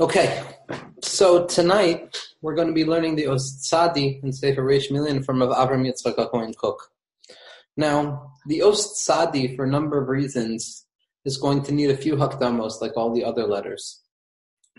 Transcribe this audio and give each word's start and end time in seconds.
Okay, 0.00 0.42
so 1.02 1.44
tonight 1.44 2.18
we're 2.40 2.54
going 2.54 2.68
to 2.68 2.72
be 2.72 2.86
learning 2.86 3.16
the 3.16 3.26
Os 3.26 3.68
Tzadi 3.70 4.22
and 4.22 4.34
Sefer 4.34 4.62
Reish 4.62 4.90
Milin 4.90 5.22
from 5.22 5.42
Rav 5.42 5.50
Avram 5.50 5.86
Yitzchak 5.86 6.16
HaKohen 6.16 6.56
Kook. 6.56 6.88
Now, 7.76 8.32
the 8.46 8.62
Os 8.62 9.04
Tzadi, 9.04 9.54
for 9.54 9.66
a 9.66 9.70
number 9.70 10.00
of 10.00 10.08
reasons, 10.08 10.86
is 11.26 11.36
going 11.36 11.62
to 11.64 11.72
need 11.72 11.90
a 11.90 11.98
few 11.98 12.16
hakdamos 12.16 12.80
like 12.80 12.96
all 12.96 13.12
the 13.12 13.22
other 13.22 13.46
letters. 13.46 14.00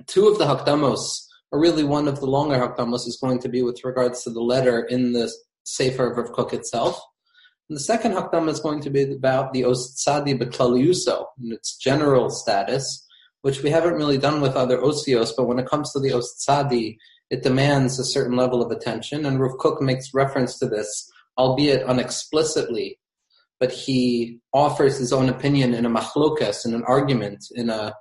Two 0.08 0.28
of 0.28 0.40
the 0.40 0.46
hakdamos, 0.46 1.28
or 1.52 1.60
really 1.60 1.84
one 1.84 2.08
of 2.08 2.20
the 2.20 2.26
longer 2.26 2.56
hakdamos, 2.56 3.06
is 3.06 3.20
going 3.22 3.38
to 3.42 3.48
be 3.48 3.62
with 3.62 3.86
regards 3.86 4.24
to 4.24 4.32
the 4.32 4.42
letter 4.42 4.86
in 4.86 5.14
the 5.14 5.32
Sefer 5.66 6.20
of 6.20 6.32
Kook 6.32 6.52
itself. 6.52 7.00
And 7.70 7.78
the 7.78 7.84
second 7.84 8.14
hakdama 8.14 8.50
is 8.50 8.60
going 8.60 8.82
to 8.82 8.90
be 8.90 9.04
about 9.04 9.54
the 9.54 9.66
Os 9.66 10.04
Tzadi 10.04 10.36
Beklaliuso, 10.36 11.26
and 11.40 11.54
its 11.54 11.78
general 11.78 12.32
status, 12.32 13.08
which 13.42 13.64
we 13.64 13.70
haven't 13.70 13.96
really 13.96 14.18
done 14.18 14.42
with 14.42 14.56
other 14.56 14.78
osios, 14.78 15.32
but 15.36 15.46
when 15.46 15.60
it 15.60 15.68
comes 15.68 15.92
to 15.92 16.00
the 16.00 16.12
ostsadi, 16.12 16.98
it 17.30 17.44
demands 17.44 17.98
a 17.98 18.06
certain 18.06 18.36
level 18.36 18.62
of 18.62 18.72
attention. 18.72 19.26
And 19.26 19.40
Rav 19.40 19.58
Kook 19.58 19.82
makes 19.82 20.14
reference 20.14 20.60
to 20.60 20.68
this, 20.68 21.10
albeit 21.38 21.86
unexplicitly, 21.86 22.98
but 23.60 23.72
he 23.72 24.40
offers 24.54 24.98
his 24.98 25.14
own 25.14 25.30
opinion 25.30 25.74
in 25.74 25.86
a 25.86 25.90
machlokas, 25.90 26.66
in 26.66 26.74
an 26.74 26.84
argument, 26.84 27.46
in 27.56 27.70
a 27.70 27.94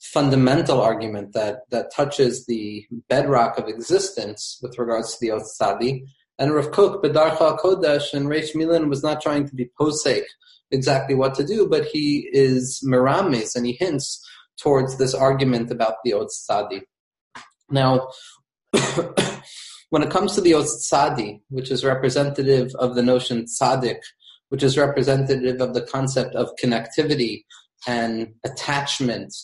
fundamental 0.00 0.80
argument 0.80 1.32
that, 1.32 1.60
that 1.70 1.92
touches 1.94 2.46
the 2.46 2.86
bedrock 3.08 3.58
of 3.58 3.68
existence 3.68 4.58
with 4.62 4.78
regards 4.78 5.16
to 5.16 5.18
the 5.20 5.32
ostsadi. 5.32 6.04
And 6.38 6.54
Rav 6.54 6.70
Kook, 6.70 7.02
Bedarcha 7.02 7.58
Kodesh, 7.58 8.14
and 8.14 8.26
Reish 8.26 8.54
Milin 8.54 8.88
was 8.88 9.02
not 9.02 9.20
trying 9.20 9.48
to 9.48 9.54
be 9.54 9.70
posek 9.78 10.22
exactly 10.70 11.14
what 11.14 11.34
to 11.34 11.44
do, 11.44 11.68
but 11.68 11.86
he 11.86 12.28
is 12.32 12.80
miramis 12.84 13.56
and 13.56 13.66
he 13.66 13.72
hints 13.72 14.24
towards 14.60 14.98
this 14.98 15.14
argument 15.14 15.70
about 15.70 15.96
the 16.04 16.12
Os 16.12 16.46
Tzadi. 16.48 16.82
Now, 17.70 18.08
when 19.90 20.02
it 20.02 20.10
comes 20.10 20.34
to 20.34 20.40
the 20.40 20.54
Os 20.54 20.88
Tzadi, 20.90 21.40
which 21.48 21.70
is 21.70 21.84
representative 21.84 22.72
of 22.78 22.94
the 22.94 23.02
notion 23.02 23.44
tzaddik, 23.44 24.00
which 24.48 24.62
is 24.62 24.78
representative 24.78 25.60
of 25.60 25.74
the 25.74 25.82
concept 25.82 26.34
of 26.34 26.50
connectivity 26.62 27.44
and 27.86 28.34
attachment 28.44 29.34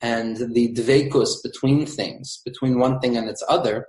and 0.00 0.36
the 0.54 0.74
dvekus 0.74 1.42
between 1.42 1.86
things, 1.86 2.40
between 2.44 2.78
one 2.78 2.98
thing 3.00 3.16
and 3.16 3.28
its 3.28 3.42
other, 3.48 3.86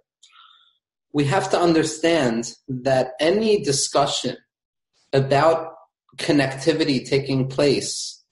we 1.14 1.24
have 1.26 1.50
to 1.50 1.60
understand 1.60 2.54
that 2.68 3.14
any 3.20 3.64
discussion 3.64 4.36
about 5.14 5.74
connectivity 6.18 7.08
taking 7.08 7.48
place 7.48 8.24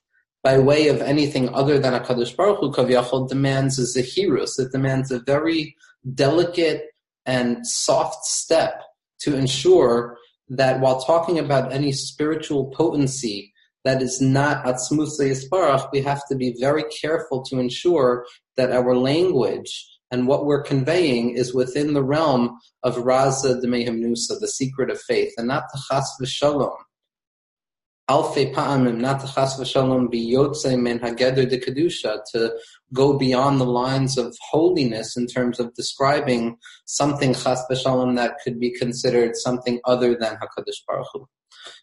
by 0.43 0.59
way 0.59 0.89
of 0.89 1.01
anything 1.01 1.47
other 1.53 1.79
than 1.79 1.93
a 1.93 2.01
Kadosh 2.01 2.35
Baruch 2.35 2.59
Hu 2.59 2.71
Kaviyachol 2.71 3.29
demands 3.29 3.79
a 3.79 3.83
zahirus. 3.83 4.59
It 4.59 4.73
demands 4.73 5.09
a 5.09 5.19
very 5.19 5.75
delicate 6.13 6.87
and 7.25 7.65
soft 7.65 8.25
step 8.25 8.83
to 9.19 9.35
ensure 9.35 10.17
that 10.49 10.81
while 10.81 11.01
talking 11.01 11.39
about 11.39 11.71
any 11.71 11.93
spiritual 11.93 12.65
potency 12.71 13.53
that 13.85 14.01
is 14.01 14.19
not 14.21 14.65
atzmus 14.65 15.19
yisparach, 15.19 15.89
we 15.93 16.01
have 16.01 16.21
to 16.27 16.35
be 16.35 16.55
very 16.59 16.83
careful 17.01 17.41
to 17.43 17.59
ensure 17.59 18.25
that 18.57 18.71
our 18.71 18.95
language 18.95 19.89
and 20.11 20.27
what 20.27 20.45
we're 20.45 20.61
conveying 20.61 21.35
is 21.37 21.53
within 21.53 21.93
the 21.93 22.03
realm 22.03 22.59
of 22.83 22.97
raza 22.97 23.61
demehem 23.63 23.99
nusa, 23.99 24.39
the 24.39 24.47
secret 24.47 24.89
of 24.89 25.01
faith, 25.01 25.33
and 25.37 25.47
not 25.47 25.63
the 25.73 25.81
chas 25.89 26.13
v'shalom 26.21 26.75
to 32.33 32.53
go 32.93 33.17
beyond 33.17 33.61
the 33.61 33.65
lines 33.65 34.17
of 34.17 34.35
holiness 34.51 35.15
in 35.15 35.25
terms 35.27 35.59
of 35.59 35.73
describing 35.73 36.57
something 36.85 37.33
chas 37.33 37.63
v'shalom 37.71 38.15
that 38.17 38.35
could 38.43 38.59
be 38.59 38.71
considered 38.71 39.35
something 39.35 39.79
other 39.85 40.15
than 40.15 40.35
Hakadosh 40.35 40.85
Baruch 40.87 41.07
Hu. 41.13 41.27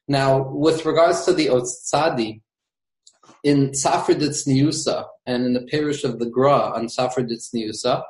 Now, 0.08 0.46
with 0.50 0.84
regards 0.84 1.24
to 1.24 1.32
the 1.32 1.46
Otzadi, 1.46 2.42
in 3.42 3.70
Sifra 3.70 4.14
DiTzniusa 4.14 5.06
and 5.24 5.46
in 5.46 5.52
the 5.54 5.66
parish 5.70 6.04
of 6.04 6.18
the 6.18 6.28
Gra 6.28 6.72
on 6.74 6.88
Sifra 6.88 7.26
DiTzniusa, 7.26 8.02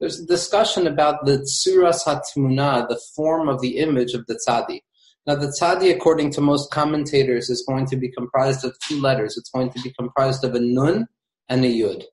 there's 0.00 0.20
a 0.20 0.26
discussion 0.26 0.86
about 0.86 1.26
the 1.26 1.38
Tsuras 1.38 2.04
Hatmuna, 2.04 2.88
the 2.88 3.00
form 3.14 3.48
of 3.48 3.60
the 3.60 3.78
image 3.78 4.14
of 4.14 4.24
the 4.26 4.38
Tzadi. 4.48 4.80
Now, 5.28 5.34
the 5.34 5.48
tzadi, 5.48 5.94
according 5.94 6.30
to 6.32 6.40
most 6.40 6.70
commentators, 6.70 7.50
is 7.50 7.62
going 7.68 7.84
to 7.88 7.96
be 7.96 8.10
comprised 8.10 8.64
of 8.64 8.74
two 8.88 8.98
letters. 8.98 9.36
It's 9.36 9.50
going 9.50 9.70
to 9.72 9.80
be 9.82 9.92
comprised 9.92 10.42
of 10.42 10.54
a 10.54 10.58
nun 10.58 11.06
and 11.50 11.66
a 11.66 11.68
yud. 11.68 12.04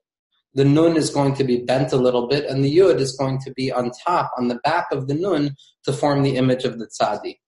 The 0.52 0.66
nun 0.66 0.98
is 0.98 1.08
going 1.08 1.34
to 1.36 1.44
be 1.44 1.64
bent 1.64 1.94
a 1.94 1.96
little 1.96 2.28
bit, 2.28 2.44
and 2.44 2.62
the 2.62 2.76
yud 2.76 3.00
is 3.00 3.16
going 3.16 3.40
to 3.46 3.52
be 3.52 3.72
on 3.72 3.90
top, 4.06 4.32
on 4.36 4.48
the 4.48 4.60
back 4.64 4.88
of 4.92 5.08
the 5.08 5.14
nun, 5.14 5.56
to 5.84 5.94
form 5.94 6.24
the 6.24 6.36
image 6.36 6.64
of 6.64 6.78
the 6.78 6.88
tzadi. 6.88 7.38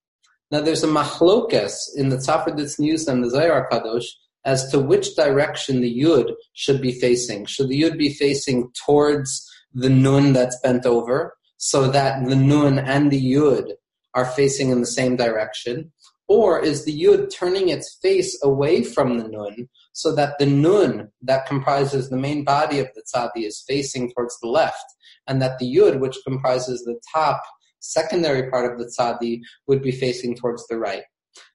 Now, 0.51 0.63
there's 0.63 0.85
a 0.85 0.87
machlokes 0.87 1.75
in 1.95 2.09
the 2.09 2.17
Sifra 2.17 2.57
DiTzniusa 2.57 3.09
and 3.09 3.23
the 3.23 3.29
Zohar 3.29 3.69
Kadosh 3.71 4.07
as 4.47 4.71
to 4.71 4.79
which 4.79 5.17
direction 5.17 5.83
the 5.83 6.03
yud 6.03 6.33
should 6.55 6.81
be 6.81 6.93
facing. 6.93 7.45
Should 7.45 7.69
the 7.69 7.83
yud 7.83 7.99
be 7.99 8.15
facing 8.15 8.71
towards 8.87 9.47
the 9.75 9.91
nun 9.91 10.33
that's 10.33 10.59
bent 10.63 10.87
over, 10.87 11.37
so 11.59 11.91
that 11.91 12.27
the 12.27 12.37
nun 12.37 12.79
and 12.79 13.11
the 13.11 13.35
yud 13.35 13.73
are 14.19 14.25
facing 14.25 14.71
in 14.71 14.81
the 14.81 14.87
same 14.87 15.15
direction? 15.17 15.93
Or 16.27 16.63
is 16.63 16.85
the 16.85 17.03
yud 17.05 17.33
turning 17.33 17.69
its 17.69 17.99
face 18.03 18.39
away 18.43 18.83
from 18.83 19.17
the 19.17 19.29
nun 19.29 19.69
so 19.93 20.15
that 20.15 20.39
the 20.39 20.47
nun 20.47 21.09
that 21.23 21.47
comprises 21.47 22.11
the 22.11 22.17
main 22.17 22.45
body 22.45 22.81
of 22.81 22.89
the 22.95 23.03
tzadi 23.11 23.47
is 23.47 23.65
facing 23.67 24.11
towards 24.13 24.39
the 24.41 24.49
left, 24.49 24.85
and 25.27 25.41
that 25.41 25.59
the 25.59 25.73
yud, 25.77 26.01
which 26.01 26.19
comprises 26.27 26.83
the 26.83 27.01
top 27.15 27.41
secondary 27.81 28.51
part 28.51 28.71
of 28.71 28.79
the 28.79 28.91
tzadi, 28.93 29.41
would 29.69 29.83
be 29.83 29.93
facing 29.93 30.35
towards 30.35 30.67
the 30.67 30.79
right? 30.79 31.05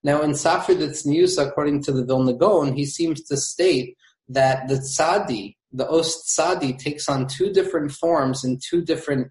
Now, 0.03 0.21
in 0.21 0.31
Sifra 0.31 0.75
DiTzniusa, 0.81 1.49
according 1.49 1.83
to 1.83 1.91
the 1.91 2.05
Vilna 2.05 2.33
Gaon, 2.33 2.73
he 2.73 2.85
seems 2.85 3.21
to 3.25 3.35
state 3.37 3.97
that 4.29 4.69
the 4.69 4.75
tzadi, 4.75 5.55
the 5.73 5.87
ost 5.87 6.25
tzadi, 6.27 6.79
takes 6.79 7.09
on 7.09 7.27
two 7.27 7.51
different 7.51 7.91
forms 7.91 8.43
in 8.45 8.59
two 8.69 8.81
different 8.81 9.27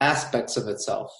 aspects 0.00 0.56
of 0.56 0.68
itself 0.68 1.10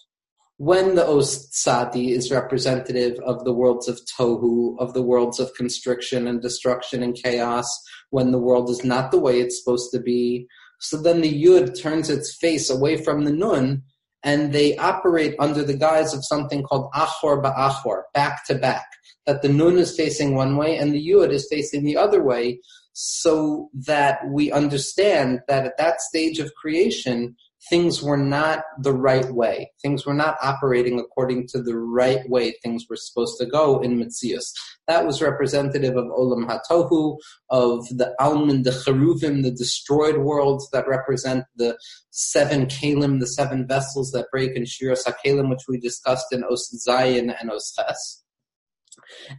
when 0.56 0.94
the 0.94 1.02
Ostsadi 1.02 2.10
is 2.10 2.30
representative 2.30 3.18
of 3.20 3.44
the 3.44 3.52
worlds 3.52 3.88
of 3.88 4.00
Tohu, 4.18 4.76
of 4.78 4.94
the 4.94 5.02
worlds 5.02 5.40
of 5.40 5.54
constriction 5.54 6.26
and 6.26 6.40
destruction 6.40 7.02
and 7.02 7.14
chaos, 7.14 7.68
when 8.10 8.30
the 8.30 8.38
world 8.38 8.70
is 8.70 8.84
not 8.84 9.10
the 9.10 9.18
way 9.18 9.40
it's 9.40 9.62
supposed 9.62 9.90
to 9.92 10.00
be, 10.00 10.46
so 10.78 11.00
then 11.00 11.22
the 11.22 11.44
Yud 11.44 11.80
turns 11.80 12.10
its 12.10 12.36
face 12.36 12.70
away 12.70 12.96
from 12.96 13.24
the 13.24 13.32
Nun 13.32 13.82
and 14.22 14.52
they 14.52 14.76
operate 14.76 15.34
under 15.38 15.62
the 15.62 15.76
guise 15.76 16.14
of 16.14 16.24
something 16.24 16.62
called 16.62 16.90
Achor 16.94 17.42
Ba'achor, 17.42 18.02
back 18.14 18.46
to 18.46 18.54
back. 18.54 18.86
That 19.26 19.42
the 19.42 19.48
Nun 19.48 19.78
is 19.78 19.96
facing 19.96 20.34
one 20.34 20.56
way 20.56 20.76
and 20.76 20.92
the 20.94 21.08
Yud 21.08 21.30
is 21.30 21.48
facing 21.50 21.84
the 21.84 21.96
other 21.96 22.22
way, 22.22 22.60
so 22.92 23.70
that 23.86 24.20
we 24.30 24.52
understand 24.52 25.40
that 25.48 25.66
at 25.66 25.78
that 25.78 26.00
stage 26.00 26.38
of 26.38 26.54
creation, 26.54 27.36
things 27.68 28.02
were 28.02 28.16
not 28.16 28.64
the 28.78 28.92
right 28.92 29.30
way. 29.32 29.70
Things 29.82 30.04
were 30.04 30.14
not 30.14 30.36
operating 30.42 30.98
according 30.98 31.48
to 31.48 31.62
the 31.62 31.76
right 31.76 32.28
way 32.28 32.54
things 32.62 32.86
were 32.88 32.96
supposed 32.96 33.38
to 33.38 33.46
go 33.46 33.80
in 33.80 33.98
Mitzias. 33.98 34.52
That 34.86 35.06
was 35.06 35.22
representative 35.22 35.96
of 35.96 36.06
Olam 36.06 36.46
Hatohu, 36.46 37.18
of 37.50 37.86
the 37.88 38.14
Alman, 38.20 38.62
the 38.62 38.70
Cheruvim, 38.70 39.42
the 39.42 39.50
destroyed 39.50 40.18
worlds 40.18 40.68
that 40.72 40.88
represent 40.88 41.44
the 41.56 41.78
seven 42.10 42.66
Kalim, 42.66 43.20
the 43.20 43.26
seven 43.26 43.66
vessels 43.66 44.10
that 44.12 44.30
break 44.30 44.56
in 44.56 44.64
Shviras 44.64 45.04
HaKeilim, 45.06 45.48
which 45.48 45.64
we 45.68 45.78
discussed 45.78 46.32
in 46.32 46.44
Os 46.44 46.70
Zayin 46.86 47.34
and 47.40 47.50
Os 47.50 47.74
Ches. 47.74 48.24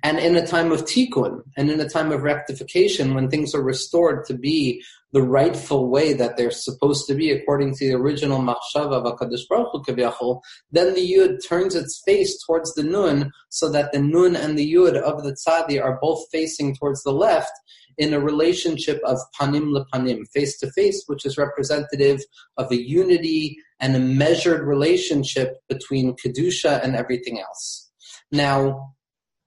And 0.03 0.19
in 0.19 0.35
a 0.35 0.46
time 0.46 0.72
of 0.72 0.85
tikkun, 0.85 1.41
and 1.58 1.69
in 1.69 1.80
a 1.80 1.90
time 1.90 2.12
of 2.12 2.24
rectification, 2.24 3.14
when 3.14 3.30
things 3.30 3.56
are 3.56 3.64
restored 3.64 4.25
to 4.25 4.34
be 4.34 4.84
the 5.16 5.24
rightful 5.24 5.90
way 5.90 6.12
that 6.12 6.36
they're 6.36 6.52
supposed 6.52 7.08
to 7.08 7.16
be 7.16 7.32
according 7.32 7.73
to 7.73 7.88
the 7.88 7.96
original 7.96 8.40
machshava 8.40 8.96
of 8.96 9.06
HaKadosh 9.06 9.47
Baruch 9.50 10.16
Hu, 10.20 10.41
then 10.73 10.94
the 10.94 11.09
Yud 11.09 11.38
turns 11.47 11.73
its 11.73 12.03
face 12.06 12.38
towards 12.46 12.73
the 12.73 12.84
Nun 12.84 13.32
so 13.47 13.70
that 13.70 13.94
the 13.94 14.00
Nun 14.00 14.35
and 14.35 14.59
the 14.59 14.73
Yud 14.73 14.97
of 14.97 15.23
the 15.23 15.32
Tzadi 15.32 15.82
are 15.82 15.97
both 16.02 16.26
facing 16.34 16.76
towards 16.76 17.02
the 17.03 17.14
left 17.14 17.53
in 17.97 18.14
a 18.14 18.20
relationship 18.20 19.00
of 19.06 19.17
panim 19.40 19.72
lepanim, 19.72 20.26
face 20.34 20.59
to 20.59 20.70
face, 20.73 21.03
which 21.08 21.26
is 21.26 21.38
representative 21.38 22.20
of 22.58 22.70
a 22.70 22.85
unity 22.85 23.58
and 23.79 23.96
a 23.96 24.00
measured 24.00 24.67
relationship 24.67 25.59
between 25.70 26.17
Kedusha 26.17 26.84
and 26.84 26.94
everything 26.94 27.40
else. 27.40 27.90
Now, 28.34 28.96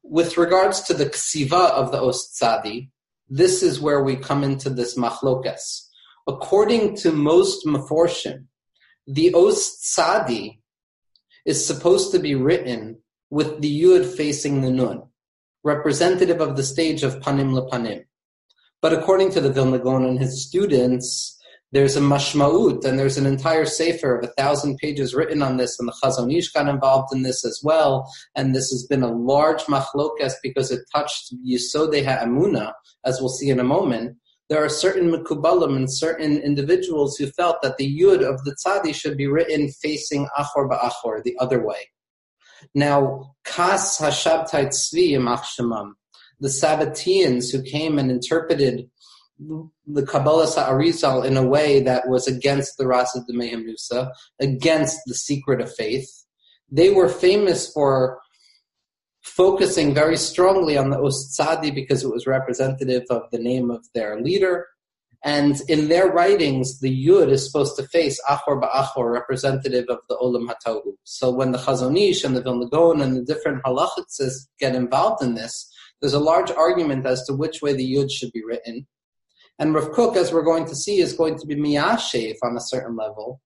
with 0.03 0.39
regards 0.39 0.81
to 0.85 0.95
the 0.95 1.11
ksiva 1.11 1.73
of 1.73 1.93
the 1.93 1.99
Ostzadi, 1.99 2.89
this 3.29 3.63
is 3.63 3.81
where 3.81 4.03
we 4.03 4.17
come 4.17 4.43
into 4.43 4.71
this 4.71 4.97
machlokas. 4.97 5.87
According 6.27 6.97
to 6.97 7.13
most 7.13 7.67
maforshim, 7.67 8.45
the 9.07 9.33
Ostzadi 9.33 10.61
is 11.47 11.67
supposed 11.67 12.13
to 12.13 12.19
be 12.19 12.35
written 12.35 12.99
with 13.31 13.61
the 13.61 13.83
yud 13.83 14.05
facing 14.17 14.61
the 14.61 14.71
nun, 14.71 15.03
representative 15.65 16.41
of 16.41 16.57
the 16.57 16.63
stage 16.63 17.03
of 17.03 17.21
panim 17.21 17.53
lepanim. 17.59 18.05
But 18.81 18.93
according 18.93 19.33
to 19.33 19.41
the 19.41 19.51
Vilna 19.51 19.79
Gaon 19.79 20.05
and 20.05 20.19
his 20.19 20.47
students, 20.47 21.38
there's 21.73 21.97
a 21.97 22.01
mashmaut, 22.01 22.85
and 22.85 22.99
there's 22.99 23.19
an 23.19 23.27
entire 23.27 23.67
sefer 23.67 24.17
of 24.17 24.25
a 24.25 24.33
thousand 24.39 24.79
pages 24.79 25.15
written 25.15 25.43
on 25.43 25.59
this, 25.59 25.79
and 25.79 25.89
the 25.89 25.95
Chazon 26.03 26.35
Ish 26.35 26.51
got 26.53 26.69
involved 26.69 27.15
in 27.15 27.23
this 27.23 27.45
as 27.45 27.61
well. 27.63 28.11
And 28.35 28.55
this 28.55 28.71
has 28.71 28.87
been 28.87 29.03
a 29.03 29.13
large 29.13 29.63
machlokas 29.65 30.35
because 30.43 30.71
it 30.71 30.81
touched 30.95 31.35
Yisodei 31.47 32.05
Ha'amuna, 32.05 32.73
as 33.05 33.21
we'll 33.21 33.29
see 33.29 33.51
in 33.51 33.61
a 33.61 33.65
moment. 33.65 34.17
There 34.49 34.65
are 34.65 34.71
certain 34.71 35.11
mekubalim 35.11 35.77
and 35.77 35.93
certain 35.93 36.39
individuals 36.39 37.19
who 37.19 37.27
felt 37.27 37.61
that 37.61 37.77
the 37.77 38.01
yud 38.01 38.27
of 38.27 38.43
the 38.45 38.57
tzadi 38.65 38.95
should 38.95 39.19
be 39.19 39.27
written 39.27 39.71
facing 39.83 40.27
achor 40.39 40.67
ba'achor, 40.67 41.23
the 41.23 41.37
other 41.39 41.63
way. 41.63 41.91
Now, 42.75 43.35
kas 43.45 43.99
hashabtai 43.99 44.69
tzvi 44.69 45.11
imach 45.11 45.45
the 46.41 46.49
Sabbateans 46.49 47.53
who 47.53 47.63
came 47.63 47.99
and 47.99 48.11
interpreted 48.11 48.89
the 49.39 50.07
Kabbalah 50.07 50.47
Sa'arizal 50.47 51.25
in 51.25 51.37
a 51.37 51.47
way 51.47 51.81
that 51.81 52.09
was 52.09 52.27
against 52.27 52.77
the 52.77 52.87
Rasa 52.87 53.25
de 53.27 53.33
Nusa, 53.33 54.11
against 54.41 54.99
the 55.07 55.15
secret 55.15 55.61
of 55.61 55.73
faith. 55.75 56.11
They 56.71 56.91
were 56.91 57.09
famous 57.09 57.71
for 57.73 58.19
focusing 59.23 59.95
very 59.95 60.17
strongly 60.17 60.77
on 60.77 60.91
the 60.91 60.97
Ostsadi 60.97 61.75
because 61.75 62.03
it 62.03 62.11
was 62.11 62.27
representative 62.27 63.05
of 63.11 63.23
the 63.31 63.39
name 63.39 63.71
of 63.71 63.87
their 63.95 64.21
leader. 64.21 64.67
And 65.25 65.61
in 65.69 65.89
their 65.89 66.07
writings, 66.07 66.79
the 66.81 67.07
Yud 67.07 67.31
is 67.31 67.45
supposed 67.45 67.77
to 67.77 67.83
face 67.89 68.21
Achor 68.31 68.61
Ba'achor, 68.61 69.13
representative 69.13 69.87
of 69.89 69.99
the 70.09 70.17
Olam 70.17 70.49
HaTohu. 70.49 70.93
So 71.05 71.31
when 71.31 71.51
the 71.51 71.59
Chazon 71.59 71.99
Ish 71.99 72.23
and 72.23 72.37
the 72.37 72.43
Vilna 72.43 72.69
Gaon 72.69 73.01
and 73.01 73.17
the 73.17 73.25
different 73.25 73.63
halachitzes 73.65 74.47
get 74.61 74.77
involved 74.77 75.23
in 75.23 75.35
this, 75.35 75.69
there's 76.01 76.15
a 76.15 76.21
large 76.21 76.53
argument 76.53 77.05
as 77.05 77.25
to 77.25 77.35
which 77.35 77.61
way 77.63 77.73
the 77.73 77.95
Yud 77.95 78.11
should 78.11 78.31
be 78.33 78.45
written. 78.45 78.87
And 79.59 79.75
Rav 79.75 79.93
Kook, 79.93 80.17
as 80.17 80.33
we're 80.33 80.43
going 80.43 80.67
to 80.67 80.77
see, 80.77 80.99
is 81.01 81.13
going 81.13 81.39
to 81.39 81.47
be 81.47 81.57
miyashev 81.57 82.37
on 82.43 82.57
a 82.57 82.61
certain 82.61 82.97
level, 82.97 83.41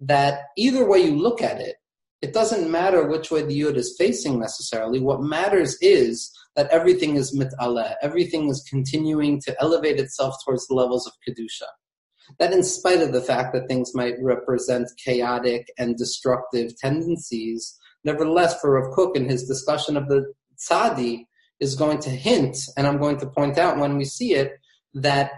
that 0.00 0.44
either 0.56 0.88
way 0.88 1.00
you 1.00 1.16
look 1.16 1.42
at 1.42 1.60
it, 1.60 1.76
it 2.20 2.32
doesn't 2.32 2.70
matter 2.70 3.06
which 3.06 3.30
way 3.30 3.42
the 3.42 3.60
yud 3.60 3.76
is 3.76 3.94
facing 3.96 4.40
necessarily. 4.40 4.98
What 4.98 5.22
matters 5.22 5.76
is 5.80 6.32
that 6.56 6.70
everything 6.70 7.16
is 7.16 7.36
mit'aleh, 7.36 7.94
everything 8.02 8.48
is 8.48 8.66
continuing 8.68 9.40
to 9.42 9.54
elevate 9.60 10.00
itself 10.00 10.34
towards 10.44 10.66
the 10.66 10.74
levels 10.74 11.06
of 11.06 11.12
kedusha. 11.26 11.68
That, 12.38 12.52
in 12.52 12.62
spite 12.62 13.00
of 13.00 13.12
the 13.12 13.22
fact 13.22 13.54
that 13.54 13.68
things 13.68 13.94
might 13.94 14.14
represent 14.20 14.88
chaotic 15.02 15.68
and 15.78 15.96
destructive 15.96 16.76
tendencies, 16.76 17.78
nevertheless, 18.04 18.60
for 18.60 18.80
Rav 18.80 18.92
Kook 18.94 19.16
in 19.16 19.28
his 19.28 19.46
discussion 19.46 19.96
of 19.96 20.08
the 20.08 20.32
tzadi, 20.58 21.26
is 21.60 21.74
going 21.74 21.98
to 22.00 22.10
hint, 22.10 22.56
and 22.76 22.86
I'm 22.86 22.98
going 22.98 23.18
to 23.18 23.26
point 23.26 23.58
out 23.58 23.78
when 23.78 23.96
we 23.96 24.04
see 24.04 24.34
it, 24.34 24.52
that 24.94 25.30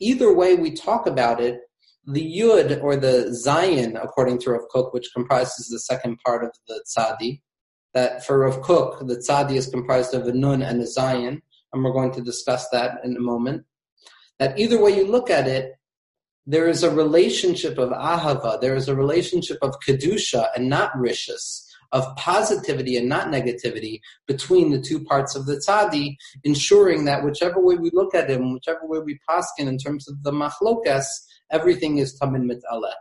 either 0.00 0.32
way 0.32 0.54
we 0.54 0.72
talk 0.72 1.06
about 1.06 1.40
it, 1.40 1.60
the 2.06 2.38
Yud 2.38 2.82
or 2.82 2.96
the 2.96 3.36
Zayin, 3.46 4.02
according 4.02 4.38
to 4.40 4.50
Rav 4.50 4.62
Kook, 4.74 4.92
which 4.92 5.12
comprises 5.14 5.68
the 5.68 5.78
second 5.78 6.18
part 6.24 6.44
of 6.44 6.50
the 6.66 6.82
Tzadi, 6.88 7.40
that 7.94 8.24
for 8.24 8.38
Rav 8.38 8.62
Kook, 8.62 9.06
the 9.06 9.16
Tzadi 9.16 9.56
is 9.56 9.68
comprised 9.68 10.14
of 10.14 10.26
a 10.26 10.32
Nun 10.32 10.62
and 10.62 10.80
a 10.80 10.84
Zayin, 10.84 11.40
and 11.72 11.84
we're 11.84 11.92
going 11.92 12.12
to 12.12 12.22
discuss 12.22 12.68
that 12.70 12.98
in 13.04 13.16
a 13.16 13.20
moment. 13.20 13.64
That 14.38 14.58
either 14.58 14.82
way 14.82 14.96
you 14.96 15.06
look 15.06 15.30
at 15.30 15.46
it, 15.46 15.72
there 16.46 16.68
is 16.68 16.82
a 16.82 16.90
relationship 16.90 17.78
of 17.78 17.90
Ahava, 17.90 18.60
there 18.60 18.74
is 18.74 18.88
a 18.88 18.94
relationship 18.94 19.58
of 19.62 19.76
Kedusha 19.86 20.48
and 20.56 20.68
not 20.68 20.92
Rishus, 20.94 21.69
of 21.92 22.04
positivity 22.16 22.96
and 22.96 23.08
not 23.08 23.28
negativity 23.28 24.00
between 24.26 24.70
the 24.70 24.80
two 24.80 25.02
parts 25.04 25.34
of 25.34 25.46
the 25.46 25.56
tzadi, 25.56 26.16
ensuring 26.44 27.04
that 27.04 27.24
whichever 27.24 27.60
way 27.60 27.76
we 27.76 27.90
look 27.92 28.14
at 28.14 28.30
him, 28.30 28.52
whichever 28.52 28.80
way 28.84 29.00
we 29.00 29.18
paskin 29.28 29.66
in 29.66 29.78
terms 29.78 30.08
of 30.08 30.22
the 30.22 30.32
machlokas, 30.32 31.04
everything 31.50 31.98
is 31.98 32.18
tamin 32.18 32.48
mit'aleh. 32.48 32.94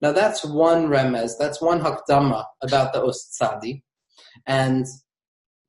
Now 0.00 0.12
that's 0.12 0.44
one 0.44 0.88
remez, 0.88 1.32
that's 1.38 1.60
one 1.60 1.80
hakdama 1.80 2.44
about 2.62 2.92
the 2.92 3.00
Ostzadi. 3.00 3.82
And 4.46 4.86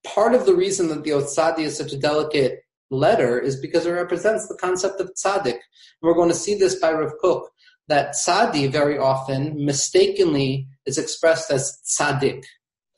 part 0.03 0.33
of 0.33 0.45
the 0.45 0.55
reason 0.55 0.89
that 0.89 1.03
the 1.03 1.11
Ostzadi 1.11 1.59
is 1.59 1.77
such 1.77 1.93
a 1.93 1.97
delicate 1.97 2.59
letter 2.91 3.39
is 3.39 3.59
because 3.59 3.85
it 3.85 3.91
represents 3.91 4.47
the 4.47 4.57
concept 4.57 4.99
of 4.99 5.11
tzaddik. 5.13 5.53
And 5.53 5.61
we're 6.01 6.13
going 6.13 6.29
to 6.29 6.35
see 6.35 6.55
this 6.55 6.75
by 6.75 6.91
Rav 6.91 7.13
Kook, 7.21 7.49
that 7.87 8.15
tzadi 8.15 8.71
very 8.71 8.97
often 8.97 9.63
mistakenly 9.63 10.67
is 10.85 10.97
expressed 10.97 11.51
as 11.51 11.79
tzaddik, 11.85 12.43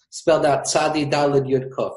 spelled 0.10 0.46
out 0.46 0.66
tzadi 0.66 1.10
dalid 1.10 1.48
yud 1.48 1.70
kuf. 1.70 1.96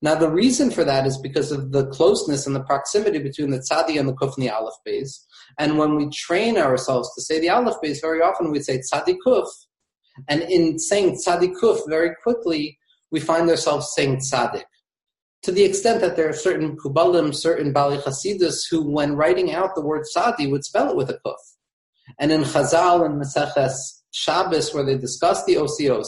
Now 0.00 0.14
the 0.14 0.30
reason 0.30 0.70
for 0.70 0.84
that 0.84 1.06
is 1.06 1.18
because 1.18 1.50
of 1.50 1.72
the 1.72 1.86
closeness 1.88 2.46
and 2.46 2.54
the 2.54 2.62
proximity 2.62 3.18
between 3.18 3.50
the 3.50 3.58
tzadi 3.58 3.98
and 3.98 4.08
the 4.08 4.14
kuf 4.14 4.36
and 4.36 4.46
the 4.46 4.50
aleph 4.50 4.74
base. 4.84 5.26
And 5.58 5.76
when 5.76 5.96
we 5.96 6.08
train 6.10 6.56
ourselves 6.56 7.12
to 7.14 7.22
say 7.22 7.40
the 7.40 7.48
aleph 7.48 7.80
base, 7.82 8.00
very 8.00 8.20
often 8.20 8.52
we 8.52 8.60
say 8.60 8.78
tzadi 8.78 9.16
kuf. 9.26 9.48
And 10.28 10.42
in 10.42 10.78
saying 10.78 11.18
tzadi 11.18 11.52
kuf, 11.60 11.80
very 11.88 12.12
quickly 12.22 12.78
we 13.10 13.20
find 13.20 13.48
ourselves 13.50 13.92
saying 13.94 14.18
tzaddik. 14.18 14.64
To 15.42 15.52
the 15.52 15.64
extent 15.64 16.00
that 16.00 16.16
there 16.16 16.28
are 16.28 16.32
certain 16.32 16.76
kubalim, 16.76 17.34
certain 17.34 17.72
bali 17.72 17.98
chasidus 17.98 18.62
who, 18.70 18.88
when 18.90 19.14
writing 19.14 19.52
out 19.52 19.74
the 19.74 19.80
word 19.80 20.04
tzadi, 20.14 20.50
would 20.50 20.64
spell 20.64 20.90
it 20.90 20.96
with 20.96 21.10
a 21.10 21.18
kuf. 21.24 21.36
And 22.18 22.32
in 22.32 22.42
Chazal 22.42 23.04
and 23.04 23.20
Maseches 23.20 23.97
Shabbos, 24.12 24.72
where 24.74 24.84
they 24.84 24.96
discuss 24.96 25.44
the 25.44 25.56
osios, 25.56 26.06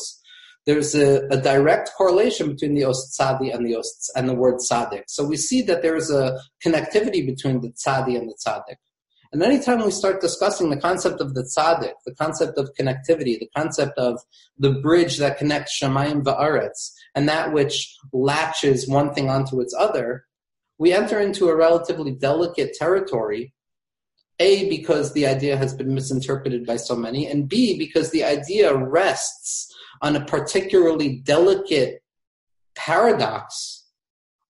there's 0.66 0.94
a, 0.94 1.26
a, 1.30 1.40
direct 1.40 1.90
correlation 1.96 2.48
between 2.48 2.74
the 2.74 2.84
os 2.84 3.16
tzadi 3.18 3.54
and 3.54 3.66
the 3.66 3.74
os 3.76 4.10
and 4.14 4.28
the 4.28 4.34
word 4.34 4.56
tzaddik. 4.56 5.04
So 5.08 5.24
we 5.24 5.36
see 5.36 5.62
that 5.62 5.82
there 5.82 5.96
is 5.96 6.10
a 6.10 6.38
connectivity 6.64 7.24
between 7.24 7.60
the 7.60 7.70
tzadi 7.70 8.18
and 8.18 8.28
the 8.28 8.36
tzaddik. 8.46 8.76
And 9.32 9.42
anytime 9.42 9.84
we 9.84 9.92
start 9.92 10.20
discussing 10.20 10.70
the 10.70 10.76
concept 10.76 11.20
of 11.20 11.34
the 11.34 11.42
tzaddik, 11.42 11.94
the 12.04 12.14
concept 12.14 12.58
of 12.58 12.70
connectivity, 12.78 13.38
the 13.38 13.48
concept 13.56 13.96
of 13.96 14.20
the 14.58 14.72
bridge 14.72 15.18
that 15.18 15.38
connects 15.38 15.78
Shemayim 15.80 16.22
va'aretz, 16.22 16.92
and 17.14 17.28
that 17.28 17.52
which 17.52 17.96
latches 18.12 18.88
one 18.88 19.14
thing 19.14 19.30
onto 19.30 19.60
its 19.60 19.74
other, 19.78 20.24
we 20.78 20.92
enter 20.92 21.20
into 21.20 21.48
a 21.48 21.56
relatively 21.56 22.10
delicate 22.10 22.74
territory 22.74 23.54
a, 24.40 24.68
because 24.68 25.12
the 25.12 25.26
idea 25.26 25.56
has 25.56 25.74
been 25.74 25.94
misinterpreted 25.94 26.66
by 26.66 26.76
so 26.76 26.96
many, 26.96 27.26
and 27.26 27.48
B, 27.48 27.78
because 27.78 28.10
the 28.10 28.24
idea 28.24 28.74
rests 28.74 29.72
on 30.02 30.16
a 30.16 30.24
particularly 30.24 31.18
delicate 31.18 32.02
paradox 32.74 33.80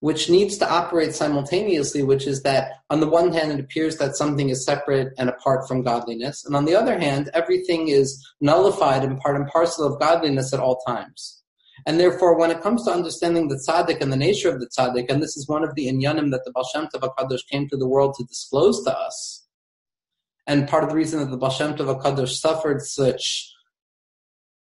which 0.01 0.31
needs 0.31 0.57
to 0.57 0.71
operate 0.71 1.15
simultaneously, 1.15 2.03
which 2.03 2.27
is 2.27 2.43
that 2.43 2.73
on 2.89 3.01
the 3.01 3.09
one 3.09 3.33
hand, 3.33 3.53
it 3.53 3.61
appears 3.61 3.99
that 3.99 4.17
something 4.17 4.49
is 4.49 4.65
separate 4.65 5.13
and 5.19 5.29
apart 5.29 5.69
from 5.69 5.83
godliness, 5.83 6.45
and 6.47 6.57
on 6.57 6.65
the 6.65 6.75
other 6.75 6.99
hand, 6.99 7.31
everything 7.35 7.89
is 7.89 8.27
nullified 8.41 9.05
and 9.05 9.21
part 9.21 9.37
and 9.37 9.47
parcel 9.49 9.85
of 9.85 10.01
godliness 10.01 10.55
at 10.55 10.61
all 10.61 10.81
times. 10.87 11.43
And 11.87 12.01
therefore, 12.01 12.39
when 12.39 12.51
it 12.51 12.63
comes 12.63 12.85
to 12.85 12.93
understanding 12.93 13.49
the 13.49 13.63
tzaddik 13.69 14.01
and 14.01 14.13
the 14.13 14.17
nature 14.17 14.51
of 14.51 14.61
the 14.61 14.69
tzaddik, 14.69 15.11
and 15.11 15.23
this 15.23 15.37
is 15.37 15.49
one 15.49 15.65
of 15.65 15.75
the 15.75 15.87
inyanim 15.87 16.31
that 16.31 16.45
the 16.45 16.53
Baal 16.53 16.65
Shem 16.65 16.89
Tov 16.89 17.03
HaKadosh 17.03 17.47
came 17.51 17.69
to 17.69 17.77
the 17.77 17.89
world 17.89 18.15
to 18.17 18.25
disclose 18.25 18.83
to 18.85 18.97
us, 18.97 19.47
and 20.51 20.67
part 20.67 20.83
of 20.83 20.91
the 20.91 20.97
reason 20.97 21.21
that 21.21 21.31
the 21.31 21.37
Baal 21.37 21.53
Tov 21.53 21.77
HaKadosh 21.77 22.35
suffered 22.41 22.83
such 22.83 23.55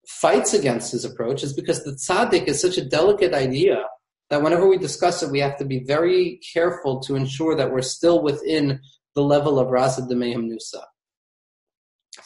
fights 0.06 0.54
against 0.54 0.92
his 0.92 1.04
approach 1.04 1.42
is 1.42 1.52
because 1.52 1.82
the 1.82 1.90
tzaddik 1.90 2.44
is 2.44 2.60
such 2.60 2.78
a 2.78 2.84
delicate 2.84 3.34
idea 3.34 3.82
that 4.28 4.40
whenever 4.40 4.68
we 4.68 4.78
discuss 4.78 5.20
it, 5.20 5.32
we 5.32 5.40
have 5.40 5.56
to 5.56 5.64
be 5.64 5.82
very 5.82 6.38
careful 6.54 7.00
to 7.00 7.16
ensure 7.16 7.56
that 7.56 7.72
we're 7.72 7.82
still 7.82 8.22
within 8.22 8.78
the 9.16 9.22
level 9.22 9.58
of 9.58 9.70
Rasa 9.70 10.06
de 10.06 10.14
Nusa. 10.14 10.84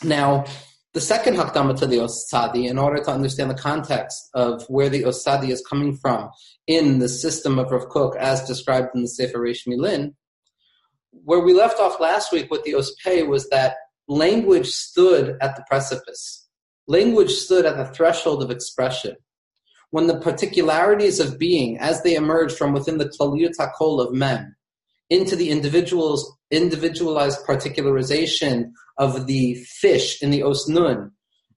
Now, 0.03 0.45
the 0.93 1.01
second 1.01 1.37
hakdama 1.37 1.79
to 1.79 1.87
the 1.87 1.97
Osadi, 1.97 2.69
in 2.69 2.79
order 2.79 3.03
to 3.03 3.11
understand 3.11 3.51
the 3.51 3.55
context 3.55 4.29
of 4.35 4.63
where 4.69 4.91
the 4.91 5.05
Osadi 5.05 5.49
is 5.49 5.65
coming 5.67 5.97
from 5.97 6.29
in 6.67 6.99
the 6.99 7.09
system 7.09 7.59
of 7.59 7.71
Rav 7.71 7.89
Kook 7.89 8.15
as 8.17 8.47
described 8.47 8.89
in 8.95 9.01
the 9.01 9.09
Sefer 9.09 9.39
Reish 9.39 9.67
Milin, 9.67 10.13
where 11.25 11.41
we 11.41 11.55
left 11.55 11.79
off 11.79 12.01
last 12.01 12.33
week 12.33 12.51
with 12.51 12.65
the 12.65 12.73
Ospei 12.73 13.27
was 13.27 13.49
that 13.51 13.77
language 14.09 14.69
stood 14.69 15.37
at 15.41 15.57
the 15.57 15.65
precipice. 15.69 16.47
Language 16.87 17.31
stood 17.31 17.65
at 17.65 17.77
the 17.77 17.87
threshold 17.95 18.43
of 18.43 18.51
expression. 18.51 19.17
When 19.91 20.07
the 20.07 20.19
particularities 20.19 21.21
of 21.21 21.39
being, 21.39 21.79
as 21.79 22.03
they 22.03 22.15
emerged 22.15 22.57
from 22.57 22.73
within 22.73 22.99
the 22.99 23.09
Klaliyut 23.09 23.55
HaKol 23.59 24.05
of 24.05 24.13
Mem, 24.13 24.57
into 25.09 25.37
the 25.37 25.51
individual's 25.51 26.37
individualized 26.51 27.47
particularization 27.47 28.73
of 28.99 29.27
the 29.27 29.55
fish 29.55 30.21
in 30.23 30.31
the 30.31 30.41
Osnun, 30.41 31.11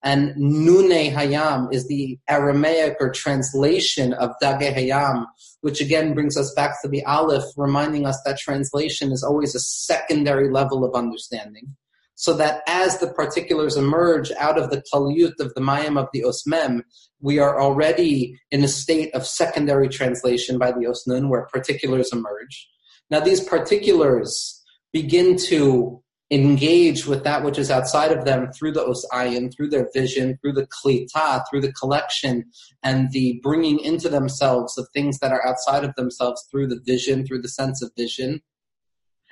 and 0.07 0.33
Nune 0.37 1.11
Hayam 1.11 1.67
is 1.73 1.85
the 1.89 2.17
Aramaic 2.29 2.95
or 3.01 3.11
translation 3.11 4.13
of 4.13 4.31
Dage 4.41 4.73
Hayam, 4.73 5.25
which 5.59 5.81
again 5.81 6.13
brings 6.13 6.37
us 6.37 6.53
back 6.53 6.81
to 6.81 6.87
the 6.87 7.03
Aleph, 7.03 7.43
reminding 7.57 8.05
us 8.05 8.17
that 8.23 8.37
translation 8.37 9.11
is 9.11 9.21
always 9.21 9.53
a 9.53 9.59
secondary 9.59 10.49
level 10.49 10.85
of 10.85 10.95
understanding. 10.95 11.75
So 12.15 12.31
that 12.35 12.61
as 12.67 12.99
the 12.99 13.09
particulars 13.09 13.75
emerge 13.75 14.31
out 14.39 14.57
of 14.57 14.69
the 14.69 14.81
kaliyut 14.93 15.41
of 15.41 15.53
the 15.55 15.61
mayim 15.61 15.99
of 15.99 16.07
the 16.13 16.21
osmem, 16.21 16.83
we 17.19 17.37
are 17.39 17.59
already 17.59 18.39
in 18.49 18.63
a 18.63 18.69
state 18.69 19.13
of 19.13 19.27
secondary 19.27 19.89
translation 19.89 20.57
by 20.57 20.71
the 20.71 20.85
osnun 20.85 21.27
where 21.27 21.49
particulars 21.51 22.13
emerge. 22.13 22.69
Now 23.11 23.19
these 23.19 23.43
particulars 23.43 24.63
begin 24.93 25.35
to 25.47 26.01
engage 26.29 27.05
with 27.05 27.23
that 27.23 27.43
which 27.43 27.57
is 27.57 27.71
outside 27.71 28.11
of 28.11 28.25
them 28.25 28.51
through 28.51 28.73
the 28.73 28.83
osayin, 28.83 29.53
through 29.55 29.69
their 29.69 29.89
vision, 29.93 30.37
through 30.41 30.53
the 30.53 30.67
klita, 30.67 31.43
through 31.49 31.61
the 31.61 31.71
collection, 31.71 32.43
and 32.83 33.11
the 33.11 33.39
bringing 33.41 33.79
into 33.79 34.09
themselves 34.09 34.77
of 34.77 34.87
things 34.93 35.19
that 35.19 35.31
are 35.31 35.45
outside 35.47 35.83
of 35.85 35.95
themselves 35.95 36.45
through 36.51 36.67
the 36.67 36.81
vision, 36.85 37.25
through 37.25 37.41
the 37.41 37.49
sense 37.49 37.81
of 37.81 37.91
vision. 37.95 38.41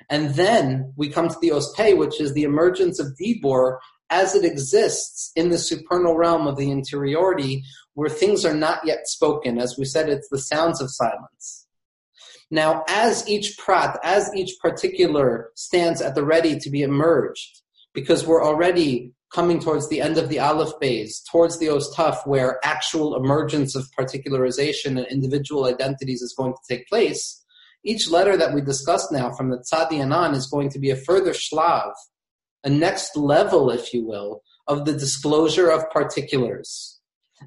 And 0.08 0.34
then 0.34 0.92
we 0.96 1.08
come 1.08 1.28
to 1.28 1.36
the 1.40 1.50
ospei, 1.50 1.96
which 1.96 2.20
is 2.20 2.32
the 2.32 2.44
emergence 2.44 2.98
of 2.98 3.16
dibor 3.20 3.78
as 4.08 4.34
it 4.34 4.44
exists 4.44 5.32
in 5.34 5.50
the 5.50 5.58
supernal 5.58 6.16
realm 6.16 6.46
of 6.46 6.56
the 6.56 6.70
interiority, 6.70 7.62
where 7.94 8.08
things 8.08 8.44
are 8.44 8.54
not 8.54 8.86
yet 8.86 9.08
spoken. 9.08 9.58
As 9.58 9.76
we 9.76 9.84
said, 9.84 10.08
it's 10.08 10.28
the 10.28 10.38
sounds 10.38 10.80
of 10.80 10.90
silence. 10.90 11.65
Now, 12.50 12.84
as 12.88 13.28
each 13.28 13.58
prat, 13.58 13.98
as 14.04 14.30
each 14.34 14.58
particular 14.60 15.50
stands 15.56 16.00
at 16.00 16.14
the 16.14 16.24
ready 16.24 16.58
to 16.58 16.70
be 16.70 16.82
emerged, 16.82 17.62
because 17.92 18.26
we're 18.26 18.44
already 18.44 19.12
coming 19.34 19.58
towards 19.58 19.88
the 19.88 20.00
end 20.00 20.18
of 20.18 20.28
the 20.28 20.38
Aleph 20.38 20.72
phase, 20.80 21.22
towards 21.30 21.58
the 21.58 21.66
Ostaf, 21.66 22.26
where 22.26 22.60
actual 22.64 23.16
emergence 23.16 23.74
of 23.74 23.88
particularization 23.98 24.96
and 24.96 25.06
individual 25.08 25.64
identities 25.64 26.22
is 26.22 26.34
going 26.36 26.52
to 26.52 26.74
take 26.74 26.86
place, 26.88 27.44
each 27.84 28.08
letter 28.08 28.36
that 28.36 28.54
we 28.54 28.60
discuss 28.60 29.10
now 29.10 29.32
from 29.32 29.50
the 29.50 29.58
Tzadi 29.58 30.00
and 30.00 30.12
on 30.12 30.34
is 30.34 30.46
going 30.46 30.70
to 30.70 30.78
be 30.78 30.90
a 30.90 30.96
further 30.96 31.32
shlav, 31.32 31.92
a 32.64 32.70
next 32.70 33.16
level, 33.16 33.70
if 33.70 33.92
you 33.92 34.04
will, 34.04 34.42
of 34.66 34.84
the 34.84 34.92
disclosure 34.92 35.70
of 35.70 35.88
particulars. 35.90 37.00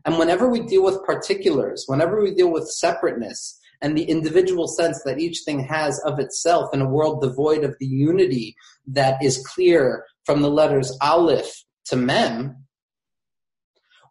And 0.05 0.17
whenever 0.17 0.47
we 0.47 0.61
deal 0.61 0.83
with 0.83 1.03
particulars, 1.03 1.85
whenever 1.87 2.21
we 2.21 2.33
deal 2.33 2.51
with 2.51 2.69
separateness, 2.69 3.58
and 3.81 3.97
the 3.97 4.03
individual 4.03 4.67
sense 4.67 5.01
that 5.03 5.19
each 5.19 5.41
thing 5.45 5.63
has 5.63 5.99
of 5.99 6.19
itself 6.19 6.73
in 6.73 6.81
a 6.81 6.89
world 6.89 7.21
devoid 7.21 7.63
of 7.63 7.75
the 7.79 7.85
unity 7.85 8.55
that 8.87 9.23
is 9.23 9.45
clear 9.45 10.05
from 10.25 10.41
the 10.41 10.49
letters 10.49 10.97
Aleph 11.01 11.63
to 11.85 11.95
Mem, 11.95 12.57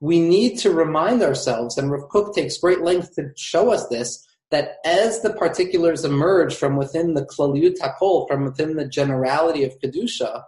we 0.00 0.20
need 0.20 0.58
to 0.58 0.70
remind 0.70 1.22
ourselves, 1.22 1.76
and 1.76 1.90
Rav 1.90 2.08
Kook 2.08 2.34
takes 2.34 2.58
great 2.58 2.82
length 2.82 3.14
to 3.16 3.30
show 3.36 3.72
us 3.72 3.86
this, 3.88 4.24
that 4.50 4.76
as 4.84 5.20
the 5.20 5.32
particulars 5.34 6.04
emerge 6.04 6.54
from 6.54 6.76
within 6.76 7.14
the 7.14 7.26
Klaliyut 7.26 7.78
HaKol, 7.78 8.26
from 8.28 8.44
within 8.44 8.76
the 8.76 8.88
generality 8.88 9.64
of 9.64 9.78
Kedusha, 9.80 10.44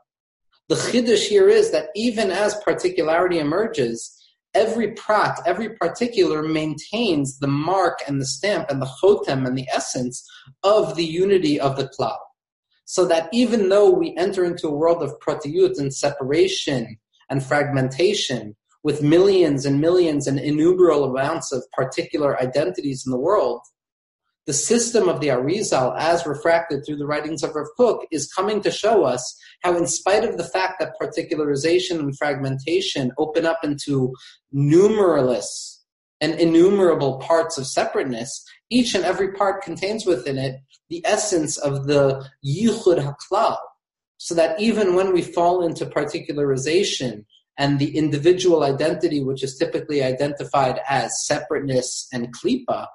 the 0.69 0.77
Chiddush 0.77 1.27
here 1.27 1.49
is 1.49 1.73
that 1.73 1.89
even 1.97 2.31
as 2.31 2.55
particularity 2.63 3.41
emerges, 3.41 4.17
every 4.55 4.93
prat, 4.93 5.41
every 5.47 5.71
particular 5.71 6.43
maintains 6.43 7.39
the 7.39 7.47
mark 7.47 8.01
and 8.07 8.21
the 8.21 8.27
stamp 8.27 8.71
and 8.71 8.81
the 8.83 8.91
chotem 9.03 9.47
and 9.47 9.57
the 9.57 9.69
essence 9.73 10.27
of 10.63 10.97
the 10.97 11.05
unity 11.05 11.61
of 11.61 11.77
the 11.77 11.91
klal. 11.99 12.17
So 12.85 13.07
that 13.07 13.29
even 13.33 13.69
though 13.69 13.91
we 13.91 14.17
enter 14.17 14.45
into 14.45 14.67
a 14.67 14.75
world 14.75 15.03
of 15.03 15.15
pratiyut 15.21 15.79
and 15.79 15.95
separation 15.95 16.99
and 17.31 17.45
fragmentation 17.45 18.57
with 18.83 19.03
millions 19.03 19.65
and 19.65 19.81
millions 19.81 20.27
and 20.27 20.41
innumerable 20.41 21.05
amounts 21.05 21.53
of 21.53 21.65
particular 21.73 22.41
identities 22.43 23.05
in 23.07 23.13
the 23.13 23.19
world, 23.19 23.61
the 24.47 24.53
system 24.53 25.09
of 25.09 25.21
the 25.21 25.29
Arizal, 25.29 25.95
as 25.99 26.27
refracted 26.27 26.85
through 26.85 26.97
the 26.97 27.07
writings 27.07 27.43
of 27.43 27.55
Rav 27.55 27.67
Kook, 27.77 28.07
is 28.11 28.33
coming 28.33 28.63
to 28.63 28.71
show 28.71 29.05
us 29.05 29.39
how, 29.63 29.77
in 29.77 29.87
spite 29.87 30.25
of 30.25 30.37
the 30.37 30.45
fact 30.45 30.81
that 30.81 30.95
particularization 31.01 31.99
and 31.99 32.17
fragmentation 32.17 33.13
open 33.19 33.47
up 33.47 33.59
into 33.63 34.15
numerous 34.51 35.85
and 36.21 36.35
innumerable 36.35 37.19
parts 37.19 37.59
of 37.59 37.67
separateness, 37.67 38.45
each 38.71 38.95
and 38.95 39.05
every 39.05 39.33
part 39.33 39.63
contains 39.63 40.07
within 40.07 40.39
it 40.39 40.57
the 40.89 41.03
essence 41.05 41.57
of 41.57 41.87
the 41.87 42.27
Yichud 42.45 42.99
HaKlal. 42.99 43.57
So 44.19 44.35
that 44.35 44.61
even 44.61 44.95
when 44.95 45.13
we 45.15 45.23
fall 45.23 45.65
into 45.65 45.87
particularization 45.87 47.25
and 47.57 47.79
the 47.79 47.97
individual 47.97 48.65
identity, 48.65 49.23
which 49.23 49.43
is 49.43 49.57
typically 49.57 50.03
identified 50.03 50.81
as 50.89 51.27
separateness 51.27 52.07
and 52.13 52.35
klipa, 52.35 52.87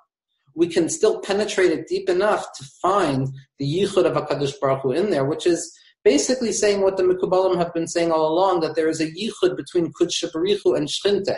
we 0.55 0.67
can 0.67 0.89
still 0.89 1.19
penetrate 1.19 1.71
it 1.71 1.87
deep 1.87 2.09
enough 2.09 2.45
to 2.57 2.65
find 2.81 3.27
the 3.59 3.65
yichud 3.65 4.05
of 4.05 4.13
Hakadosh 4.15 4.53
Baruch 4.59 4.81
Hu 4.81 4.91
in 4.91 5.09
there, 5.09 5.25
which 5.25 5.45
is 5.45 5.77
basically 6.03 6.51
saying 6.51 6.81
what 6.81 6.97
the 6.97 7.03
Mikubalim 7.03 7.57
have 7.57 7.73
been 7.73 7.87
saying 7.87 8.11
all 8.11 8.27
along 8.31 8.61
that 8.61 8.75
there 8.75 8.87
is 8.87 9.01
a 9.01 9.11
yichud 9.11 9.57
between 9.57 9.91
Kudsha 9.99 10.29
and 10.33 10.87
Shchinte, 10.87 11.35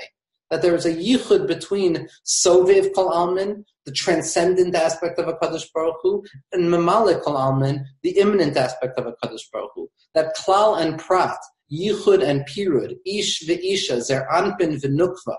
that 0.52 0.62
there 0.62 0.76
is 0.76 0.86
a 0.86 0.94
yichud 0.94 1.48
between 1.48 2.08
Sovev 2.26 2.94
Kol 2.94 3.10
Almin, 3.10 3.64
the 3.86 3.92
transcendent 3.92 4.76
aspect 4.76 5.18
of 5.18 5.26
Hakadosh 5.26 5.66
Baruch 5.74 5.96
Hu, 6.04 6.24
and 6.52 6.66
Mamalik 6.66 7.24
Kol 7.24 7.36
Almin, 7.36 7.84
the 8.04 8.12
immanent 8.12 8.56
aspect 8.56 9.00
of 9.00 9.06
Hakadosh 9.06 9.50
Baruch 9.52 9.72
Hu. 9.74 9.90
That 10.14 10.36
Klal 10.38 10.80
and 10.80 11.00
Prat, 11.00 11.38
Yichud 11.72 12.24
and 12.24 12.42
Pirud, 12.42 12.96
Ish 13.06 13.48
ve'isha, 13.48 14.00
Zeir 14.02 14.28
Anpin 14.32 14.80
ve'nukva, 14.82 15.36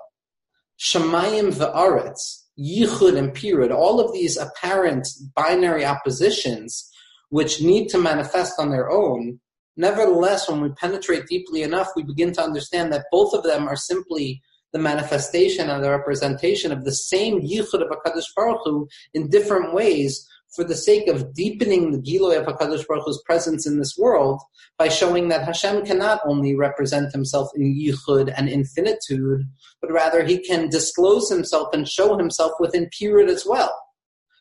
Shemayim 0.80 1.52
ve'aretz, 1.52 2.47
yichud 2.58 3.16
and 3.16 3.34
pirud, 3.34 3.74
all 3.74 4.00
of 4.00 4.12
these 4.12 4.36
apparent 4.36 5.06
binary 5.34 5.84
oppositions, 5.84 6.90
which 7.30 7.62
need 7.62 7.88
to 7.88 7.98
manifest 7.98 8.54
on 8.58 8.70
their 8.70 8.90
own, 8.90 9.38
nevertheless, 9.76 10.48
when 10.48 10.60
we 10.60 10.70
penetrate 10.70 11.26
deeply 11.26 11.62
enough, 11.62 11.88
we 11.94 12.02
begin 12.02 12.32
to 12.32 12.42
understand 12.42 12.92
that 12.92 13.06
both 13.12 13.32
of 13.32 13.44
them 13.44 13.68
are 13.68 13.76
simply 13.76 14.42
the 14.72 14.78
manifestation 14.78 15.70
and 15.70 15.82
the 15.82 15.90
representation 15.90 16.72
of 16.72 16.84
the 16.84 16.92
same 16.92 17.40
yichud 17.40 17.80
of 17.80 17.88
HaKadosh 17.88 18.34
Baruch 18.36 18.60
Hu 18.64 18.88
in 19.14 19.30
different 19.30 19.72
ways 19.72 20.26
for 20.54 20.64
the 20.64 20.74
sake 20.74 21.08
of 21.08 21.34
deepening 21.34 21.90
the 21.90 21.98
Giloy 21.98 22.38
of 22.38 22.46
HaKadosh 22.46 22.86
Baruch 22.86 23.04
Hu's 23.04 23.22
presence 23.24 23.66
in 23.66 23.78
this 23.78 23.96
world 23.98 24.40
by 24.78 24.88
showing 24.88 25.28
that 25.28 25.44
Hashem 25.44 25.84
cannot 25.84 26.20
only 26.24 26.54
represent 26.54 27.12
himself 27.12 27.50
in 27.54 27.74
Yichud 27.74 28.32
and 28.36 28.48
infinitude, 28.48 29.42
but 29.80 29.92
rather 29.92 30.24
he 30.24 30.38
can 30.38 30.68
disclose 30.68 31.28
himself 31.28 31.68
and 31.72 31.88
show 31.88 32.16
himself 32.16 32.52
within 32.58 32.88
pirud 32.88 33.28
as 33.28 33.44
well. 33.46 33.74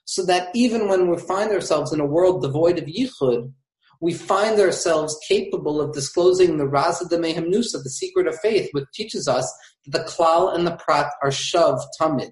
So 0.05 0.25
that 0.25 0.49
even 0.55 0.87
when 0.87 1.09
we 1.09 1.17
find 1.17 1.51
ourselves 1.51 1.91
in 1.91 1.99
a 1.99 2.05
world 2.05 2.41
devoid 2.41 2.77
of 2.77 2.85
Yichud, 2.85 3.51
we 3.99 4.13
find 4.13 4.59
ourselves 4.59 5.19
capable 5.27 5.81
of 5.81 5.93
disclosing 5.93 6.57
the 6.57 6.65
Raza 6.65 7.09
de 7.09 7.17
Mehemnusa, 7.17 7.83
the 7.83 7.89
secret 7.89 8.27
of 8.27 8.39
faith, 8.39 8.69
which 8.71 8.85
teaches 8.93 9.27
us 9.27 9.51
that 9.85 9.91
the 9.91 10.09
Klal 10.09 10.55
and 10.55 10.65
the 10.65 10.77
Prat 10.77 11.11
are 11.21 11.29
Shav 11.29 11.81
Tamid 11.99 12.31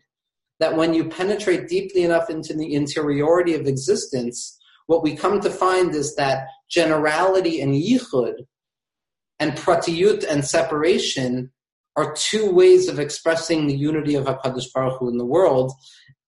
that 0.59 0.75
when 0.75 0.93
you 0.93 1.09
penetrate 1.09 1.67
deeply 1.67 2.03
enough 2.03 2.29
into 2.29 2.53
the 2.53 2.73
interiority 2.73 3.55
of 3.55 3.67
existence, 3.67 4.57
what 4.87 5.03
we 5.03 5.15
come 5.15 5.41
to 5.41 5.49
find 5.49 5.93
is 5.93 6.15
that 6.15 6.47
generality 6.69 7.61
and 7.61 7.73
yichud 7.73 8.33
and 9.39 9.53
pratiyut 9.53 10.25
and 10.29 10.45
separation 10.45 11.51
are 11.95 12.13
two 12.13 12.51
ways 12.51 12.87
of 12.87 12.99
expressing 12.99 13.67
the 13.67 13.75
unity 13.75 14.15
of 14.15 14.25
HaKadosh 14.25 14.71
Baruch 14.73 14.99
Hu 14.99 15.09
in 15.09 15.17
the 15.17 15.25
world 15.25 15.71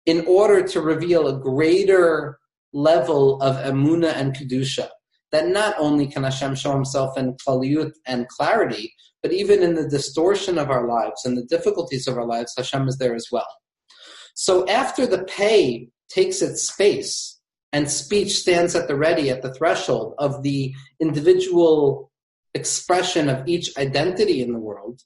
in 0.06 0.26
order 0.26 0.66
to 0.68 0.82
reveal 0.82 1.28
a 1.28 1.40
greater 1.40 2.38
level 2.74 3.42
of 3.42 3.56
emuna 3.58 4.14
and 4.14 4.36
kedusha. 4.36 4.90
That 5.32 5.48
not 5.48 5.76
only 5.80 6.08
can 6.08 6.24
Hashem 6.24 6.56
show 6.56 6.74
himself 6.74 7.18
in 7.18 7.36
klaliyut 7.36 7.94
and 8.06 8.28
clarity, 8.28 8.94
but 9.22 9.32
even 9.32 9.64
in 9.64 9.74
the 9.74 9.88
distortion 9.88 10.58
of 10.58 10.70
our 10.70 10.88
lives 10.88 11.26
and 11.26 11.38
the 11.38 11.46
difficulties 11.46 12.08
of 12.08 12.18
our 12.18 12.26
lives, 12.26 12.54
Hashem 12.56 12.88
is 12.88 12.98
there 12.98 13.16
as 13.16 13.28
well. 13.32 13.48
So 14.34 14.68
after 14.68 15.06
the 15.06 15.24
pay 15.24 15.90
takes 16.10 16.42
its 16.42 16.68
space 16.68 17.40
and 17.72 17.90
speech 17.90 18.34
stands 18.34 18.76
at 18.76 18.88
the 18.88 18.96
ready 18.96 19.30
at 19.30 19.42
the 19.42 19.54
threshold 19.54 20.16
of 20.18 20.44
the 20.44 20.74
individual 21.00 22.12
expression 22.54 23.30
of 23.30 23.48
each 23.48 23.76
identity 23.78 24.42
in 24.42 24.54
the 24.54 24.60
world, 24.60 25.02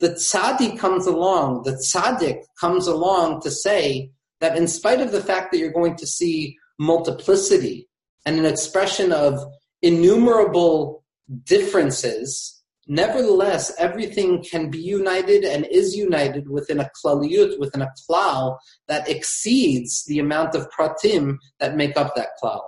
the 0.00 0.10
tzaddik 0.10 0.78
comes 0.78 1.06
along, 1.06 1.62
the 1.62 1.72
tzaddik 1.72 2.42
comes 2.60 2.86
along 2.86 3.40
to 3.42 3.50
say 3.50 4.10
that 4.40 4.56
in 4.56 4.66
spite 4.66 5.00
of 5.00 5.12
the 5.12 5.22
fact 5.22 5.52
that 5.52 5.58
you're 5.58 5.72
going 5.72 5.96
to 5.96 6.06
see 6.06 6.56
multiplicity 6.78 7.88
and 8.26 8.38
an 8.38 8.44
expression 8.44 9.12
of 9.12 9.38
innumerable 9.82 11.04
differences 11.44 12.53
Nevertheless, 12.86 13.72
everything 13.78 14.42
can 14.42 14.70
be 14.70 14.78
united 14.78 15.42
and 15.44 15.66
is 15.70 15.96
united 15.96 16.48
within 16.50 16.80
a 16.80 16.90
klaliyut, 17.02 17.58
within 17.58 17.80
a 17.80 17.92
klal 18.08 18.58
that 18.88 19.08
exceeds 19.08 20.04
the 20.04 20.18
amount 20.18 20.54
of 20.54 20.68
pratim 20.70 21.38
that 21.60 21.76
make 21.76 21.96
up 21.96 22.14
that 22.14 22.30
klal. 22.42 22.60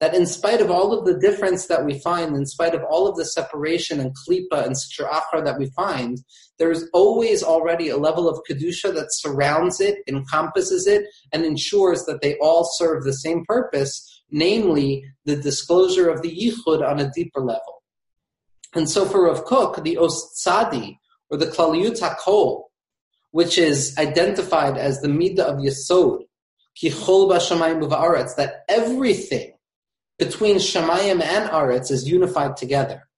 That 0.00 0.14
in 0.14 0.26
spite 0.26 0.60
of 0.60 0.70
all 0.70 0.98
of 0.98 1.04
the 1.04 1.18
difference 1.18 1.66
that 1.66 1.84
we 1.84 2.00
find, 2.00 2.34
in 2.34 2.46
spite 2.46 2.74
of 2.74 2.82
all 2.82 3.06
of 3.06 3.16
the 3.16 3.26
separation 3.26 4.00
and 4.00 4.12
klipa 4.26 4.64
and 4.64 4.74
strachar 4.74 5.44
that 5.44 5.58
we 5.58 5.70
find, 5.76 6.18
there 6.58 6.72
is 6.72 6.88
always 6.92 7.42
already 7.42 7.88
a 7.88 7.98
level 7.98 8.28
of 8.28 8.40
kedusha 8.48 8.92
that 8.94 9.12
surrounds 9.12 9.80
it, 9.80 9.98
encompasses 10.08 10.86
it, 10.86 11.04
and 11.30 11.44
ensures 11.44 12.04
that 12.06 12.22
they 12.22 12.36
all 12.38 12.64
serve 12.64 13.04
the 13.04 13.12
same 13.12 13.44
purpose, 13.46 14.22
namely 14.30 15.04
the 15.26 15.36
disclosure 15.36 16.08
of 16.08 16.22
the 16.22 16.34
yichud 16.34 16.82
on 16.84 16.98
a 16.98 17.10
deeper 17.14 17.40
level. 17.40 17.81
And 18.74 18.88
so 18.88 19.04
for 19.04 19.24
Rav 19.24 19.44
Kook, 19.44 19.82
the 19.82 19.96
Ostsadi, 19.96 20.98
or 21.30 21.36
the 21.36 21.46
Klaliyut 21.46 22.00
HaKol, 22.00 22.64
which 23.30 23.58
is 23.58 23.96
identified 23.98 24.76
as 24.76 25.00
the 25.00 25.08
Midah 25.08 25.40
of 25.40 25.56
Yesod, 25.56 26.22
Kichol 26.80 27.30
Bashamayim 27.30 27.86
Uvaretz, 27.86 28.36
that 28.36 28.64
everything 28.68 29.54
between 30.18 30.56
Shemayim 30.56 31.22
and 31.22 31.50
Aretz 31.50 31.90
is 31.90 32.08
unified 32.08 32.56
together. 32.56 33.08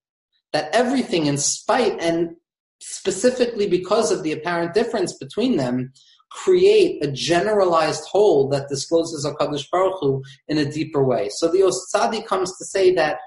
That 0.53 0.75
everything, 0.75 1.27
in 1.27 1.39
spite 1.39 2.01
and 2.01 2.37
specifically 2.81 3.69
because 3.69 4.13
of 4.13 4.23
the 4.23 4.33
apparent 4.33 4.75
difference 4.75 5.17
between 5.17 5.57
them, 5.57 5.93
create 6.31 7.05
a 7.05 7.11
generalized 7.11 8.05
whole 8.09 8.49
that 8.49 8.69
discloses 8.69 9.25
HaKadosh 9.25 9.71
Baruch 9.71 9.99
Hu 10.01 10.23
in 10.49 10.59
a 10.59 10.71
deeper 10.71 11.05
way. 11.05 11.29
So 11.31 11.49
the 11.49 11.61
Ostsadi 11.61 12.25
comes 12.27 12.57
to 12.59 12.65
say 12.65 12.95
that 12.95 13.19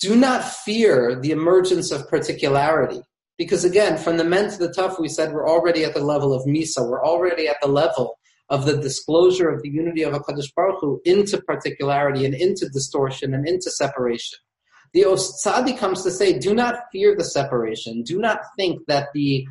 do 0.00 0.14
not 0.16 0.44
fear 0.44 1.18
the 1.20 1.30
emergence 1.30 1.90
of 1.90 2.08
particularity. 2.08 3.00
Because 3.36 3.64
again, 3.64 3.98
from 3.98 4.16
the 4.16 4.24
Mem 4.24 4.50
to 4.50 4.58
the 4.58 4.68
Tuf, 4.68 5.00
we 5.00 5.08
said 5.08 5.32
we're 5.32 5.48
already 5.48 5.84
at 5.84 5.94
the 5.94 6.04
level 6.04 6.32
of 6.32 6.46
Misa. 6.46 6.88
We're 6.88 7.04
already 7.04 7.48
at 7.48 7.60
the 7.60 7.68
level 7.68 8.18
of 8.50 8.64
the 8.64 8.76
disclosure 8.76 9.48
of 9.48 9.62
the 9.62 9.68
unity 9.68 10.02
of 10.02 10.14
HaKadosh 10.14 10.54
Baruch 10.54 10.80
Hu 10.80 11.00
into 11.04 11.40
particularity 11.42 12.24
and 12.24 12.34
into 12.34 12.68
distortion 12.68 13.34
and 13.34 13.46
into 13.46 13.70
separation. 13.70 14.38
The 14.94 15.02
Ostsadi 15.02 15.76
comes 15.76 16.02
to 16.02 16.10
say, 16.10 16.38
do 16.38 16.54
not 16.54 16.84
fear 16.90 17.14
the 17.14 17.24
separation. 17.24 18.02
Do 18.02 18.18
not 18.18 18.40
think 18.56 18.80
that 18.88 19.08
the 19.12 19.46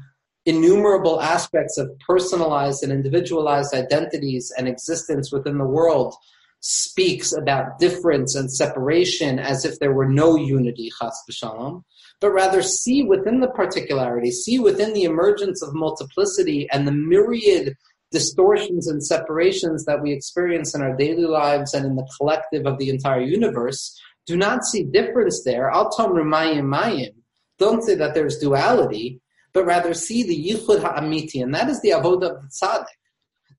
innumerable 0.45 1.21
aspects 1.21 1.77
of 1.77 1.91
personalized 1.99 2.81
and 2.81 2.91
individualized 2.91 3.73
identities 3.73 4.51
and 4.57 4.67
existence 4.67 5.31
within 5.31 5.57
the 5.57 5.65
world 5.65 6.15
speaks 6.59 7.33
about 7.33 7.79
difference 7.79 8.35
and 8.35 8.51
separation 8.51 9.39
as 9.39 9.65
if 9.65 9.79
there 9.79 9.93
were 9.93 10.07
no 10.09 10.35
unity, 10.35 10.91
chas 10.99 11.23
v'shalom, 11.29 11.83
but 12.19 12.31
rather 12.31 12.61
see 12.61 13.03
within 13.03 13.39
the 13.39 13.49
particularity, 13.49 14.31
see 14.31 14.59
within 14.59 14.93
the 14.93 15.03
emergence 15.03 15.61
of 15.61 15.73
multiplicity 15.73 16.67
and 16.71 16.87
the 16.87 16.91
myriad 16.91 17.75
distortions 18.11 18.87
and 18.87 19.03
separations 19.03 19.85
that 19.85 20.01
we 20.01 20.11
experience 20.11 20.73
in 20.73 20.81
our 20.81 20.95
daily 20.95 21.25
lives 21.25 21.73
and 21.73 21.85
in 21.85 21.95
the 21.95 22.07
collective 22.17 22.65
of 22.65 22.77
the 22.79 22.89
entire 22.89 23.21
universe, 23.21 23.99
do 24.25 24.37
not 24.37 24.65
see 24.65 24.83
difference 24.83 25.43
there. 25.43 25.69
Al 25.69 25.89
tom 25.89 26.11
mayim. 26.13 27.13
Don't 27.59 27.83
say 27.83 27.95
that 27.95 28.13
there's 28.13 28.37
duality, 28.37 29.19
but 29.53 29.65
rather 29.65 29.93
see 29.93 30.23
the 30.23 30.51
yichud 30.51 30.81
ha'amiti, 30.81 31.41
and 31.41 31.53
that 31.55 31.69
is 31.69 31.81
the 31.81 31.89
avodah 31.89 32.35
of 32.35 32.41
the 32.41 32.49
tzaddik. 32.61 32.85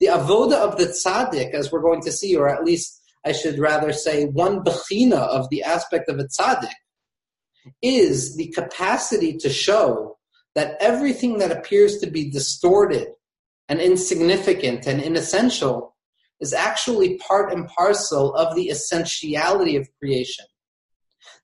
The 0.00 0.06
avoda 0.06 0.54
of 0.54 0.78
the 0.78 0.86
tzaddik, 0.86 1.52
as 1.52 1.72
we're 1.72 1.82
going 1.82 2.02
to 2.02 2.12
see, 2.12 2.36
or 2.36 2.48
at 2.48 2.64
least 2.64 3.00
I 3.24 3.32
should 3.32 3.58
rather 3.58 3.92
say 3.92 4.26
one 4.26 4.62
bechina 4.62 5.18
of 5.18 5.48
the 5.50 5.62
aspect 5.62 6.08
of 6.08 6.18
a 6.18 6.24
tzaddik, 6.24 6.70
is 7.82 8.36
the 8.36 8.48
capacity 8.48 9.36
to 9.38 9.50
show 9.50 10.18
that 10.54 10.76
everything 10.80 11.38
that 11.38 11.52
appears 11.52 11.98
to 11.98 12.10
be 12.10 12.30
distorted 12.30 13.08
and 13.68 13.80
insignificant 13.80 14.86
and 14.86 15.00
inessential 15.00 15.96
is 16.40 16.52
actually 16.52 17.18
part 17.18 17.52
and 17.52 17.68
parcel 17.68 18.34
of 18.34 18.54
the 18.54 18.70
essentiality 18.70 19.76
of 19.76 19.88
creation. 19.98 20.46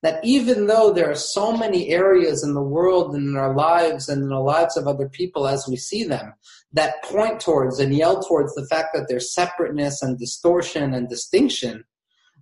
That 0.03 0.25
even 0.25 0.67
though 0.67 0.93
there 0.93 1.11
are 1.11 1.17
so 1.17 1.57
many 1.57 1.89
areas 1.89 2.45
in 2.45 2.55
the 2.55 2.63
world 2.63 3.15
and 3.15 3.29
in 3.29 3.37
our 3.37 3.55
lives 3.55 4.09
and 4.09 4.23
in 4.23 4.29
the 4.29 4.39
lives 4.41 4.77
of 4.77 4.87
other 4.87 5.09
people 5.09 5.47
as 5.47 5.67
we 5.69 5.77
see 5.77 6.05
them 6.05 6.35
that 6.75 7.03
point 7.03 7.41
towards 7.41 7.81
and 7.81 7.95
yell 7.95 8.23
towards 8.23 8.55
the 8.55 8.67
fact 8.67 8.89
that 8.95 9.07
there's 9.09 9.35
separateness 9.35 10.03
and 10.03 10.19
distortion 10.19 10.95
and 10.95 11.09
distinction, 11.09 11.85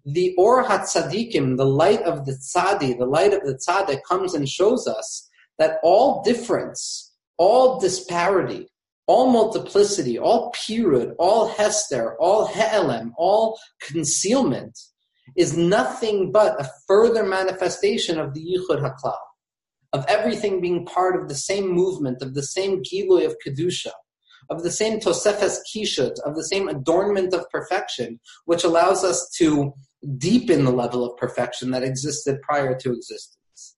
the 0.05 0.35
Or 0.37 0.65
HaTzadikim, 0.65 1.57
the 1.57 1.65
light 1.65 2.03
of 2.03 2.27
the 2.27 2.33
Tzadi, 2.33 2.99
the 2.99 3.07
light 3.07 3.33
of 3.33 3.43
the 3.45 3.55
Tzaddik 3.55 4.01
comes 4.09 4.35
and 4.35 4.49
shows 4.49 4.87
us 4.89 5.29
that 5.59 5.79
all 5.83 6.23
difference, 6.23 7.12
all 7.39 7.79
disparity, 7.79 8.69
all 9.07 9.31
multiplicity, 9.31 10.19
all 10.19 10.53
pirud, 10.53 11.15
all 11.19 11.49
hester, 11.49 12.17
all 12.21 12.47
he'elem, 12.47 13.12
all 13.17 13.59
concealment– 13.81 14.77
is 15.37 15.57
nothing 15.57 16.33
but 16.33 16.61
a 16.61 16.69
further 16.87 17.25
manifestation 17.25 18.19
of 18.19 18.35
the 18.35 18.41
Yichud 18.41 18.81
HaKlal, 18.81 19.17
of 19.93 20.05
everything 20.09 20.61
being 20.61 20.85
part 20.85 21.21
of 21.21 21.29
the 21.29 21.35
same 21.35 21.69
movement, 21.69 22.23
of 22.23 22.35
the 22.35 22.43
same 22.43 22.83
Giloy 22.83 23.25
of 23.25 23.37
Kedusha, 23.45 23.93
of 24.53 24.62
the 24.62 24.71
same 24.71 25.01
Tosefes 25.01 25.59
Kishut, 25.69 26.19
of 26.27 26.37
the 26.37 26.45
same 26.45 26.69
adornment 26.69 27.33
of 27.35 27.49
perfection, 27.51 28.21
which 28.45 28.65
allows 28.65 29.03
us 29.03 29.31
to 29.38 29.73
deepen 30.19 30.65
the 30.65 30.73
level 30.73 31.05
of 31.05 31.17
perfection 31.17 31.71
that 31.71 31.83
existed 31.83 32.41
prior 32.43 32.77
to 32.79 32.93
existence. 32.93 33.77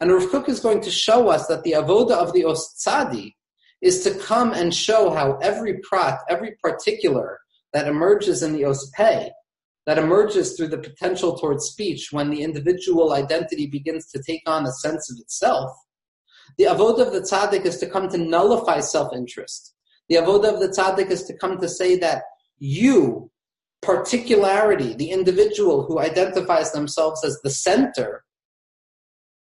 And 0.00 0.12
Rav 0.12 0.28
Kook 0.30 0.48
is 0.48 0.60
going 0.60 0.80
to 0.82 0.90
show 0.90 1.28
us 1.28 1.46
that 1.46 1.62
the 1.62 1.72
avoda 1.72 2.12
of 2.12 2.32
the 2.32 2.42
Ostzadi 2.42 3.34
is 3.80 4.02
to 4.04 4.14
come 4.14 4.52
and 4.52 4.74
show 4.74 5.10
how 5.10 5.36
every 5.36 5.78
prat, 5.88 6.18
every 6.28 6.56
particular 6.62 7.38
that 7.72 7.86
emerges 7.86 8.42
in 8.42 8.52
the 8.52 8.62
Ospei 8.62 9.30
that 9.86 9.98
emerges 9.98 10.56
through 10.56 10.68
the 10.68 10.78
potential 10.78 11.38
towards 11.38 11.66
speech 11.66 12.08
when 12.10 12.30
the 12.30 12.42
individual 12.42 13.12
identity 13.12 13.68
begins 13.68 14.10
to 14.10 14.20
take 14.20 14.42
on 14.46 14.66
a 14.66 14.72
sense 14.72 15.10
of 15.10 15.18
itself. 15.20 15.70
The 16.58 16.64
avodah 16.64 17.06
of 17.06 17.12
the 17.12 17.20
tzaddik 17.20 17.64
is 17.64 17.78
to 17.78 17.86
come 17.86 18.08
to 18.08 18.18
nullify 18.18 18.80
self-interest. 18.80 19.74
The 20.08 20.16
avodah 20.16 20.54
of 20.54 20.60
the 20.60 20.68
tzaddik 20.68 21.10
is 21.10 21.24
to 21.24 21.36
come 21.36 21.58
to 21.60 21.68
say 21.68 21.96
that 21.98 22.22
you, 22.58 23.30
particularity, 23.82 24.94
the 24.94 25.10
individual 25.10 25.84
who 25.84 25.98
identifies 25.98 26.72
themselves 26.72 27.24
as 27.24 27.38
the 27.42 27.50
center, 27.50 28.24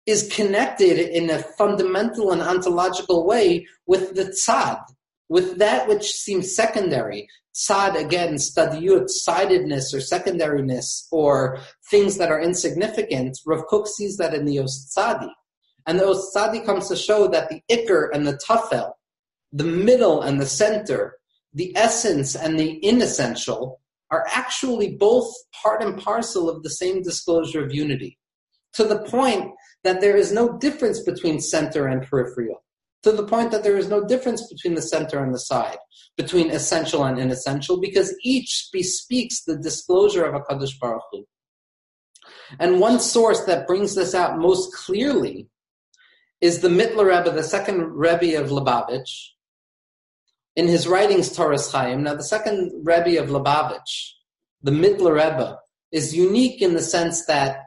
is 0.06 0.32
connected 0.34 1.00
in 1.00 1.30
a 1.30 1.40
fundamental 1.40 2.32
and 2.32 2.42
ontological 2.42 3.26
way 3.26 3.66
with 3.88 4.16
the 4.16 4.26
tzad, 4.26 4.82
with 5.30 5.58
that 5.58 5.88
which 5.88 6.12
seems 6.12 6.56
secondary, 6.56 7.28
sad 7.54 7.96
again, 7.96 8.36
stadiyut, 8.36 9.10
sidedness 9.10 9.94
or 9.94 10.00
secondariness 10.00 11.08
or 11.12 11.60
things 11.90 12.18
that 12.18 12.32
are 12.32 12.42
insignificant, 12.42 13.38
Rav 13.46 13.66
Kook 13.68 13.88
sees 13.88 14.18
that 14.18 14.34
in 14.34 14.46
the 14.46 14.58
Ostsadi. 14.58 15.30
And 15.86 16.00
the 16.00 16.06
Ostsadi 16.06 16.66
comes 16.66 16.88
to 16.90 16.96
show 16.96 17.28
that 17.30 17.50
the 17.50 17.62
ikr 17.72 18.10
and 18.14 18.28
the 18.28 18.40
tafel, 18.48 18.94
the 19.54 19.64
middle 19.64 20.22
and 20.22 20.42
the 20.42 20.46
center, 20.46 21.16
the 21.54 21.72
essence 21.78 22.36
and 22.36 22.60
the 22.60 22.86
inessential, 22.86 23.80
are 24.12 24.26
actually 24.34 24.96
both 24.98 25.34
part 25.62 25.82
and 25.82 25.98
parcel 25.98 26.50
of 26.50 26.62
the 26.64 26.70
same 26.70 27.02
disclosure 27.02 27.64
of 27.64 27.74
unity. 27.74 28.20
To 28.74 28.84
the 28.84 29.04
point 29.04 29.52
that 29.86 30.02
there 30.02 30.18
is 30.18 30.34
no 30.34 30.58
difference 30.58 31.00
between 31.00 31.40
center 31.40 31.88
and 31.88 32.02
peripheral 32.02 32.64
to 33.04 33.12
the 33.12 33.26
point 33.26 33.52
that 33.52 33.64
there 33.64 33.78
is 33.78 33.90
no 33.90 34.04
difference 34.06 34.48
between 34.48 34.74
the 34.74 34.82
center 34.82 35.22
and 35.22 35.34
the 35.34 35.40
side, 35.40 35.78
between 36.18 36.50
essential 36.50 37.04
and 37.04 37.20
inessential, 37.20 37.80
because 37.80 38.16
each 38.24 38.70
bespeaks 38.72 39.44
the 39.44 39.58
disclosure 39.58 40.24
of 40.24 40.34
a 40.34 40.42
Kaddish 40.42 40.80
Baruch 40.80 41.04
Hu. 41.12 41.26
And 42.60 42.80
one 42.80 43.00
source 43.00 43.44
that 43.44 43.68
brings 43.68 43.94
this 43.94 44.16
out 44.16 44.40
most 44.40 44.74
clearly 44.74 45.50
is 46.40 46.60
the 46.60 46.70
Mittler 46.70 47.06
Rebbe, 47.08 47.36
the 47.36 47.44
second 47.44 47.82
Rebbe 47.94 48.42
of 48.42 48.50
Lubavitch, 48.50 49.33
in 50.56 50.68
his 50.68 50.88
writings 50.88 51.36
Toras 51.36 51.72
Chaim. 51.72 52.04
Now, 52.04 52.16
the 52.16 52.24
second 52.24 52.72
Rebbe 52.84 53.22
of 53.22 53.30
Lubavitch, 53.30 54.12
the 54.62 54.72
Mittler 54.72 55.14
Rebbe, 55.14 55.60
is 55.92 56.16
unique 56.16 56.62
in 56.62 56.74
the 56.74 56.82
sense 56.82 57.26
that, 57.26 57.66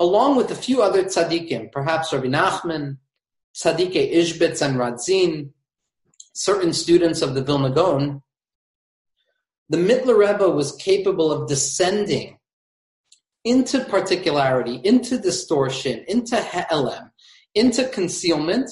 along 0.00 0.36
with 0.36 0.50
a 0.50 0.56
few 0.56 0.82
other 0.82 1.04
tzaddikim, 1.04 1.72
perhaps 1.72 2.12
Rabbi 2.12 2.26
Nachman, 2.26 2.98
Tzadike 3.54 4.12
Ishbitz 4.12 4.62
and 4.62 4.76
Radzin, 4.76 5.50
certain 6.32 6.72
students 6.72 7.22
of 7.22 7.34
the 7.34 7.42
Vilna 7.42 7.70
Gaon, 7.70 8.22
the 9.68 9.78
Mittler 9.78 10.16
Rebbe 10.16 10.48
was 10.48 10.76
capable 10.76 11.30
of 11.32 11.48
descending 11.48 12.38
into 13.44 13.84
particularity, 13.84 14.80
into 14.84 15.18
distortion, 15.18 16.04
into 16.08 16.40
he'elem, 16.40 17.10
into 17.54 17.88
concealment, 17.88 18.70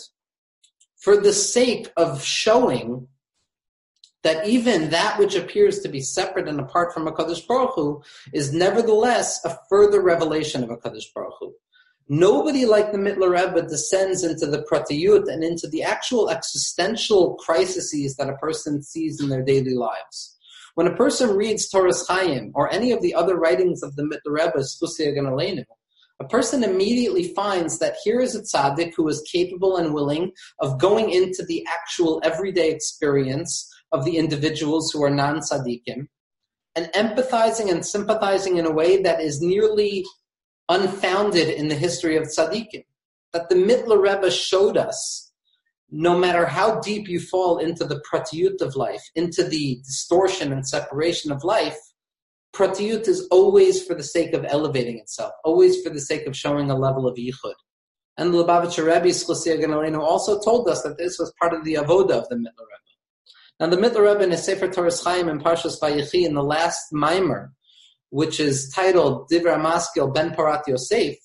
for 0.97 1.17
the 1.17 1.33
sake 1.33 1.93
of 1.97 2.25
showing 2.25 3.09
that 4.27 4.45
even 4.45 4.91
that 4.91 5.17
which 5.21 5.37
appears 5.37 5.79
to 5.79 5.89
be 5.89 6.01
separate 6.01 6.49
and 6.49 6.59
apart 6.59 6.93
from 6.93 7.07
a 7.07 7.13
Kaddish 7.13 7.43
Baruch 7.43 7.77
Hu 7.77 8.03
is 8.33 8.53
nevertheless 8.53 9.45
a 9.45 9.57
further 9.71 10.03
revelation 10.03 10.65
of 10.65 10.71
a 10.71 10.77
Kaddish 10.77 11.13
Baruch 11.15 11.35
Hu. 11.39 11.55
Nobody 12.09 12.67
like 12.67 12.91
the 12.91 12.99
Mittler 12.99 13.31
Rebbe 13.31 13.69
descends 13.69 14.25
into 14.25 14.47
the 14.47 14.67
pratiyut 14.69 15.33
and 15.33 15.45
into 15.45 15.69
the 15.69 15.85
actual 15.85 16.29
existential 16.29 17.37
crises 17.37 18.17
that 18.17 18.29
a 18.29 18.37
person 18.39 18.83
sees 18.83 19.21
in 19.21 19.29
their 19.29 19.45
daily 19.45 19.75
lives. 19.75 20.37
When 20.75 20.89
a 20.89 20.97
person 20.97 21.37
reads 21.37 21.71
Toras 21.71 22.05
Chaim 22.09 22.51
or 22.57 22.69
any 22.73 22.91
of 22.91 23.03
the 23.03 23.15
other 23.15 23.37
writings 23.37 23.85
of 23.85 23.95
the 23.95 24.03
Mittler 24.03 24.45
Rebbe, 24.45 24.59
Spusia 24.59 25.65
a 26.19 26.25
person 26.25 26.65
immediately 26.65 27.33
finds 27.35 27.79
that 27.79 27.97
here 28.03 28.21
is 28.21 28.35
a 28.35 28.41
tzaddik 28.41 28.95
who 28.97 29.07
is 29.07 29.23
capable 29.31 29.77
and 29.77 29.95
willing 29.95 30.33
of 30.61 30.81
going 30.81 31.11
into 31.11 31.45
the 31.45 31.65
actual 31.69 32.21
everyday 32.25 32.71
experience 32.71 33.71
of 33.93 34.05
the 34.05 34.17
individuals 34.17 34.91
who 34.91 35.03
are 35.03 35.11
non-tzaddikim 35.11 36.07
and 36.75 36.87
empathizing 36.95 37.71
and 37.71 37.85
sympathizing 37.85 38.59
in 38.59 38.67
a 38.67 38.73
way 38.73 39.03
that 39.03 39.21
is 39.21 39.41
nearly 39.41 40.05
unfounded 40.69 41.49
in 41.49 41.69
the 41.69 41.75
history 41.75 42.17
of 42.17 42.25
tzaddikim. 42.25 42.85
That 43.33 43.49
the 43.49 43.55
Mittler 43.55 44.01
Rebbe 44.01 44.31
showed 44.31 44.77
us, 44.77 45.33
no 45.91 46.19
matter 46.19 46.47
how 46.47 46.81
deep 46.81 47.09
you 47.09 47.21
fall 47.21 47.59
into 47.59 47.85
the 47.85 48.03
pratiyut 48.11 48.61
of 48.61 48.77
life, 48.77 49.03
into 49.15 49.45
the 49.45 49.81
distortion 49.85 50.53
and 50.53 50.67
separation 50.67 51.31
of 51.31 51.45
life, 51.45 51.79
pratiyut 52.55 53.07
is 53.07 53.27
always 53.31 53.85
for 53.85 53.95
the 53.95 54.03
sake 54.03 54.33
of 54.33 54.45
elevating 54.47 54.99
itself, 54.99 55.33
always 55.45 55.83
for 55.83 55.91
the 55.91 56.01
sake 56.01 56.27
of 56.27 56.37
showing 56.37 56.71
a 56.71 56.77
level 56.77 57.07
of 57.07 57.17
yichud. 57.17 57.55
And 58.17 58.33
the 58.33 58.43
Lubavitcher 58.43 58.87
Rebbe 58.87 59.09
Schlusia 59.09 59.99
also 59.99 60.41
told 60.41 60.69
us 60.69 60.83
that 60.83 60.97
this 60.97 61.19
was 61.19 61.33
part 61.41 61.53
of 61.53 61.65
the 61.65 61.75
avoda 61.75 62.13
of 62.13 62.29
the 62.29 62.37
Mittler 62.37 62.67
Rebbe. 62.67 62.96
Now 63.59 63.69
the 63.69 63.77
Mittler 63.77 64.13
Rebbe 64.13 64.25
in 64.25 64.31
his 64.33 64.45
Sefer 64.45 64.69
Torah 64.69 64.93
Chaim 65.05 65.29
in 65.29 65.41
Parshas 65.41 65.81
Vayechi 65.81 66.27
in 66.27 66.35
the 66.35 66.43
last 66.43 66.93
mimer, 66.93 67.53
which 68.11 68.39
is 68.39 68.71
titled 68.71 69.31
Divra 69.31 69.59
Maskil 69.61 70.13
Ben 70.13 70.33
Parat 70.33 70.67
Yosef, 70.67 71.17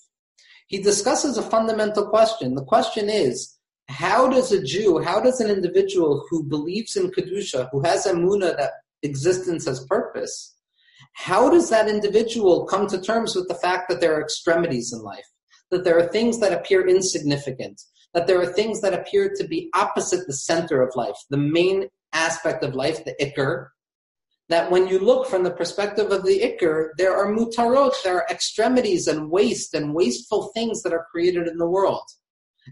he 0.68 0.82
discusses 0.82 1.38
a 1.38 1.42
fundamental 1.42 2.08
question. 2.08 2.56
The 2.56 2.64
question 2.64 3.10
is, 3.10 3.58
how 3.90 4.30
does 4.30 4.54
a 4.54 4.64
Jew, 4.64 5.00
how 5.00 5.20
does 5.20 5.42
an 5.42 5.50
individual 5.50 6.26
who 6.30 6.44
believes 6.44 6.96
in 6.96 7.12
Kedusha, 7.12 7.68
who 7.74 7.82
has 7.82 8.06
Emunah 8.06 8.56
that 8.56 8.72
existence 9.04 9.66
has 9.66 9.86
purpose, 9.86 10.56
how 11.14 11.50
does 11.50 11.70
that 11.70 11.90
individual 11.90 12.66
come 12.66 12.88
to 12.88 13.02
terms 13.02 13.36
with 13.36 13.50
the 13.50 13.56
fact 13.56 13.90
that 13.90 14.00
there 14.00 14.16
are 14.16 14.22
extremities 14.22 14.94
in 14.94 15.02
life? 15.02 15.26
That 15.72 15.84
there 15.84 16.00
are 16.00 16.08
things 16.08 16.40
that 16.40 16.54
appear 16.54 16.88
insignificant, 16.88 17.82
that 18.14 18.28
there 18.28 18.40
are 18.40 18.46
things 18.46 18.80
that 18.80 18.94
appear 18.94 19.34
to 19.36 19.46
be 19.46 19.70
opposite 19.76 20.26
the 20.26 20.34
center 20.34 20.82
of 20.82 20.96
life, 20.96 21.18
the 21.30 21.38
main 21.38 21.90
aspect 22.14 22.64
of 22.64 22.76
life, 22.76 23.04
the 23.06 23.16
ikr, 23.22 23.68
that 24.50 24.70
when 24.70 24.88
you 24.88 25.00
look 25.00 25.28
from 25.28 25.44
the 25.44 25.52
perspective 25.52 26.12
of 26.12 26.24
the 26.24 26.42
ikr, 26.42 26.90
there 26.98 27.16
are 27.16 27.34
mutarot, 27.34 27.94
there 28.04 28.18
are 28.18 28.28
extremities 28.30 29.08
and 29.08 29.32
waste 29.32 29.74
and 29.74 29.94
wasteful 29.94 30.52
things 30.54 30.84
that 30.84 30.94
are 30.94 31.08
created 31.12 31.48
in 31.48 31.58
the 31.58 31.70
world. 31.70 32.04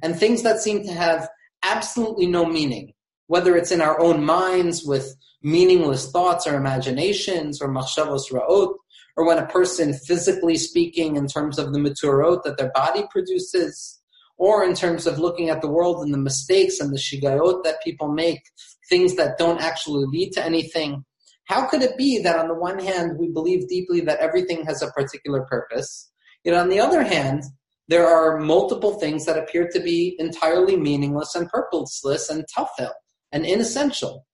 And 0.04 0.15
things 0.15 0.43
that 0.43 0.60
seem 0.60 0.84
to 0.84 0.91
have 0.91 1.30
absolutely 1.63 2.28
no 2.28 2.45
meaning, 2.45 2.93
whether 3.28 3.56
it's 3.56 3.71
in 3.71 3.82
our 3.82 3.99
own 3.99 4.23
minds 4.23 4.84
with 4.84 5.15
meaningless 5.41 6.12
thoughts 6.12 6.45
or 6.45 6.56
imaginations 6.56 7.62
or 7.62 7.69
machshavos 7.69 8.32
ra'ot, 8.32 8.73
or 9.15 9.25
when 9.25 9.38
a 9.38 9.47
person 9.47 9.93
physically 9.93 10.58
speaking 10.58 11.15
in 11.15 11.28
terms 11.28 11.58
of 11.58 11.73
the 11.73 11.80
mutarot 11.80 12.43
that 12.43 12.58
their 12.58 12.71
body 12.73 13.04
produces, 13.10 13.99
or 14.38 14.63
in 14.63 14.73
terms 14.73 15.06
of 15.06 15.19
looking 15.19 15.49
at 15.49 15.62
the 15.62 15.69
world 15.69 16.04
and 16.04 16.13
the 16.13 16.17
mistakes 16.17 16.80
and 16.80 16.93
the 16.93 16.97
shigayot 16.97 17.63
that 17.63 17.84
people 17.84 18.10
make, 18.10 18.41
things 18.89 19.15
that 19.15 19.38
don't 19.38 19.62
actually 19.62 20.06
lead 20.06 20.32
to 20.34 20.43
anything. 20.43 21.06
How 21.45 21.67
could 21.67 21.82
it 21.82 21.97
be 21.97 22.21
that 22.21 22.38
on 22.38 22.47
the 22.47 22.56
one 22.56 22.80
hand 22.80 23.17
we 23.17 23.30
believe 23.30 23.67
deeply 23.67 24.02
that 24.02 24.19
everything 24.19 24.65
has 24.65 24.82
a 24.82 24.91
particular 24.91 25.45
purpose, 25.49 26.12
yet 26.43 26.56
on 26.56 26.69
the 26.69 26.80
other 26.80 27.04
hand, 27.04 27.43
there 27.88 28.08
are 28.08 28.39
multiple 28.39 28.99
things 28.99 29.25
that 29.25 29.38
appear 29.38 29.67
to 29.69 29.80
be 29.80 30.15
entirely 30.19 30.75
meaningless 30.75 31.34
and 31.36 31.49
purposeless 31.49 32.30
and 32.30 32.45
tafel 32.56 32.91
and 33.32 33.45
inessential. 33.45 34.28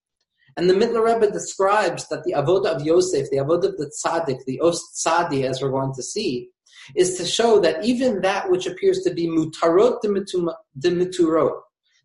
And 0.58 0.70
the 0.70 0.74
Mittler 0.74 1.06
Rebbe 1.06 1.32
describes 1.32 2.08
that 2.10 2.24
the 2.24 2.34
avodah 2.34 2.76
of 2.76 2.86
Yosef, 2.86 3.30
the 3.30 3.38
avodah 3.38 3.70
of 3.70 3.78
the 3.78 3.92
tzaddik, 4.06 4.40
the 4.46 4.60
os 4.62 4.82
tzadi, 4.96 5.44
as 5.44 5.62
we're 5.62 5.70
going 5.70 5.94
to 5.96 6.04
see, 6.04 6.50
is 6.96 7.18
to 7.18 7.26
show 7.26 7.60
that 7.60 7.84
even 7.84 8.22
that 8.22 8.50
which 8.50 8.66
appears 8.66 9.02
to 9.04 9.14
be 9.14 9.28
mutarot 9.28 10.02
de 10.02 10.92
muturot, 10.92 11.62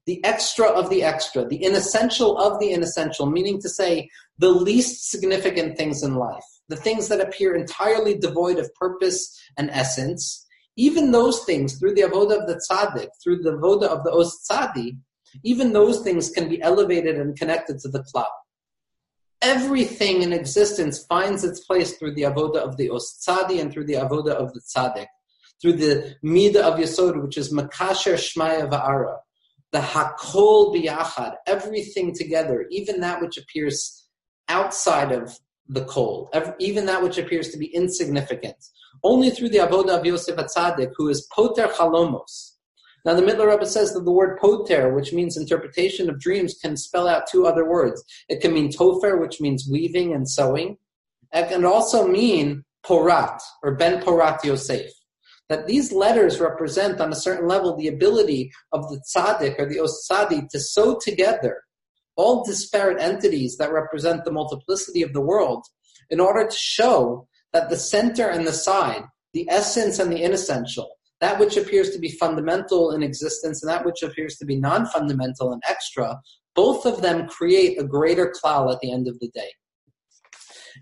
the 0.07 0.25
extra 0.25 0.67
of 0.67 0.91
the 0.91 1.03
extra, 1.03 1.45
the 1.45 1.63
inessential 1.63 2.39
of 2.39 2.59
the 2.59 2.73
inessential, 2.73 3.27
meaning 3.27 3.61
to 3.61 3.69
say 3.69 4.09
the 4.39 4.49
least 4.51 5.11
significant 5.11 5.77
things 5.77 6.03
in 6.03 6.15
life, 6.15 6.45
the 6.69 6.77
things 6.77 7.09
that 7.09 7.21
appear 7.21 7.55
entirely 7.55 8.17
devoid 8.17 8.59
of 8.59 8.73
purpose 8.75 9.39
and 9.59 9.71
essence, 9.71 10.47
even 10.77 11.11
those 11.11 11.45
things, 11.45 11.79
through 11.79 11.95
the 11.95 12.03
avoda 12.03 12.41
of 12.41 12.47
the 12.47 12.61
tzaddik, 12.71 13.09
through 13.23 13.43
the 13.43 13.53
avoda 13.53 13.87
of 13.87 14.03
the 14.05 14.13
os 14.13 14.47
tzadi, 14.49 14.97
even 15.45 15.73
those 15.73 16.01
things 16.01 16.31
can 16.31 16.49
be 16.49 16.61
elevated 16.63 17.17
and 17.17 17.39
connected 17.39 17.79
to 17.79 17.89
the 17.89 18.03
klal. 18.15 18.27
Everything 19.43 20.23
in 20.23 20.33
existence 20.33 21.05
finds 21.07 21.45
its 21.45 21.61
place 21.61 21.97
through 21.97 22.15
the 22.15 22.23
avoda 22.23 22.57
of 22.57 22.77
the 22.77 22.91
os 22.91 23.23
tzadi 23.27 23.61
and 23.61 23.73
through 23.73 23.87
the 23.87 23.95
avoda 23.95 24.33
of 24.33 24.53
the 24.55 24.61
tzaddik, 24.61 25.07
through 25.61 25.75
the 25.75 26.17
midah 26.25 26.63
of 26.63 26.79
yesod, 26.79 27.23
which 27.23 27.37
is 27.37 27.53
makasher 27.53 28.15
shmaya 28.15 28.69
va'ara, 28.71 29.19
the 29.73 29.79
hakol 29.79 30.75
biyachad, 30.75 31.35
everything 31.47 32.15
together, 32.15 32.67
even 32.71 33.01
that 33.01 33.21
which 33.21 33.39
appears 33.39 34.09
outside 34.49 35.13
of 35.13 35.39
the 35.69 35.85
cold, 35.85 36.29
even 36.59 36.87
that 36.87 37.03
which 37.03 37.19
appears 37.19 37.51
to 37.51 37.59
be 37.59 37.67
insignificant. 37.67 38.57
Only 39.05 39.31
through 39.31 39.51
the 39.51 39.59
avodah 39.59 40.01
of 40.01 40.05
Yosef 40.05 40.37
Atzadik, 40.37 40.91
who 40.97 41.09
is 41.09 41.29
poter 41.33 41.69
chalomos. 41.69 42.57
Now 43.05 43.15
the 43.15 43.23
Mittler 43.23 43.49
Rebbe 43.49 43.65
says 43.65 43.95
that 43.95 44.05
the 44.05 44.11
word 44.11 44.39
poter, 44.41 44.93
which 44.93 45.13
means 45.13 45.37
interpretation 45.37 46.11
of 46.11 46.21
dreams, 46.21 46.59
can 46.61 46.77
spell 46.77 47.09
out 47.09 47.29
two 47.31 47.47
other 47.47 47.67
words. 47.69 48.05
It 48.29 48.41
can 48.41 48.53
mean 48.53 48.71
tofer, 48.71 49.21
which 49.21 49.41
means 49.41 49.69
weaving 49.71 50.13
and 50.13 50.29
sewing. 50.29 50.77
It 51.33 51.49
can 51.49 51.65
also 51.65 52.07
mean 52.07 52.65
porat, 52.85 53.41
or 53.63 53.77
ben 53.77 54.03
porat 54.03 54.43
Yosef 54.45 54.91
that 55.51 55.67
these 55.67 55.93
letters 55.93 56.41
represent 56.41 57.01
on 57.01 57.13
a 57.13 57.17
certain 57.17 57.47
level 57.47 57.77
the 57.77 57.89
ability 57.89 58.51
of 58.73 58.89
the 58.89 59.01
tzaddik 59.15 59.59
or 59.59 59.67
the 59.67 59.77
osadi 59.77 60.49
to 60.49 60.59
sew 60.59 60.99
together 61.05 61.61
all 62.17 62.45
disparate 62.45 63.01
entities 63.01 63.57
that 63.57 63.73
represent 63.73 64.25
the 64.25 64.33
multiplicity 64.33 65.03
of 65.03 65.13
the 65.13 65.21
world 65.21 65.65
in 66.09 66.21
order 66.21 66.47
to 66.47 66.57
show 66.57 67.27
that 67.53 67.69
the 67.69 67.77
center 67.77 68.29
and 68.29 68.47
the 68.47 68.53
side, 68.53 69.03
the 69.33 69.49
essence 69.51 69.99
and 69.99 70.13
the 70.13 70.23
inessential, 70.23 70.91
that 71.21 71.39
which 71.39 71.57
appears 71.57 71.91
to 71.91 71.99
be 71.99 72.11
fundamental 72.11 72.93
in 72.93 73.03
existence 73.03 73.63
and 73.63 73.71
that 73.71 73.85
which 73.85 74.03
appears 74.03 74.37
to 74.37 74.45
be 74.45 74.57
non 74.57 74.87
fundamental 74.87 75.53
and 75.53 75.63
extra, 75.69 76.19
both 76.55 76.85
of 76.87 77.03
them 77.03 77.27
create 77.27 77.81
a 77.81 77.85
greater 77.85 78.33
klal 78.33 78.73
at 78.73 78.81
the 78.81 78.93
end 78.93 79.09
of 79.09 79.19
the 79.21 79.29
day. 79.29 79.51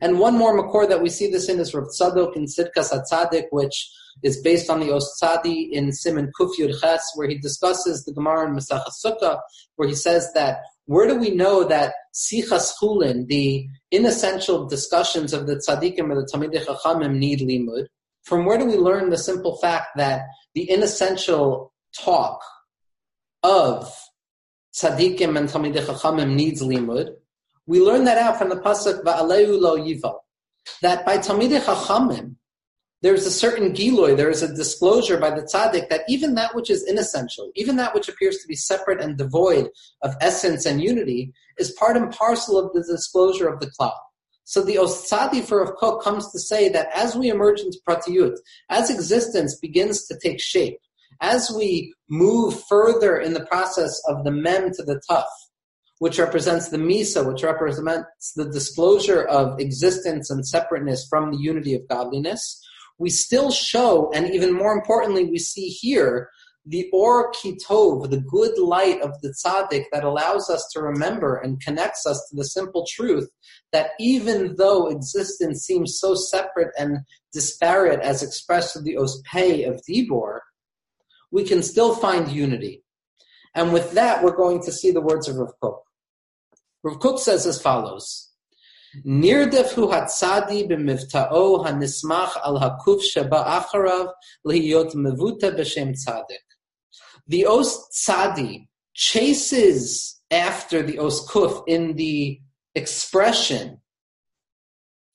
And 0.00 0.18
one 0.18 0.36
more 0.36 0.56
makor 0.56 0.88
that 0.88 1.02
we 1.02 1.08
see 1.08 1.30
this 1.30 1.48
in 1.48 1.58
is 1.58 1.74
Rav 1.74 1.88
Tzadok 1.88 2.36
in 2.36 2.44
Tzidkas 2.44 2.92
HaTzaddik, 2.92 3.46
which 3.50 3.90
is 4.22 4.40
based 4.42 4.70
on 4.70 4.80
the 4.80 4.86
Osadi 4.86 5.70
in 5.70 5.88
Siman 5.88 6.30
Kuf 6.38 6.52
Yud 6.58 6.80
Ches, 6.80 7.12
where 7.14 7.28
he 7.28 7.38
discusses 7.38 8.04
the 8.04 8.12
Gemara 8.12 8.48
in 8.48 8.54
Masach 8.54 8.84
Sukkah, 9.04 9.40
where 9.76 9.88
he 9.88 9.94
says 9.94 10.30
that 10.34 10.60
where 10.86 11.06
do 11.06 11.16
we 11.16 11.30
know 11.30 11.64
that 11.64 11.94
Sichas 12.14 12.72
Chulin, 12.80 13.26
the 13.26 13.68
inessential 13.90 14.66
discussions 14.66 15.32
of 15.32 15.46
the 15.46 15.56
Tzadikim 15.56 16.10
or 16.10 16.14
the 16.14 16.28
Talmidei 16.32 16.64
Chachamim 16.64 17.16
need 17.16 17.40
limud? 17.40 17.86
From 18.22 18.46
where 18.46 18.58
do 18.58 18.64
we 18.64 18.76
learn 18.76 19.10
the 19.10 19.18
simple 19.18 19.58
fact 19.58 19.88
that 19.96 20.22
the 20.54 20.70
inessential 20.70 21.72
talk 21.94 22.40
of 23.42 23.92
Tzadikim 24.74 25.36
and 25.36 25.48
Talmidei 25.48 25.84
Chachamim 25.84 26.34
needs 26.34 26.62
limud? 26.62 27.16
We 27.68 27.80
learn 27.80 28.04
that 28.04 28.16
out 28.16 28.38
from 28.38 28.48
the 28.48 28.56
pasuk 28.56 29.04
Va'aleu 29.04 29.60
lo 29.60 29.76
yival, 29.76 30.20
that 30.80 31.04
by 31.04 31.18
Talmidei 31.18 31.60
Chachamim, 31.60 32.36
there's 33.02 33.26
a 33.26 33.30
certain 33.30 33.74
giloy, 33.74 34.16
there 34.16 34.30
is 34.30 34.42
a 34.42 34.54
disclosure 34.54 35.18
by 35.18 35.28
the 35.28 35.42
tzaddik 35.42 35.90
that 35.90 36.00
even 36.08 36.34
that 36.34 36.54
which 36.54 36.70
is 36.70 36.82
inessential, 36.82 37.52
even 37.56 37.76
that 37.76 37.94
which 37.94 38.08
appears 38.08 38.38
to 38.38 38.48
be 38.48 38.56
separate 38.56 39.02
and 39.02 39.18
devoid 39.18 39.68
of 40.02 40.14
essence 40.22 40.64
and 40.64 40.80
unity, 40.82 41.30
is 41.58 41.70
part 41.72 41.94
and 41.94 42.10
parcel 42.10 42.58
of 42.58 42.72
the 42.72 42.82
disclosure 42.82 43.48
of 43.48 43.60
the 43.60 43.70
klal. 43.78 43.92
So 44.44 44.62
the 44.62 44.76
Osadi 44.76 45.44
for 45.44 45.62
Rav 45.62 45.74
Kook 45.76 46.02
comes 46.02 46.32
to 46.32 46.38
say 46.38 46.70
that 46.70 46.88
as 46.94 47.14
we 47.14 47.28
emerge 47.28 47.60
into 47.60 47.78
Pratiyut, 47.86 48.38
as 48.70 48.88
existence 48.88 49.58
begins 49.58 50.06
to 50.06 50.18
take 50.22 50.40
shape, 50.40 50.78
as 51.20 51.52
we 51.54 51.92
move 52.08 52.62
further 52.66 53.18
in 53.18 53.34
the 53.34 53.44
process 53.44 54.00
of 54.08 54.24
the 54.24 54.30
Mem 54.30 54.72
to 54.72 54.82
the 54.82 55.02
Tuf, 55.08 55.26
which 55.98 56.18
represents 56.18 56.68
the 56.68 56.76
Misa, 56.76 57.26
which 57.26 57.42
represents 57.42 58.32
the 58.36 58.48
disclosure 58.50 59.22
of 59.22 59.58
existence 59.60 60.30
and 60.30 60.46
separateness 60.46 61.06
from 61.08 61.30
the 61.30 61.38
unity 61.38 61.74
of 61.74 61.88
godliness, 61.88 62.64
we 62.98 63.10
still 63.10 63.50
show, 63.50 64.10
and 64.12 64.32
even 64.34 64.52
more 64.52 64.72
importantly, 64.72 65.24
we 65.24 65.38
see 65.38 65.68
here 65.68 66.30
the 66.66 66.88
or 66.92 67.32
kitov, 67.32 68.10
the 68.10 68.20
good 68.20 68.58
light 68.58 69.00
of 69.00 69.18
the 69.22 69.32
tzaddik 69.42 69.84
that 69.90 70.04
allows 70.04 70.50
us 70.50 70.68
to 70.72 70.82
remember 70.82 71.36
and 71.36 71.60
connects 71.60 72.04
us 72.06 72.26
to 72.28 72.36
the 72.36 72.44
simple 72.44 72.86
truth 72.86 73.28
that 73.72 73.90
even 73.98 74.54
though 74.56 74.88
existence 74.88 75.64
seems 75.64 75.98
so 75.98 76.14
separate 76.14 76.72
and 76.78 76.98
disparate 77.32 78.00
as 78.00 78.22
expressed 78.22 78.76
in 78.76 78.84
the 78.84 78.96
ospei 78.96 79.66
of 79.66 79.80
Dibor, 79.88 80.40
we 81.30 81.44
can 81.44 81.62
still 81.62 81.94
find 81.94 82.28
unity. 82.28 82.82
And 83.54 83.72
with 83.72 83.92
that, 83.92 84.22
we're 84.22 84.36
going 84.36 84.62
to 84.64 84.72
see 84.72 84.90
the 84.90 85.00
words 85.00 85.28
of 85.28 85.36
Rav 85.36 85.52
Kook. 85.62 85.87
Rav 86.82 86.98
Kook 87.00 87.18
says 87.18 87.46
as 87.46 87.60
follows. 87.60 88.28
Hatzadi 89.04 90.68
b'mivta'o 90.68 91.64
hanismach 91.66 92.36
al 92.44 92.58
hakuf 92.58 93.02
lihiyot 94.46 94.94
mevuta 94.94 95.50
b'shem 95.50 95.94
tzadik. 95.94 96.46
The 97.26 97.46
os 97.46 97.88
tzadi 97.90 98.68
chases 98.94 100.20
after 100.30 100.82
the 100.82 100.98
os 100.98 101.26
kuf 101.28 101.62
in 101.66 101.96
the 101.96 102.40
expression 102.74 103.80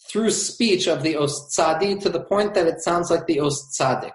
through 0.08 0.32
speech 0.32 0.88
of 0.88 1.02
the 1.02 1.16
os 1.16 1.56
tzadi 1.56 2.00
to 2.02 2.10
the 2.10 2.24
point 2.24 2.54
that 2.54 2.68
it 2.68 2.82
sounds 2.82 3.10
like 3.10 3.26
the 3.26 3.40
os 3.40 3.76
tzadik. 3.78 4.14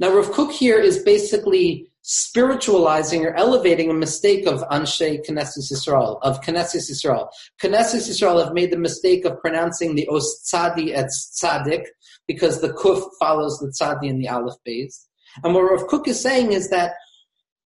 Now 0.00 0.14
Rav 0.14 0.32
Kook 0.32 0.52
here 0.52 0.80
is 0.80 0.98
basically 0.98 1.90
spiritualizing 2.08 3.26
or 3.26 3.34
elevating 3.34 3.90
a 3.90 3.94
mistake 3.94 4.46
of 4.46 4.62
Anshe 4.68 5.26
Knesset 5.28 5.72
Yisrael, 5.72 6.20
of 6.22 6.40
Knesset 6.40 6.88
Yisrael. 6.88 7.28
Knesset 7.60 8.08
Yisrael 8.08 8.44
have 8.44 8.54
made 8.54 8.70
the 8.70 8.78
mistake 8.78 9.24
of 9.24 9.40
pronouncing 9.40 9.96
the 9.96 10.06
Os 10.06 10.48
Tzadi 10.48 10.92
as 10.92 11.32
Tzadik 11.34 11.84
because 12.28 12.60
the 12.60 12.72
Kuf 12.74 13.04
follows 13.18 13.58
the 13.58 13.72
Tzadi 13.76 14.08
in 14.08 14.20
the 14.20 14.28
Aleph 14.28 14.54
base. 14.64 15.08
And 15.42 15.52
what 15.52 15.62
Rav 15.62 15.88
Kook 15.88 16.06
is 16.06 16.20
saying 16.20 16.52
is 16.52 16.70
that 16.70 16.92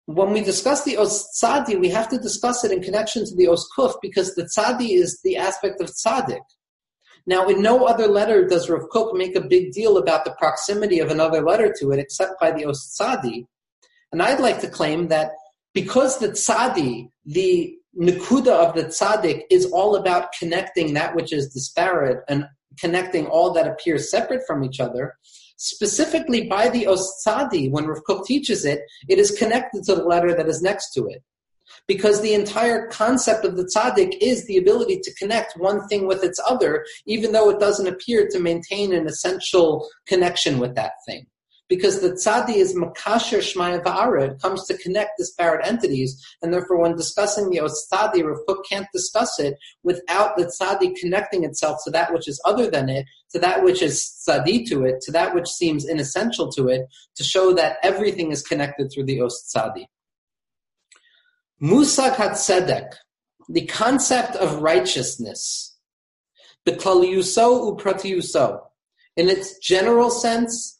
when 0.06 0.32
we 0.32 0.40
discuss 0.40 0.86
the 0.86 0.96
Os 0.96 1.28
Tzadi, 1.38 1.78
we 1.78 1.90
have 1.90 2.08
to 2.08 2.18
discuss 2.18 2.64
it 2.64 2.72
in 2.72 2.82
connection 2.82 3.26
to 3.26 3.36
the 3.36 3.50
Os 3.50 3.68
Kuf 3.78 3.96
because 4.02 4.36
the 4.36 4.50
Tzadi 4.58 4.92
is 4.92 5.20
the 5.26 5.36
aspect 5.36 5.82
of 5.82 5.90
Tzadik. 5.90 6.40
Now, 7.28 7.50
in 7.50 7.62
no 7.62 7.86
other 7.86 8.08
letter 8.08 8.48
does 8.48 8.70
Rav 8.70 8.84
Kook 8.90 9.18
make 9.18 9.36
a 9.36 9.42
big 9.42 9.74
deal 9.74 9.98
about 9.98 10.24
the 10.24 10.32
proximity 10.40 11.00
of 11.00 11.12
another 11.12 11.42
letter 11.42 11.76
to 11.82 11.92
it 11.92 12.00
except 12.00 12.40
by 12.40 12.52
the 12.52 12.64
Os 12.64 12.98
Tzadi. 12.98 13.44
And 14.12 14.22
I'd 14.22 14.40
like 14.40 14.60
to 14.62 14.70
claim 14.70 15.08
that 15.10 15.32
because 15.74 16.20
the 16.20 16.30
Tzadi, 16.30 17.10
the 17.26 17.76
Nakuda 18.00 18.52
of 18.52 18.76
the 18.76 18.86
Tzadik, 18.86 19.44
is 19.50 19.66
all 19.68 19.96
about 19.96 20.32
connecting 20.38 20.94
that 20.94 21.16
which 21.16 21.32
is 21.32 21.54
disparate 21.54 22.24
and 22.28 22.46
connecting 22.80 23.28
all 23.28 23.54
that 23.54 23.68
appears 23.68 24.10
separate 24.10 24.46
from 24.48 24.64
each 24.64 24.80
other, 24.80 25.16
specifically 25.58 26.48
by 26.48 26.70
the 26.70 26.86
Ostsadi, 26.86 27.70
when 27.70 27.86
Rav 27.86 28.04
Kook 28.08 28.26
teaches 28.26 28.66
it, 28.66 28.82
it 29.08 29.20
is 29.20 29.32
connected 29.32 29.84
to 29.84 29.96
the 29.96 30.04
letter 30.04 30.34
that 30.34 30.48
is 30.48 30.62
next 30.62 30.94
to 30.94 31.08
it. 31.08 31.22
Because 31.88 32.22
the 32.22 32.34
entire 32.34 32.88
concept 32.88 33.46
of 33.46 33.56
the 33.56 33.64
tzaddik 33.64 34.18
is 34.22 34.46
the 34.48 34.58
ability 34.58 35.00
to 35.04 35.14
connect 35.16 35.58
one 35.58 35.88
thing 35.88 36.08
with 36.08 36.24
its 36.24 36.40
other, 36.48 36.86
even 37.06 37.32
though 37.32 37.50
it 37.50 37.60
doesn't 37.60 37.88
appear 37.88 38.28
to 38.28 38.40
maintain 38.40 38.94
an 38.94 39.08
essential 39.08 39.88
connection 40.08 40.60
with 40.60 40.76
that 40.76 40.94
thing 41.06 41.28
because 41.70 42.02
the 42.02 42.10
tzadi 42.10 42.56
is 42.56 42.76
makasher 42.76 43.38
shmaya 43.38 43.82
va'ara. 43.82 44.32
It 44.32 44.42
comes 44.42 44.66
to 44.66 44.78
connect 44.78 45.20
disparate 45.20 45.66
entities, 45.66 46.22
and 46.42 46.52
therefore, 46.52 46.82
when 46.82 46.98
discussing 46.98 47.50
the 47.50 47.60
tzadi, 47.60 48.24
Rav 48.24 48.40
Kook 48.48 48.66
can't 48.68 48.88
discuss 48.92 49.40
it 49.40 49.56
without 49.84 50.36
the 50.36 50.46
tzadi 50.46 50.96
connecting 50.96 51.44
itself 51.44 51.80
to 51.86 51.92
that 51.92 52.12
which 52.12 52.28
is 52.28 52.42
other 52.44 52.70
than 52.70 52.90
it, 52.90 53.06
to 53.32 53.40
that 53.40 53.64
which 53.64 53.84
is 53.84 54.04
tzadi 54.28 54.68
to 54.68 54.84
it, 54.84 55.00
to 55.02 55.12
that 55.12 55.36
which 55.36 55.48
seems 55.48 55.86
inessential 55.86 56.52
to 56.52 56.68
it, 56.68 56.82
to 57.16 57.24
show 57.24 57.54
that 57.54 57.78
everything 57.84 58.32
is 58.32 58.42
connected 58.42 58.92
through 58.92 59.06
the 59.06 59.22
os 59.22 59.54
tzadi. 59.56 59.86
Musag 61.62 62.16
hatzedek, 62.16 62.94
the 63.48 63.66
concept 63.68 64.36
of 64.38 64.64
righteousness, 64.64 65.78
beklaliuso 66.68 67.78
upratiyuso, 67.78 68.62
in 69.16 69.30
its 69.30 69.60
general 69.60 70.10
sense 70.10 70.79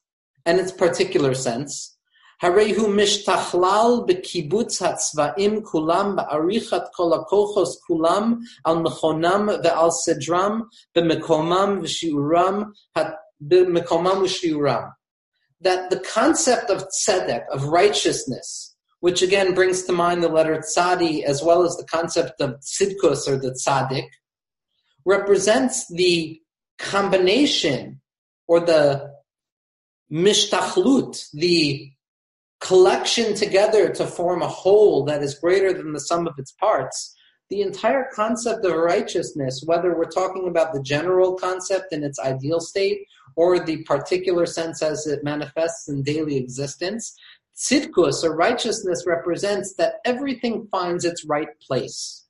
and 0.50 0.60
its 0.60 0.72
particular 0.72 1.36
sense. 1.36 1.96
Harehu 2.42 2.86
mishtachlal 3.00 4.08
bekibutz 4.10 4.82
hatzvaim 4.82 5.62
kulam 5.62 6.18
ba'arichat 6.18 6.88
kol 6.96 7.12
hakochos 7.16 7.74
kulam 7.88 8.40
al 8.66 8.78
mechonam 8.84 9.44
ve'al 9.64 9.92
sedram 10.04 10.64
b'mekomam 10.96 11.82
v'shiuram 11.84 12.72
b'mekomam 12.98 14.20
v'shiuram. 14.26 14.92
That 15.62 15.92
the 15.92 16.00
concept 16.00 16.72
of 16.72 16.88
tzedek, 16.88 17.44
of 17.52 17.66
righteousness, 17.66 18.76
which 19.02 19.22
again 19.22 19.54
brings 19.54 19.84
to 19.84 19.92
mind 19.92 20.24
the 20.24 20.30
letter 20.30 20.58
tzadi 20.58 21.24
as 21.24 21.44
well 21.44 21.64
as 21.64 21.76
the 21.76 21.86
concept 21.86 22.42
of 22.42 22.56
tzidkus 22.62 23.28
or 23.28 23.38
the 23.38 23.52
tzadik, 23.52 24.08
represents 25.06 25.86
the 25.94 26.42
combination 26.80 28.02
or 28.48 28.62
the 28.62 29.19
mishtachlut, 30.12 31.30
the 31.34 31.92
collection 32.60 33.34
together 33.36 33.90
to 33.90 34.06
form 34.06 34.42
a 34.42 34.48
whole 34.48 35.06
that 35.06 35.24
is 35.24 35.40
greater 35.40 35.72
than 35.74 35.94
the 35.94 36.00
sum 36.00 36.28
of 36.28 36.38
its 36.38 36.52
parts, 36.52 37.16
the 37.50 37.62
entire 37.62 38.08
concept 38.14 38.66
of 38.66 38.76
righteousness, 38.76 39.64
whether 39.66 39.98
we're 39.98 40.06
talking 40.06 40.48
about 40.48 40.74
the 40.74 40.82
general 40.82 41.36
concept 41.36 41.92
in 41.92 42.04
its 42.04 42.20
ideal 42.20 42.60
state 42.60 43.02
or 43.36 43.60
the 43.60 43.84
particular 43.84 44.46
sense 44.46 44.82
as 44.84 45.08
it 45.08 45.24
manifests 45.24 45.88
in 45.88 46.04
daily 46.04 46.38
existence, 46.38 47.16
tzidkus 47.56 48.24
or 48.24 48.36
righteousness 48.36 49.04
represents 49.06 49.74
that 49.76 49.96
everything 50.06 50.68
finds 50.72 51.06
its 51.06 51.26
right 51.26 51.60
place. 51.66 52.26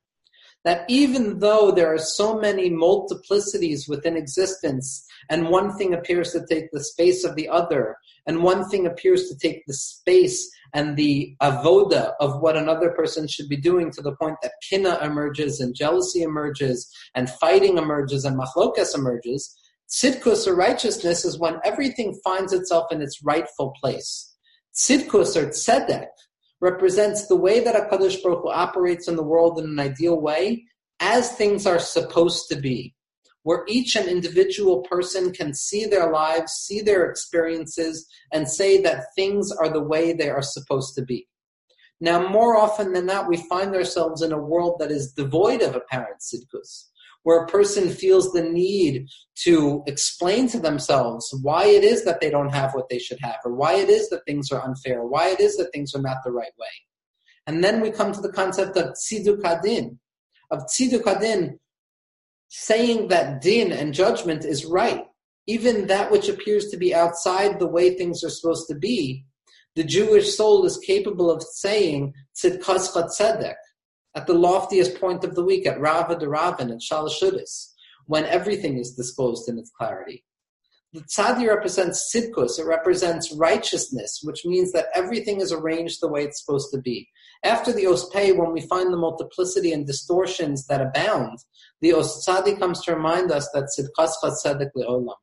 That 0.65 0.85
even 0.89 1.39
though 1.39 1.71
there 1.71 1.93
are 1.93 1.99
so 1.99 2.39
many 2.39 2.69
multiplicities 2.69 3.87
within 3.87 4.17
existence, 4.17 5.05
and 5.29 5.49
one 5.49 5.77
thing 5.77 5.93
appears 5.93 6.31
to 6.31 6.45
take 6.45 6.71
the 6.71 6.83
space 6.83 7.23
of 7.23 7.35
the 7.35 7.47
other, 7.47 7.95
and 8.25 8.43
one 8.43 8.67
thing 8.69 8.85
appears 8.85 9.29
to 9.29 9.37
take 9.37 9.63
the 9.65 9.73
space 9.73 10.49
and 10.73 10.97
the 10.97 11.35
avoda 11.41 12.13
of 12.19 12.41
what 12.41 12.57
another 12.57 12.91
person 12.91 13.27
should 13.27 13.49
be 13.49 13.57
doing 13.57 13.91
to 13.91 14.01
the 14.01 14.15
point 14.15 14.37
that 14.41 14.53
kina 14.67 14.99
emerges 15.01 15.59
and 15.59 15.75
jealousy 15.75 16.21
emerges 16.21 16.91
and 17.15 17.29
fighting 17.29 17.77
emerges 17.77 18.25
and 18.25 18.39
machlokas 18.39 18.95
emerges, 18.95 19.55
tzidkus 19.89 20.47
or 20.47 20.55
righteousness 20.55 21.25
is 21.25 21.39
when 21.39 21.59
everything 21.63 22.19
finds 22.23 22.53
itself 22.53 22.91
in 22.91 23.01
its 23.01 23.23
rightful 23.23 23.73
place. 23.79 24.35
Tzidkus 24.75 25.35
or 25.35 25.47
tzedek 25.47 26.07
represents 26.61 27.27
the 27.27 27.35
way 27.35 27.59
that 27.61 27.75
HaKadosh 27.75 28.21
Baruch 28.21 28.41
Hu 28.43 28.49
operates 28.49 29.07
in 29.07 29.15
the 29.15 29.23
world 29.23 29.59
in 29.59 29.65
an 29.65 29.79
ideal 29.79 30.19
way 30.19 30.65
as 30.99 31.31
things 31.31 31.65
are 31.65 31.79
supposed 31.79 32.49
to 32.49 32.55
be, 32.55 32.93
where 33.43 33.63
each 33.67 33.95
and 33.95 34.07
individual 34.07 34.81
person 34.81 35.31
can 35.31 35.53
see 35.53 35.85
their 35.85 36.11
lives, 36.11 36.51
see 36.53 36.81
their 36.81 37.09
experiences, 37.09 38.07
and 38.33 38.47
say 38.47 38.81
that 38.81 39.05
things 39.15 39.51
are 39.51 39.69
the 39.69 39.83
way 39.83 40.13
they 40.13 40.29
are 40.29 40.41
supposed 40.41 40.95
to 40.95 41.01
be. 41.01 41.27
Now, 42.01 42.29
more 42.29 42.55
often 42.55 42.93
than 42.93 43.05
not, 43.05 43.27
we 43.27 43.37
find 43.49 43.75
ourselves 43.75 44.21
in 44.21 44.31
a 44.31 44.41
world 44.41 44.77
that 44.79 44.91
is 44.91 45.11
devoid 45.11 45.61
of 45.61 45.75
apparent 45.75 46.21
tzidkus, 46.21 46.85
where 47.23 47.43
a 47.43 47.47
person 47.47 47.89
feels 47.89 48.31
the 48.31 48.43
need 48.43 49.07
to 49.43 49.83
explain 49.85 50.47
to 50.49 50.59
themselves 50.59 51.29
why 51.41 51.65
it 51.65 51.83
is 51.83 52.05
that 52.05 52.21
they 52.21 52.29
don't 52.29 52.53
have 52.53 52.73
what 52.73 52.87
they 52.89 52.99
should 52.99 53.19
have, 53.21 53.37
or 53.43 53.53
why 53.53 53.75
it 53.75 53.89
is 53.89 54.09
that 54.09 54.25
things 54.25 54.51
are 54.51 54.63
unfair, 54.63 55.03
why 55.03 55.29
it 55.29 55.39
is 55.41 55.57
that 55.57 55.71
things 55.73 55.93
are 55.93 56.01
not 56.01 56.17
the 56.23 56.31
right 56.31 56.53
way. 56.57 56.67
And 57.47 57.63
then 57.63 57.81
we 57.81 57.91
come 57.91 58.13
to 58.13 58.21
the 58.21 58.31
concept 58.31 58.77
of 58.77 58.93
tziduk 58.93 59.43
adin, 59.43 59.99
of 60.51 60.67
tziduk 60.67 61.03
adin, 61.03 61.59
saying 62.49 63.07
that 63.07 63.41
din 63.41 63.71
and 63.71 63.93
judgment 63.93 64.43
is 64.43 64.65
right. 64.65 65.05
Even 65.47 65.87
that 65.87 66.11
which 66.11 66.29
appears 66.29 66.69
to 66.69 66.77
be 66.77 66.93
outside 66.93 67.57
the 67.57 67.67
way 67.67 67.95
things 67.95 68.23
are 68.23 68.29
supposed 68.29 68.67
to 68.67 68.75
be, 68.75 69.25
the 69.75 69.83
Jewish 69.83 70.35
soul 70.35 70.65
is 70.65 70.77
capable 70.77 71.31
of 71.31 71.41
saying 71.41 72.13
tzidkas 72.35 72.93
tzedek, 72.93 73.55
at 74.15 74.27
the 74.27 74.33
loftiest 74.33 74.99
point 74.99 75.23
of 75.23 75.35
the 75.35 75.43
week, 75.43 75.65
at 75.65 75.79
Rava 75.79 76.17
de 76.17 76.27
Ravin 76.27 76.71
and 76.71 76.81
Shalashudis, 76.81 77.71
when 78.05 78.25
everything 78.25 78.77
is 78.77 78.95
disclosed 78.95 79.47
in 79.47 79.57
its 79.57 79.71
clarity. 79.77 80.25
The 80.91 81.01
tzadi 81.01 81.47
represents 81.47 82.11
sidkus, 82.13 82.59
it 82.59 82.65
represents 82.65 83.31
righteousness, 83.31 84.21
which 84.23 84.43
means 84.43 84.71
that 84.71 84.87
everything 84.95 85.39
is 85.39 85.51
arranged 85.51 86.01
the 86.01 86.07
way 86.07 86.23
it's 86.23 86.43
supposed 86.43 86.71
to 86.73 86.81
be. 86.81 87.07
After 87.43 87.71
the 87.71 87.85
ospei, 87.85 88.35
when 88.35 88.51
we 88.51 88.61
find 88.61 88.91
the 88.91 88.97
multiplicity 88.97 89.71
and 89.71 89.87
distortions 89.87 90.67
that 90.67 90.81
abound, 90.81 91.39
the 91.81 91.91
Ostzadi 91.91 92.59
comes 92.59 92.81
to 92.83 92.95
remind 92.95 93.31
us 93.31 93.49
that 93.53 93.69
sidkas 93.77 94.11
tzedek 94.21 94.71
le'olam, 94.75 95.15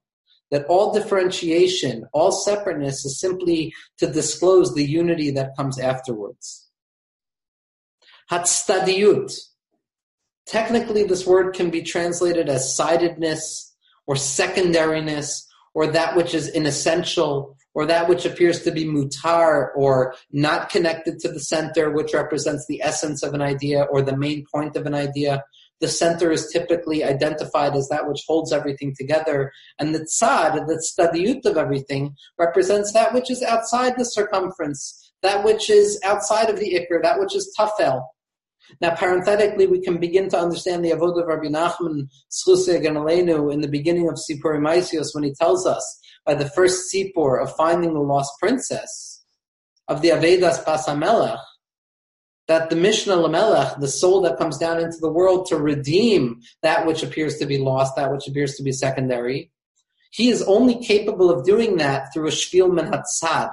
that 0.50 0.64
all 0.66 0.94
differentiation, 0.94 2.06
all 2.14 2.32
separateness 2.32 3.04
is 3.04 3.20
simply 3.20 3.72
to 3.98 4.06
disclose 4.06 4.74
the 4.74 4.84
unity 4.84 5.30
that 5.32 5.56
comes 5.56 5.78
afterwards. 5.78 6.70
Hatstadiyut. 8.30 9.38
Technically, 10.46 11.02
this 11.02 11.26
word 11.26 11.54
can 11.54 11.70
be 11.70 11.82
translated 11.82 12.48
as 12.48 12.74
sidedness 12.74 13.74
or 14.06 14.14
secondariness 14.14 15.42
or 15.74 15.88
that 15.88 16.16
which 16.16 16.34
is 16.34 16.48
inessential 16.48 17.55
or 17.76 17.84
that 17.84 18.08
which 18.08 18.24
appears 18.24 18.62
to 18.62 18.72
be 18.72 18.86
mutar 18.86 19.68
or 19.76 20.14
not 20.32 20.70
connected 20.70 21.18
to 21.18 21.28
the 21.28 21.38
center, 21.38 21.90
which 21.90 22.14
represents 22.14 22.64
the 22.66 22.80
essence 22.80 23.22
of 23.22 23.34
an 23.34 23.42
idea 23.42 23.82
or 23.82 24.00
the 24.00 24.16
main 24.16 24.46
point 24.50 24.76
of 24.76 24.86
an 24.86 24.94
idea. 24.94 25.44
The 25.80 25.88
center 25.88 26.30
is 26.30 26.50
typically 26.50 27.04
identified 27.04 27.76
as 27.76 27.90
that 27.90 28.08
which 28.08 28.24
holds 28.26 28.50
everything 28.50 28.94
together, 28.98 29.52
and 29.78 29.94
the 29.94 30.08
tzad, 30.10 30.66
the 30.66 30.82
tzadiyut 30.88 31.44
of 31.44 31.58
everything, 31.58 32.16
represents 32.38 32.94
that 32.94 33.12
which 33.12 33.30
is 33.30 33.42
outside 33.42 33.98
the 33.98 34.06
circumference, 34.06 35.12
that 35.20 35.44
which 35.44 35.68
is 35.68 36.00
outside 36.02 36.48
of 36.48 36.58
the 36.58 36.72
ikr, 36.80 37.02
that 37.02 37.20
which 37.20 37.36
is 37.36 37.54
tafel, 37.60 38.00
now, 38.80 38.96
parenthetically, 38.96 39.68
we 39.68 39.80
can 39.80 39.98
begin 39.98 40.28
to 40.30 40.38
understand 40.38 40.84
the 40.84 40.90
avodah 40.90 41.22
of 41.22 41.28
Rabbi 41.28 41.46
Nachman 41.46 42.08
Schuseg 42.32 42.84
in 43.52 43.60
the 43.60 43.68
beginning 43.68 44.08
of 44.08 44.16
Sipur 44.16 44.58
Maisios 44.58 45.14
when 45.14 45.22
he 45.22 45.32
tells 45.34 45.66
us 45.66 46.00
by 46.26 46.34
the 46.34 46.50
first 46.50 46.92
Sipur 46.92 47.40
of 47.40 47.54
finding 47.56 47.94
the 47.94 48.00
lost 48.00 48.32
princess 48.40 49.24
of 49.88 50.02
the 50.02 50.08
Avedas 50.08 50.62
Pasamelech 50.64 51.38
that 52.48 52.70
the 52.70 52.76
Mishnah 52.76 53.16
Lamelech, 53.16 53.80
the 53.80 53.88
soul 53.88 54.20
that 54.22 54.38
comes 54.38 54.58
down 54.58 54.78
into 54.78 54.98
the 55.00 55.10
world 55.10 55.46
to 55.46 55.56
redeem 55.56 56.40
that 56.62 56.86
which 56.86 57.02
appears 57.02 57.38
to 57.38 57.46
be 57.46 57.58
lost, 57.58 57.96
that 57.96 58.12
which 58.12 58.28
appears 58.28 58.54
to 58.54 58.62
be 58.62 58.72
secondary, 58.72 59.50
he 60.10 60.28
is 60.28 60.42
only 60.42 60.84
capable 60.84 61.30
of 61.30 61.44
doing 61.44 61.76
that 61.78 62.12
through 62.12 62.28
a 62.28 62.30
shvil 62.30 62.70
menhatzad, 62.70 63.50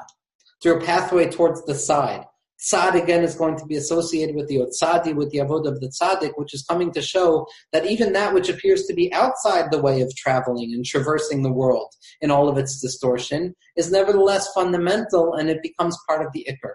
through 0.62 0.78
a 0.78 0.86
pathway 0.86 1.30
towards 1.30 1.64
the 1.66 1.76
side 1.76 2.26
Tzad 2.64 3.02
again 3.02 3.24
is 3.24 3.36
going 3.36 3.58
to 3.58 3.66
be 3.66 3.76
associated 3.76 4.36
with 4.36 4.48
the 4.48 4.58
Otzadi, 4.58 5.14
with 5.14 5.32
the 5.32 5.40
Avodah 5.40 5.68
of 5.68 5.82
the 5.82 5.90
Tzaddik, 5.90 6.32
which 6.36 6.54
is 6.54 6.64
coming 6.64 6.92
to 6.94 7.02
show 7.02 7.46
that 7.74 7.86
even 7.86 8.14
that 8.14 8.34
which 8.34 8.48
appears 8.48 8.86
to 8.86 8.94
be 8.94 9.12
outside 9.14 9.70
the 9.70 9.82
way 9.82 10.02
of 10.02 10.16
traveling 10.16 10.74
and 10.74 10.86
traversing 10.86 11.44
the 11.44 11.52
world 11.52 11.94
in 12.22 12.32
all 12.32 12.48
of 12.48 12.58
its 12.58 12.80
distortion 12.80 13.54
is 13.76 13.92
nevertheless 13.92 14.52
fundamental 14.54 15.34
and 15.34 15.50
it 15.50 15.62
becomes 15.62 15.98
part 16.08 16.26
of 16.26 16.32
the 16.32 16.48
Iker. 16.50 16.74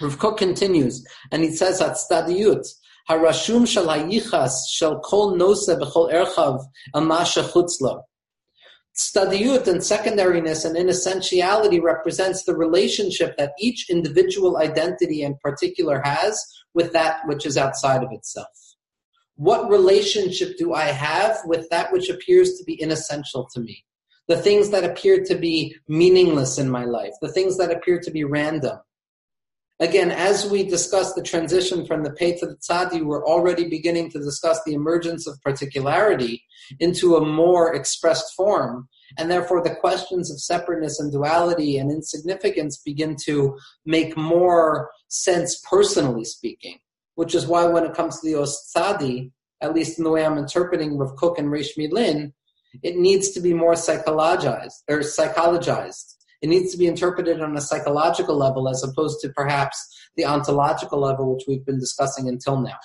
Rav 0.00 0.18
Kook 0.18 0.38
continues, 0.38 1.04
and 1.32 1.42
he 1.42 1.50
says 1.50 1.80
at 1.80 1.96
Stadiyut, 1.96 2.66
Harashum 3.08 3.66
shal 3.66 3.86
hayichas 3.86 4.52
shal 4.70 5.00
kol 5.00 5.36
nose 5.36 5.68
b'chol 5.68 6.12
erchav 6.12 6.64
amasha 6.94 7.42
Stadiyut 8.96 9.66
and 9.66 9.80
secondariness 9.80 10.64
and 10.64 10.76
inessentiality 10.76 11.82
represents 11.82 12.44
the 12.44 12.56
relationship 12.56 13.36
that 13.36 13.52
each 13.58 13.90
individual 13.90 14.58
identity 14.58 15.22
in 15.22 15.36
particular 15.42 16.00
has 16.04 16.40
with 16.74 16.92
that 16.92 17.26
which 17.26 17.44
is 17.44 17.58
outside 17.58 18.04
of 18.04 18.12
itself. 18.12 18.46
What 19.36 19.68
relationship 19.68 20.56
do 20.58 20.74
I 20.74 20.84
have 20.84 21.38
with 21.44 21.68
that 21.70 21.92
which 21.92 22.08
appears 22.08 22.56
to 22.56 22.64
be 22.64 22.80
inessential 22.80 23.48
to 23.52 23.60
me? 23.60 23.84
The 24.28 24.36
things 24.36 24.70
that 24.70 24.84
appear 24.84 25.24
to 25.24 25.34
be 25.34 25.74
meaningless 25.88 26.56
in 26.56 26.70
my 26.70 26.84
life, 26.84 27.12
the 27.20 27.32
things 27.32 27.58
that 27.58 27.72
appear 27.72 27.98
to 27.98 28.10
be 28.12 28.22
random, 28.22 28.78
Again, 29.80 30.12
as 30.12 30.48
we 30.48 30.62
discuss 30.62 31.14
the 31.14 31.22
transition 31.22 31.84
from 31.84 32.04
the 32.04 32.12
Pei 32.12 32.36
to 32.38 32.46
the 32.46 32.56
Tzadi, 32.56 33.02
we're 33.02 33.26
already 33.26 33.68
beginning 33.68 34.08
to 34.10 34.20
discuss 34.20 34.60
the 34.64 34.74
emergence 34.74 35.26
of 35.26 35.40
particularity 35.42 36.44
into 36.78 37.16
a 37.16 37.26
more 37.26 37.74
expressed 37.74 38.34
form. 38.36 38.88
And 39.18 39.28
therefore, 39.28 39.62
the 39.62 39.74
questions 39.74 40.30
of 40.30 40.40
separateness 40.40 41.00
and 41.00 41.10
duality 41.10 41.78
and 41.78 41.90
insignificance 41.90 42.78
begin 42.84 43.16
to 43.24 43.58
make 43.84 44.16
more 44.16 44.90
sense, 45.08 45.60
personally 45.68 46.24
speaking. 46.24 46.78
Which 47.16 47.34
is 47.34 47.46
why, 47.46 47.64
when 47.64 47.84
it 47.84 47.94
comes 47.94 48.20
to 48.20 48.26
the 48.26 48.40
Os 48.40 48.72
Tzadi, 48.74 49.32
at 49.60 49.74
least 49.74 49.98
in 49.98 50.04
the 50.04 50.10
way 50.10 50.24
I'm 50.24 50.38
interpreting 50.38 50.96
Rav 50.96 51.16
Kook 51.16 51.38
and 51.38 51.48
Reish 51.48 51.76
Milin, 51.76 52.32
it 52.82 52.96
needs 52.96 53.30
to 53.32 53.40
be 53.40 53.54
more 53.54 53.74
psychologized 53.74 54.82
or 54.88 54.98
psychologized 54.98 56.13
it 56.44 56.48
needs 56.48 56.70
to 56.72 56.76
be 56.76 56.86
interpreted 56.86 57.40
on 57.40 57.56
a 57.56 57.60
psychological 57.62 58.36
level 58.36 58.68
as 58.68 58.84
opposed 58.84 59.18
to 59.20 59.30
perhaps 59.30 59.78
the 60.14 60.26
ontological 60.26 61.00
level, 61.00 61.34
which 61.34 61.44
we've 61.48 61.64
been 61.64 61.80
discussing 61.80 62.28
until 62.28 62.60
now. 62.60 62.76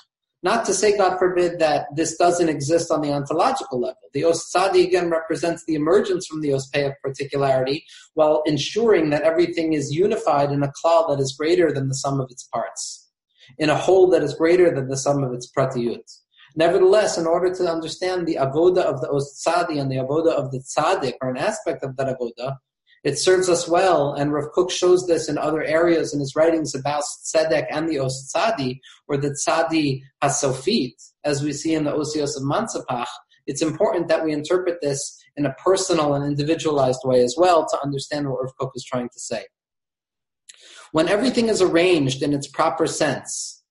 Not 0.43 0.63
to 0.67 0.73
say, 0.73 0.97
God 0.97 1.19
forbid, 1.19 1.59
that 1.59 1.87
this 1.93 2.15
doesn't 2.15 2.47
exist 2.47 2.89
on 2.89 3.01
the 3.01 3.11
ontological 3.11 3.81
level. 3.81 3.99
The 4.13 4.23
Os 4.23 4.49
Tzadi 4.49 4.87
again 4.87 5.09
represents 5.09 5.65
the 5.65 5.75
emergence 5.75 6.25
from 6.25 6.39
the 6.39 6.53
Os 6.53 6.69
Pei 6.69 6.85
of 6.85 6.93
particularity 7.03 7.83
while 8.13 8.43
ensuring 8.45 9.09
that 9.09 9.23
everything 9.23 9.73
is 9.73 9.91
unified 9.91 10.53
in 10.53 10.63
a 10.63 10.71
klal 10.81 11.09
that 11.09 11.21
is 11.21 11.35
greater 11.37 11.73
than 11.73 11.89
the 11.89 11.95
sum 11.95 12.21
of 12.21 12.31
its 12.31 12.45
parts, 12.53 13.09
in 13.57 13.69
a 13.69 13.75
whole 13.75 14.09
that 14.11 14.23
is 14.23 14.35
greater 14.35 14.73
than 14.73 14.87
the 14.87 14.95
sum 14.95 15.21
of 15.21 15.33
its 15.33 15.51
pratiyut. 15.51 16.09
Nevertheless, 16.55 17.17
in 17.17 17.27
order 17.27 17.53
to 17.53 17.69
understand 17.69 18.25
the 18.25 18.35
avoda 18.35 18.83
of 18.83 19.01
the 19.01 19.09
Os 19.09 19.43
Tzadi 19.45 19.81
and 19.81 19.91
the 19.91 19.97
avoda 19.97 20.31
of 20.31 20.49
the 20.51 20.59
tzaddik, 20.59 21.15
or 21.21 21.29
an 21.29 21.35
aspect 21.35 21.83
of 21.83 21.97
that 21.97 22.17
avoda, 22.17 22.55
it 23.03 23.17
serves 23.17 23.47
us 23.47 23.67
well, 23.67 24.13
and 24.13 24.33
Rav 24.33 24.51
Kook 24.53 24.71
shows 24.71 25.07
this 25.07 25.29
in 25.29 25.37
other 25.37 25.63
areas 25.63 26.13
in 26.13 26.19
his 26.19 26.35
writings 26.35 26.75
about 26.75 27.03
Tzedek 27.25 27.67
and 27.71 27.89
the 27.89 27.99
Os 27.99 28.31
Tzadi, 28.33 28.79
or 29.07 29.17
the 29.17 29.35
Tzadi 29.47 30.01
HaSofit, 30.23 30.95
as 31.23 31.41
we 31.41 31.53
see 31.53 31.73
in 31.73 31.85
the 31.85 31.93
Osios 31.93 32.35
of 32.35 32.43
Mantzepach. 32.43 33.07
It's 33.47 33.61
important 33.61 34.09
that 34.09 34.23
we 34.23 34.33
interpret 34.33 34.79
this 34.81 35.17
in 35.35 35.45
a 35.45 35.53
personal 35.53 36.13
and 36.13 36.25
individualized 36.25 36.99
way 37.03 37.23
as 37.23 37.35
well 37.37 37.65
to 37.67 37.79
understand 37.83 38.29
what 38.29 38.43
Rav 38.43 38.55
Kook 38.59 38.71
is 38.75 38.83
trying 38.83 39.09
to 39.09 39.19
say. 39.19 39.45
When 40.91 41.07
everything 41.07 41.49
is 41.49 41.61
arranged 41.61 42.21
in 42.21 42.33
its 42.33 42.47
proper 42.47 42.87
sense, 42.87 43.63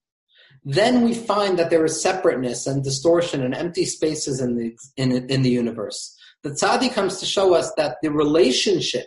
then 0.64 1.02
we 1.02 1.14
find 1.14 1.58
that 1.58 1.70
there 1.70 1.84
is 1.84 2.02
separateness 2.02 2.66
and 2.66 2.82
distortion 2.82 3.42
and 3.42 3.54
empty 3.54 3.84
spaces 3.84 4.40
in 4.40 4.56
the, 4.56 4.76
in, 4.96 5.12
in 5.28 5.42
the 5.42 5.50
universe. 5.50 6.16
The 6.42 6.50
tzadi 6.50 6.92
comes 6.92 7.18
to 7.18 7.26
show 7.26 7.54
us 7.54 7.72
that 7.76 7.96
the 8.02 8.10
relationship 8.10 9.06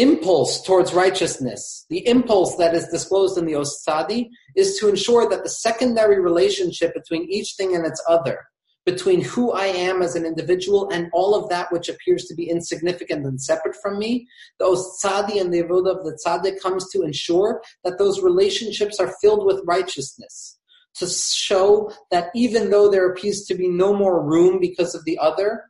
impulse 0.00 0.62
towards 0.62 0.94
righteousness, 0.94 1.86
the 1.90 2.06
impulse 2.06 2.56
that 2.56 2.74
is 2.74 2.88
disclosed 2.88 3.38
in 3.38 3.46
the 3.46 3.54
Os 3.54 3.84
Tzadi, 3.84 4.28
is 4.56 4.78
to 4.78 4.88
ensure 4.88 5.28
that 5.28 5.42
the 5.42 5.48
secondary 5.48 6.20
relationship 6.20 6.94
between 6.94 7.30
each 7.30 7.54
thing 7.56 7.74
and 7.74 7.86
its 7.86 8.02
other, 8.08 8.46
between 8.84 9.20
who 9.20 9.52
I 9.52 9.66
am 9.66 10.00
as 10.00 10.14
an 10.14 10.24
individual 10.24 10.88
and 10.90 11.08
all 11.12 11.34
of 11.34 11.48
that 11.50 11.70
which 11.70 11.88
appears 11.88 12.24
to 12.24 12.34
be 12.34 12.48
insignificant 12.48 13.26
and 13.26 13.40
separate 13.40 13.76
from 13.82 13.98
me, 13.98 14.26
the 14.58 14.66
Os 14.66 15.00
Tzadi 15.02 15.40
and 15.40 15.52
the 15.52 15.62
Avodah 15.62 15.98
of 15.98 16.04
the 16.04 16.18
Tzaddik 16.24 16.60
comes 16.60 16.88
to 16.90 17.02
ensure 17.02 17.60
that 17.84 17.98
those 17.98 18.22
relationships 18.22 18.98
are 18.98 19.14
filled 19.20 19.44
with 19.44 19.62
righteousness. 19.66 20.58
To 20.96 21.06
show 21.06 21.92
that 22.10 22.30
even 22.34 22.70
though 22.70 22.90
there 22.90 23.08
appears 23.08 23.44
to 23.44 23.54
be 23.54 23.68
no 23.68 23.94
more 23.94 24.24
room 24.24 24.58
because 24.58 24.94
of 24.94 25.04
the 25.04 25.18
other, 25.18 25.67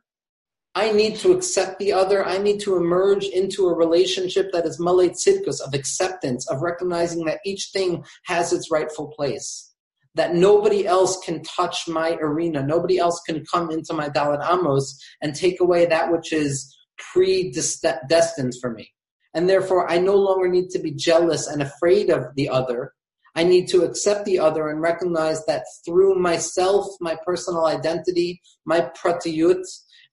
I 0.75 0.91
need 0.91 1.15
to 1.17 1.31
accept 1.31 1.79
the 1.79 1.93
other. 1.93 2.25
I 2.25 2.37
need 2.37 2.59
to 2.61 2.77
emerge 2.77 3.25
into 3.25 3.67
a 3.67 3.75
relationship 3.75 4.51
that 4.53 4.65
is 4.65 4.79
malay 4.79 5.09
tzidkus, 5.09 5.61
of 5.61 5.73
acceptance, 5.73 6.47
of 6.49 6.61
recognizing 6.61 7.25
that 7.25 7.39
each 7.45 7.69
thing 7.73 8.03
has 8.25 8.53
its 8.53 8.71
rightful 8.71 9.07
place. 9.07 9.73
That 10.15 10.35
nobody 10.35 10.85
else 10.85 11.17
can 11.25 11.43
touch 11.43 11.87
my 11.87 12.15
arena. 12.15 12.63
Nobody 12.63 12.97
else 12.97 13.19
can 13.25 13.43
come 13.51 13.71
into 13.71 13.93
my 13.93 14.09
Daled 14.09 14.47
Amos 14.47 14.99
and 15.21 15.35
take 15.35 15.59
away 15.59 15.85
that 15.85 16.11
which 16.11 16.31
is 16.31 16.75
predestined 17.13 18.53
for 18.61 18.71
me. 18.71 18.91
And 19.33 19.49
therefore, 19.49 19.89
I 19.89 19.97
no 19.99 20.15
longer 20.15 20.47
need 20.47 20.69
to 20.71 20.79
be 20.79 20.91
jealous 20.91 21.47
and 21.47 21.61
afraid 21.61 22.09
of 22.09 22.35
the 22.35 22.49
other. 22.49 22.93
I 23.35 23.43
need 23.43 23.67
to 23.69 23.83
accept 23.83 24.25
the 24.25 24.39
other 24.39 24.69
and 24.69 24.81
recognize 24.81 25.45
that 25.45 25.63
through 25.85 26.15
myself, 26.15 26.87
my 26.99 27.15
personal 27.25 27.67
identity, 27.67 28.41
my 28.65 28.89
pratiyut, 29.01 29.63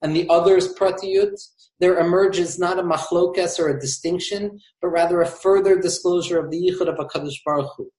and 0.02 0.14
the 0.14 0.28
other 0.28 0.56
is 0.56 0.74
pratiyut, 0.74 1.40
there 1.80 1.98
emerges 1.98 2.59
not 2.59 2.78
a 2.78 2.82
machlokes 2.82 3.59
or 3.59 3.68
a 3.68 3.80
distinction, 3.80 4.61
but 4.80 4.88
rather 4.88 5.20
a 5.20 5.26
further 5.26 5.78
disclosure 5.78 6.38
of 6.38 6.50
the 6.50 6.59
yichud 6.59 6.88
of 6.88 6.96
HaKadosh 6.96 7.42
Baruch 7.44 7.70
Hu. 7.76 7.90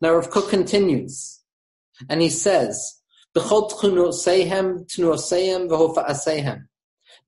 Now 0.00 0.14
Rav 0.14 0.30
Kook 0.30 0.48
continues, 0.48 1.40
and 2.08 2.22
he 2.22 2.30
says, 2.30 3.00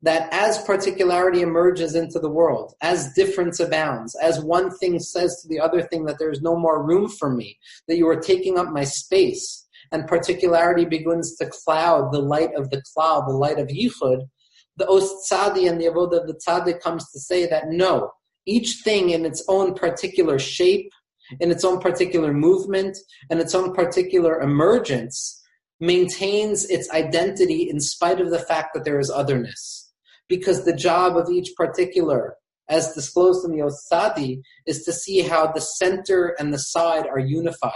that 0.04 0.28
as 0.32 0.62
particularity 0.64 1.40
emerges 1.40 1.94
into 1.94 2.18
the 2.18 2.28
world, 2.28 2.74
as 2.82 3.14
difference 3.14 3.58
abounds, 3.58 4.14
as 4.16 4.40
one 4.40 4.70
thing 4.76 4.98
says 4.98 5.40
to 5.40 5.48
the 5.48 5.58
other 5.58 5.80
thing 5.82 6.04
that 6.04 6.18
there 6.18 6.30
is 6.30 6.42
no 6.42 6.56
more 6.56 6.84
room 6.84 7.08
for 7.08 7.30
me, 7.30 7.58
that 7.88 7.96
you 7.96 8.06
are 8.08 8.20
taking 8.20 8.58
up 8.58 8.68
my 8.68 8.84
space, 8.84 9.63
and 9.94 10.08
particularity 10.08 10.84
begins 10.84 11.36
to 11.36 11.46
cloud 11.46 12.12
the 12.12 12.18
light 12.18 12.50
of 12.56 12.68
the 12.70 12.82
cloud, 12.92 13.28
the 13.28 13.32
light 13.32 13.60
of 13.60 13.68
Yichud, 13.68 14.28
the 14.76 14.88
Os 14.88 15.30
Tzadi 15.30 15.70
and 15.70 15.80
the 15.80 15.84
Avodah 15.86 16.22
of 16.22 16.26
the 16.26 16.38
Tzadi 16.44 16.80
comes 16.80 17.08
to 17.12 17.20
say 17.20 17.46
that 17.46 17.68
no, 17.68 18.10
each 18.44 18.80
thing 18.82 19.10
in 19.10 19.24
its 19.24 19.44
own 19.46 19.72
particular 19.72 20.36
shape, 20.40 20.90
in 21.38 21.52
its 21.52 21.64
own 21.64 21.78
particular 21.78 22.32
movement, 22.32 22.98
and 23.30 23.38
its 23.38 23.54
own 23.54 23.72
particular 23.72 24.40
emergence, 24.40 25.40
maintains 25.78 26.68
its 26.68 26.90
identity 26.90 27.70
in 27.70 27.78
spite 27.78 28.20
of 28.20 28.30
the 28.30 28.38
fact 28.40 28.74
that 28.74 28.84
there 28.84 28.98
is 28.98 29.10
otherness. 29.10 29.92
Because 30.28 30.64
the 30.64 30.74
job 30.74 31.16
of 31.16 31.30
each 31.30 31.52
particular, 31.56 32.34
as 32.68 32.94
disclosed 32.94 33.44
in 33.44 33.52
the 33.52 33.62
Os 33.62 33.86
Tzadi, 33.88 34.40
is 34.66 34.82
to 34.82 34.92
see 34.92 35.20
how 35.20 35.52
the 35.52 35.60
center 35.60 36.34
and 36.40 36.52
the 36.52 36.58
side 36.58 37.06
are 37.06 37.20
unified. 37.20 37.72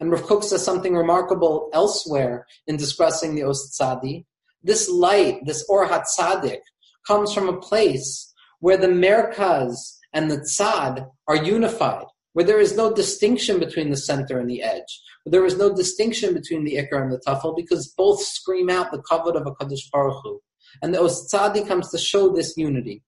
And 0.00 0.10
Rav 0.10 0.22
Kook 0.22 0.42
says 0.42 0.64
something 0.64 0.96
remarkable 0.96 1.68
elsewhere 1.74 2.46
in 2.66 2.76
discussing 2.76 3.34
the 3.34 3.42
Os 3.44 3.78
Tzadi. 3.78 4.24
This 4.62 4.88
light, 4.88 5.44
this 5.44 5.64
Or 5.68 5.86
HaTzadik, 5.86 6.60
comes 7.06 7.32
from 7.32 7.48
a 7.48 7.60
place 7.60 8.32
where 8.60 8.78
the 8.78 8.88
Merkaz 8.88 9.98
and 10.12 10.30
the 10.30 10.38
Tzad 10.38 11.06
are 11.28 11.36
unified, 11.36 12.06
where 12.32 12.44
there 12.44 12.60
is 12.60 12.76
no 12.76 12.92
distinction 12.92 13.58
between 13.58 13.90
the 13.90 13.96
center 13.96 14.38
and 14.38 14.48
the 14.48 14.62
edge, 14.62 15.02
where 15.22 15.32
there 15.32 15.46
is 15.46 15.56
no 15.56 15.74
distinction 15.74 16.34
between 16.34 16.64
the 16.64 16.76
Ikar 16.76 17.02
and 17.02 17.12
the 17.12 17.20
Tafel, 17.26 17.54
because 17.54 17.94
both 17.96 18.20
scream 18.20 18.70
out 18.70 18.90
the 18.90 19.02
kavod 19.10 19.36
of 19.36 19.44
HaKadosh 19.44 19.90
Baruch 19.92 20.22
Hu. 20.24 20.40
And 20.82 20.94
the 20.94 21.02
Os 21.02 21.32
Tzadi 21.32 21.66
comes 21.66 21.90
to 21.90 21.98
show 21.98 22.30
this 22.30 22.56
unity. 22.56 23.02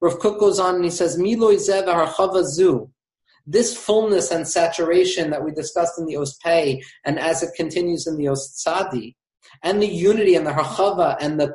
Rav 0.00 0.18
Kook 0.18 0.38
goes 0.38 0.58
on 0.58 0.76
and 0.76 0.84
he 0.84 0.90
says, 0.90 1.14
Zu, 1.14 2.90
This 3.46 3.76
fullness 3.76 4.30
and 4.30 4.46
saturation 4.46 5.30
that 5.30 5.44
we 5.44 5.52
discussed 5.52 5.98
in 5.98 6.06
the 6.06 6.16
Os 6.16 6.36
Pei 6.38 6.82
and 7.04 7.18
as 7.18 7.42
it 7.42 7.54
continues 7.56 8.06
in 8.06 8.16
the 8.16 8.28
Os 8.28 8.62
Tzadi, 8.66 9.14
and 9.62 9.80
the 9.80 9.86
unity 9.86 10.34
and 10.34 10.46
the 10.46 10.52
Hachava 10.52 11.16
and 11.20 11.38
the 11.38 11.54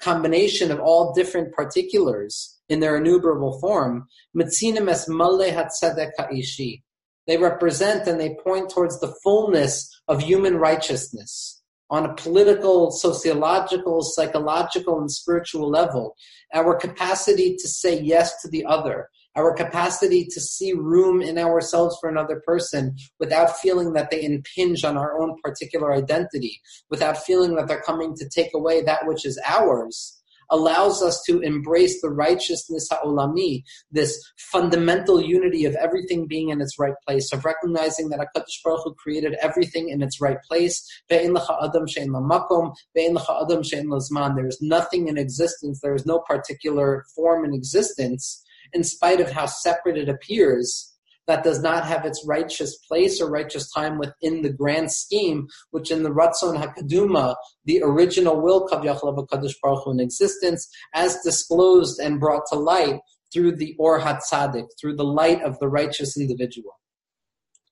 combination 0.00 0.70
of 0.70 0.80
all 0.80 1.12
different 1.12 1.52
particulars 1.52 2.60
in 2.68 2.80
their 2.80 2.96
innumerable 2.96 3.58
form, 3.60 4.06
Mitzinem 4.36 4.88
es 4.88 5.08
Male 5.08 5.52
Hatzedek 5.52 6.10
Ha'ishi. 6.18 6.82
They 7.26 7.36
represent 7.36 8.06
and 8.06 8.20
they 8.20 8.36
point 8.44 8.70
towards 8.70 9.00
the 9.00 9.14
fullness 9.22 9.90
of 10.08 10.22
human 10.22 10.56
righteousness 10.56 11.62
on 11.90 12.04
a 12.04 12.14
political, 12.14 12.90
sociological, 12.90 14.02
psychological, 14.02 15.00
and 15.00 15.10
spiritual 15.10 15.68
level. 15.68 16.16
Our 16.52 16.74
capacity 16.76 17.56
to 17.56 17.68
say 17.68 18.00
yes 18.00 18.40
to 18.42 18.48
the 18.48 18.64
other, 18.64 19.08
our 19.36 19.54
capacity 19.54 20.24
to 20.24 20.40
see 20.40 20.72
room 20.72 21.20
in 21.20 21.38
ourselves 21.38 21.96
for 22.00 22.08
another 22.08 22.42
person 22.46 22.96
without 23.18 23.56
feeling 23.58 23.92
that 23.94 24.10
they 24.10 24.22
impinge 24.22 24.84
on 24.84 24.96
our 24.96 25.20
own 25.20 25.36
particular 25.42 25.92
identity, 25.92 26.60
without 26.90 27.18
feeling 27.18 27.56
that 27.56 27.68
they're 27.68 27.82
coming 27.82 28.14
to 28.16 28.28
take 28.28 28.52
away 28.54 28.82
that 28.82 29.06
which 29.06 29.26
is 29.26 29.40
ours, 29.44 30.20
allows 30.50 31.02
us 31.02 31.22
to 31.26 31.40
embrace 31.40 32.00
the 32.00 32.10
righteousness 32.10 32.88
ha'olami, 32.90 33.62
this 33.90 34.18
fundamental 34.38 35.20
unity 35.20 35.64
of 35.64 35.74
everything 35.76 36.26
being 36.26 36.50
in 36.50 36.60
its 36.60 36.78
right 36.78 36.94
place, 37.06 37.32
of 37.32 37.44
recognizing 37.44 38.10
that 38.10 38.20
HaKadosh 38.20 38.62
Baruch 38.62 38.80
Hu 38.84 38.94
created 38.94 39.34
everything 39.40 39.88
in 39.88 40.02
its 40.02 40.20
right 40.20 40.38
place. 40.48 40.86
Ba'inlacha 41.10 41.64
adam 41.64 41.86
shainla 41.86 42.22
maqum, 42.22 42.74
bainlaadam 42.96 43.64
shainlhazman 43.64 44.36
there 44.36 44.46
is 44.46 44.58
nothing 44.60 45.08
in 45.08 45.18
existence, 45.18 45.80
there 45.80 45.94
is 45.94 46.06
no 46.06 46.20
particular 46.20 47.04
form 47.14 47.44
in 47.44 47.54
existence 47.54 48.43
in 48.74 48.84
spite 48.84 49.20
of 49.20 49.30
how 49.30 49.46
separate 49.46 49.96
it 49.96 50.08
appears, 50.08 50.94
that 51.26 51.44
does 51.44 51.62
not 51.62 51.86
have 51.86 52.04
its 52.04 52.24
righteous 52.26 52.76
place 52.86 53.20
or 53.20 53.30
righteous 53.30 53.72
time 53.72 53.98
within 53.98 54.42
the 54.42 54.52
grand 54.52 54.92
scheme, 54.92 55.48
which 55.70 55.90
in 55.90 56.02
the 56.02 56.10
Ratzon 56.10 56.62
Hakaduma, 56.62 57.34
the 57.64 57.80
original 57.82 58.40
will 58.40 58.66
of 58.66 58.82
HaKadosh 58.82 59.54
Baruch 59.62 59.84
Hu 59.84 59.92
in 59.92 60.00
existence, 60.00 60.68
as 60.92 61.22
disclosed 61.22 61.98
and 61.98 62.20
brought 62.20 62.42
to 62.52 62.58
light 62.58 63.00
through 63.32 63.56
the 63.56 63.74
Or 63.78 64.00
HaTzadik, 64.00 64.66
through 64.78 64.96
the 64.96 65.04
light 65.04 65.42
of 65.42 65.58
the 65.58 65.68
righteous 65.68 66.18
individual. 66.18 66.78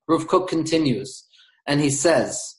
Rav 0.09 0.27
Kook 0.27 0.49
continues, 0.49 1.25
and 1.67 1.81
he 1.81 1.91
says, 1.91 2.57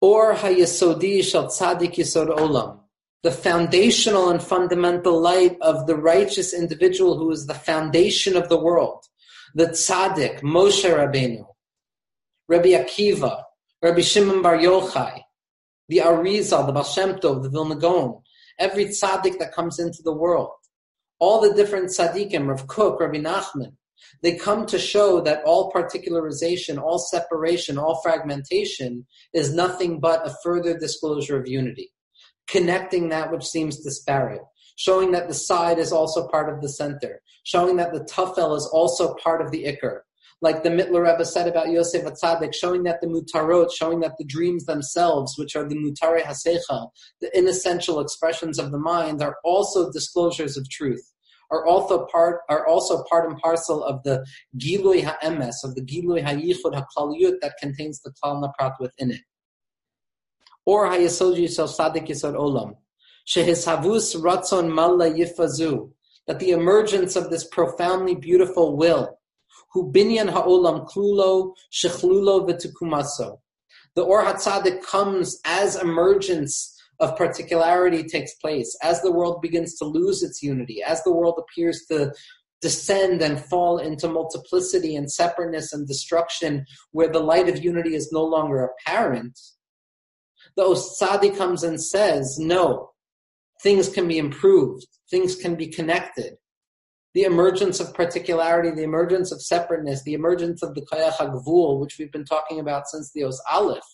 Or 0.00 0.34
HaYesodi 0.34 1.24
Shal 1.24 1.46
Tzadik 1.46 1.94
Yisod 1.94 2.28
Olam, 2.36 2.81
the 3.22 3.30
foundational 3.30 4.30
and 4.30 4.42
fundamental 4.42 5.20
light 5.20 5.56
of 5.60 5.86
the 5.86 5.94
righteous 5.94 6.52
individual 6.52 7.16
who 7.16 7.30
is 7.30 7.46
the 7.46 7.54
foundation 7.54 8.36
of 8.36 8.48
the 8.48 8.60
world. 8.60 9.04
The 9.54 9.66
tzaddik, 9.66 10.40
Moshe 10.40 10.84
Rabbeinu, 10.84 11.44
Rabbi 12.48 12.70
Akiva, 12.70 13.44
Rabbi 13.80 14.00
Shimon 14.00 14.42
Bar 14.42 14.58
Yochai, 14.58 15.20
the 15.88 15.98
Arizal, 15.98 16.66
the 16.66 16.72
Baal 16.72 16.82
Shem 16.82 17.14
Tov, 17.20 17.44
the 17.44 17.50
Vilna 17.50 17.76
Gaon, 17.76 18.22
every 18.58 18.86
tzaddik 18.86 19.38
that 19.38 19.52
comes 19.52 19.78
into 19.78 20.02
the 20.02 20.12
world, 20.12 20.50
all 21.20 21.40
the 21.40 21.54
different 21.54 21.90
tzaddikim, 21.90 22.48
Rav 22.48 22.66
Kook, 22.66 22.98
Rabbi 22.98 23.18
Nachman, 23.18 23.74
they 24.20 24.36
come 24.36 24.66
to 24.66 24.80
show 24.80 25.20
that 25.20 25.44
all 25.44 25.70
particularization, 25.70 26.82
all 26.82 26.98
separation, 26.98 27.78
all 27.78 28.00
fragmentation 28.02 29.06
is 29.32 29.54
nothing 29.54 30.00
but 30.00 30.26
a 30.26 30.34
further 30.42 30.76
disclosure 30.76 31.38
of 31.38 31.46
unity 31.46 31.91
connecting 32.48 33.08
that 33.08 33.30
which 33.30 33.44
seems 33.44 33.78
disparate, 33.78 34.42
showing 34.76 35.12
that 35.12 35.28
the 35.28 35.34
side 35.34 35.78
is 35.78 35.92
also 35.92 36.28
part 36.28 36.52
of 36.52 36.60
the 36.60 36.68
center, 36.68 37.20
showing 37.44 37.76
that 37.76 37.92
the 37.92 38.04
tafel 38.04 38.56
is 38.56 38.68
also 38.72 39.14
part 39.14 39.40
of 39.40 39.50
the 39.50 39.64
ikar. 39.64 40.00
Like 40.40 40.64
the 40.64 40.70
Mittler 40.70 41.08
Rebbe 41.08 41.24
said 41.24 41.46
about 41.46 41.70
Yosef 41.70 42.04
Atzadik, 42.04 42.52
showing 42.52 42.82
that 42.82 43.00
the 43.00 43.06
mutarot, 43.06 43.70
showing 43.72 44.00
that 44.00 44.14
the 44.18 44.24
dreams 44.24 44.64
themselves, 44.64 45.38
which 45.38 45.54
are 45.54 45.68
the 45.68 45.76
mutare 45.76 46.20
hasecha, 46.20 46.88
the 47.20 47.38
inessential 47.38 48.00
expressions 48.00 48.58
of 48.58 48.72
the 48.72 48.78
mind, 48.78 49.22
are 49.22 49.36
also 49.44 49.92
disclosures 49.92 50.56
of 50.56 50.68
truth 50.68 51.12
are 51.52 51.66
also 51.66 52.06
part 52.06 52.40
are 52.48 52.66
also 52.66 53.04
part 53.04 53.28
and 53.28 53.38
parcel 53.38 53.84
of 53.84 54.02
the 54.02 54.24
gilui 54.58 55.04
ha'emes 55.04 55.62
of 55.62 55.74
the 55.74 55.82
gilui 55.82 56.24
hayichud 56.24 56.72
hakaliyut 56.72 57.34
that 57.42 57.54
contains 57.60 58.00
the 58.00 58.10
klal 58.10 58.42
naprat 58.42 58.72
within 58.80 59.10
it 59.10 59.20
or 60.66 60.88
Hayesod 60.88 61.38
Yisrael 61.38 61.68
Sadik 61.68 62.06
Yisod 62.06 62.34
Olam. 62.34 62.76
Shehishavus 63.26 64.16
Ratzon 64.20 64.72
Malla 64.72 65.10
Yifazu. 65.10 65.90
That 66.26 66.38
the 66.38 66.50
emergence 66.50 67.16
of 67.16 67.30
this 67.30 67.44
profoundly 67.44 68.14
beautiful 68.14 68.76
will, 68.76 69.18
Hu 69.72 69.90
Binyan 69.90 70.30
Ha'olam 70.30 70.88
Klulo 70.88 71.54
Shechlulo 71.72 72.48
V'tukumaso. 72.48 73.38
The 73.96 74.02
Or 74.02 74.24
HaTzadik 74.24 74.82
comes 74.82 75.40
as 75.44 75.76
emergence 75.76 76.80
of 77.00 77.16
particularity 77.16 78.04
takes 78.04 78.34
place, 78.34 78.76
as 78.82 79.02
the 79.02 79.10
world 79.10 79.42
begins 79.42 79.74
to 79.78 79.84
lose 79.84 80.22
its 80.22 80.42
unity, 80.42 80.82
as 80.82 81.02
the 81.02 81.12
world 81.12 81.42
appears 81.42 81.84
to 81.90 82.12
descend 82.60 83.20
and 83.20 83.40
fall 83.40 83.78
into 83.78 84.08
multiplicity 84.08 84.94
and 84.94 85.10
separateness 85.10 85.72
and 85.72 85.88
destruction, 85.88 86.64
where 86.92 87.08
the 87.08 87.18
light 87.18 87.48
of 87.48 87.64
unity 87.64 87.96
is 87.96 88.12
no 88.12 88.22
longer 88.22 88.70
apparent, 88.70 89.38
the 90.56 90.64
Os 90.64 90.98
Tzadi 91.00 91.36
comes 91.36 91.62
and 91.62 91.82
says, 91.82 92.38
no, 92.38 92.90
things 93.62 93.88
can 93.88 94.08
be 94.08 94.18
improved, 94.18 94.86
things 95.10 95.36
can 95.36 95.54
be 95.54 95.68
connected. 95.68 96.34
The 97.14 97.24
emergence 97.24 97.78
of 97.78 97.94
particularity, 97.94 98.70
the 98.70 98.84
emergence 98.84 99.32
of 99.32 99.42
separateness, 99.42 100.02
the 100.02 100.14
emergence 100.14 100.62
of 100.62 100.74
the 100.74 100.86
Kayach 100.90 101.16
HaGvul, 101.16 101.80
which 101.80 101.96
we've 101.98 102.12
been 102.12 102.24
talking 102.24 102.58
about 102.58 102.88
since 102.88 103.12
the 103.12 103.24
Os 103.24 103.40
Aleph, 103.50 103.84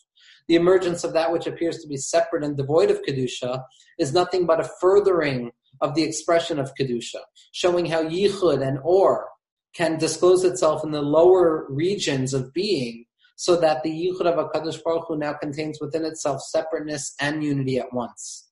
the 0.46 0.54
emergence 0.54 1.04
of 1.04 1.12
that 1.14 1.32
which 1.32 1.46
appears 1.46 1.78
to 1.78 1.88
be 1.88 1.96
separate 1.96 2.44
and 2.44 2.56
devoid 2.56 2.90
of 2.90 3.02
Kedusha, 3.02 3.62
is 3.98 4.14
nothing 4.14 4.46
but 4.46 4.60
a 4.60 4.70
furthering 4.80 5.50
of 5.80 5.94
the 5.94 6.02
expression 6.02 6.58
of 6.58 6.72
Kedusha, 6.74 7.20
showing 7.52 7.86
how 7.86 8.02
Yichud 8.02 8.66
and 8.66 8.78
Or 8.82 9.28
can 9.74 9.98
disclose 9.98 10.44
itself 10.44 10.84
in 10.84 10.92
the 10.92 11.02
lower 11.02 11.66
regions 11.68 12.32
of 12.34 12.52
being 12.52 13.04
so 13.38 13.54
that 13.54 13.84
the 13.84 13.90
Yichud 13.90 14.26
of 14.26 14.34
HaKadosh 14.34 14.82
Baruch 14.82 15.04
Hu 15.06 15.16
now 15.16 15.32
contains 15.32 15.80
within 15.80 16.04
itself 16.04 16.42
separateness 16.42 17.14
and 17.20 17.44
unity 17.44 17.78
at 17.78 17.92
once. 17.92 18.48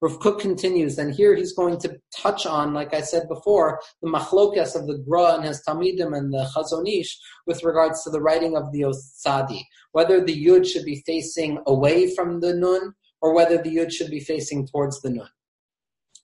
Rav 0.00 0.20
Kook 0.20 0.40
continues, 0.40 0.98
and 0.98 1.12
here 1.12 1.34
he's 1.34 1.52
going 1.52 1.78
to 1.78 1.98
touch 2.16 2.46
on, 2.46 2.72
like 2.72 2.94
I 2.94 3.00
said 3.00 3.26
before, 3.26 3.80
the 4.00 4.08
machlokas 4.08 4.76
of 4.76 4.86
the 4.86 4.98
Gra 4.98 5.34
and 5.34 5.44
his 5.44 5.62
Talmidim 5.66 6.16
and 6.16 6.32
the 6.32 6.48
Chazon 6.54 6.88
Ish 6.88 7.18
with 7.48 7.64
regards 7.64 8.04
to 8.04 8.10
the 8.10 8.20
writing 8.20 8.56
of 8.56 8.70
the 8.70 8.84
Os 8.84 9.20
Tzadi, 9.20 9.62
whether 9.90 10.24
the 10.24 10.46
Yud 10.46 10.64
should 10.64 10.84
be 10.84 11.02
facing 11.04 11.58
away 11.66 12.14
from 12.14 12.38
the 12.38 12.54
Nun 12.54 12.94
or 13.20 13.34
whether 13.34 13.60
the 13.60 13.76
Yud 13.76 13.90
should 13.90 14.12
be 14.12 14.20
facing 14.20 14.64
towards 14.68 15.02
the 15.02 15.10
Nun 15.10 15.28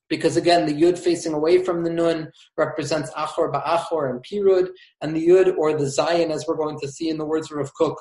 because 0.08 0.36
again, 0.36 0.66
the 0.66 0.74
yud 0.74 0.98
facing 0.98 1.32
away 1.32 1.62
from 1.62 1.82
the 1.84 1.90
nun 1.90 2.30
represents 2.56 3.10
achor 3.16 3.50
ba'achor 3.50 4.10
and 4.10 4.24
pirud, 4.24 4.68
and 5.00 5.14
the 5.16 5.26
yud 5.26 5.56
or 5.56 5.72
the 5.72 5.84
zayin, 5.84 6.30
as 6.30 6.46
we're 6.46 6.56
going 6.56 6.78
to 6.80 6.88
see 6.88 7.08
in 7.08 7.18
the 7.18 7.26
words 7.26 7.50
of 7.50 7.74
Kook, 7.74 7.96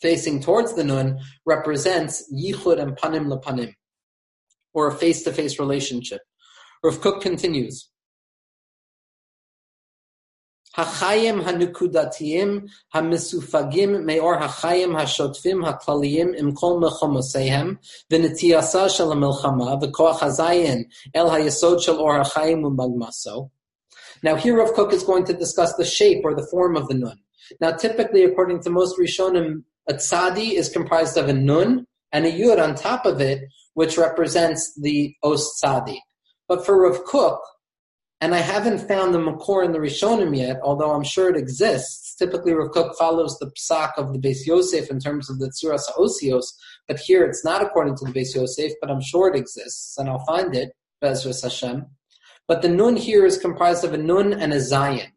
facing 0.00 0.40
towards 0.40 0.74
the 0.74 0.84
nun 0.84 1.18
represents 1.46 2.24
yichud 2.32 2.80
and 2.80 2.96
panim 2.96 3.26
lepanim, 3.26 3.72
or 4.74 4.88
a 4.88 4.94
face-to-face 4.94 5.58
relationship. 5.58 6.20
Rav 6.82 7.00
Kook 7.00 7.22
continues. 7.22 7.88
Hachayim 10.76 11.42
hanukudatiyim 11.42 12.68
hamisufagim 12.94 14.04
meor 14.04 14.38
hachayim 14.38 14.94
hashotfim 14.94 15.64
haklaliyim 15.64 16.38
im 16.38 16.54
kol 16.54 16.80
mechomosehem 16.80 17.78
v'netiyasa 18.10 18.94
shel 18.94 19.08
hamilchama 19.08 19.80
v'koach 19.80 20.18
hazayin 20.18 20.84
el 21.14 21.30
hayesod 21.30 21.82
shel 21.82 21.98
or 21.98 22.22
hachayim 22.22 22.60
u'magmaso. 22.60 23.50
Now 24.22 24.34
here 24.36 24.58
Rav 24.58 24.74
Kook 24.74 24.92
is 24.92 25.02
going 25.02 25.24
to 25.24 25.32
discuss 25.32 25.74
the 25.76 25.84
shape 25.84 26.22
or 26.24 26.34
the 26.34 26.46
form 26.50 26.76
of 26.76 26.88
the 26.88 26.94
nun. 26.94 27.20
Now 27.58 27.72
typically 27.72 28.24
according 28.24 28.62
to 28.64 28.70
most 28.70 28.98
Rishonim, 28.98 29.62
a 29.88 29.94
tzadi 29.94 30.52
is 30.52 30.68
comprised 30.68 31.16
of 31.16 31.28
a 31.28 31.32
nun 31.32 31.86
and 32.12 32.26
a 32.26 32.32
yud 32.32 32.62
on 32.62 32.74
top 32.74 33.06
of 33.06 33.20
it, 33.20 33.44
which 33.74 33.96
represents 33.96 34.74
the 34.78 35.14
os 35.22 35.58
tzadi. 35.58 35.98
But 36.48 36.66
for 36.66 36.82
Rav 36.82 37.04
Kook, 37.04 37.40
and 38.20 38.34
I 38.34 38.38
haven't 38.38 38.88
found 38.88 39.12
the 39.12 39.18
Makor 39.18 39.64
in 39.64 39.72
the 39.72 39.78
Rishonim 39.78 40.36
yet, 40.36 40.58
although 40.62 40.92
I'm 40.92 41.04
sure 41.04 41.28
it 41.28 41.36
exists. 41.36 42.14
Typically, 42.16 42.54
Rav 42.54 42.70
Kook 42.70 42.96
follows 42.96 43.38
the 43.38 43.50
psak 43.50 43.92
of 43.98 44.12
the 44.12 44.18
Beis 44.18 44.46
Yosef 44.46 44.90
in 44.90 44.98
terms 44.98 45.28
of 45.28 45.38
the 45.38 45.48
Tzuras 45.48 45.84
Osios, 45.98 46.46
but 46.88 46.98
here 46.98 47.24
it's 47.24 47.44
not 47.44 47.62
according 47.62 47.96
to 47.96 48.06
the 48.06 48.12
Beis 48.12 48.34
Yosef, 48.34 48.72
but 48.80 48.90
I'm 48.90 49.02
sure 49.02 49.28
it 49.28 49.38
exists, 49.38 49.98
and 49.98 50.08
I'll 50.08 50.24
find 50.24 50.54
it, 50.56 50.72
Bezras 51.02 51.42
Hashem. 51.42 51.86
But 52.48 52.62
the 52.62 52.70
Nun 52.70 52.96
here 52.96 53.26
is 53.26 53.36
comprised 53.36 53.84
of 53.84 53.92
a 53.92 53.98
Nun 53.98 54.32
and 54.32 54.52
a 54.52 54.56
Zayin. 54.56 55.10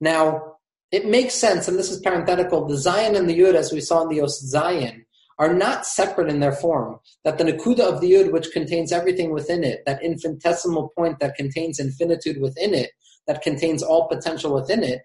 Now, 0.00 0.56
it 0.92 1.06
makes 1.06 1.34
sense, 1.34 1.66
and 1.66 1.76
this 1.76 1.90
is 1.90 2.00
parenthetical, 2.00 2.66
the 2.66 2.74
Zayin 2.74 3.16
and 3.16 3.28
the 3.28 3.38
Yud, 3.38 3.54
as 3.54 3.72
we 3.72 3.80
saw 3.80 4.02
in 4.02 4.08
the 4.08 4.20
Os 4.20 4.40
Zayin, 4.54 5.04
are 5.38 5.52
not 5.52 5.86
separate 5.86 6.28
in 6.28 6.40
their 6.40 6.52
form. 6.52 6.98
That 7.24 7.38
the 7.38 7.44
Nakuda 7.44 7.80
of 7.80 8.00
the 8.00 8.12
Yud, 8.12 8.32
which 8.32 8.52
contains 8.52 8.92
everything 8.92 9.32
within 9.32 9.64
it, 9.64 9.82
that 9.86 10.02
infinitesimal 10.02 10.92
point 10.96 11.18
that 11.20 11.36
contains 11.36 11.78
infinitude 11.78 12.40
within 12.40 12.74
it, 12.74 12.90
that 13.26 13.42
contains 13.42 13.82
all 13.82 14.08
potential 14.08 14.54
within 14.54 14.82
it, 14.82 15.02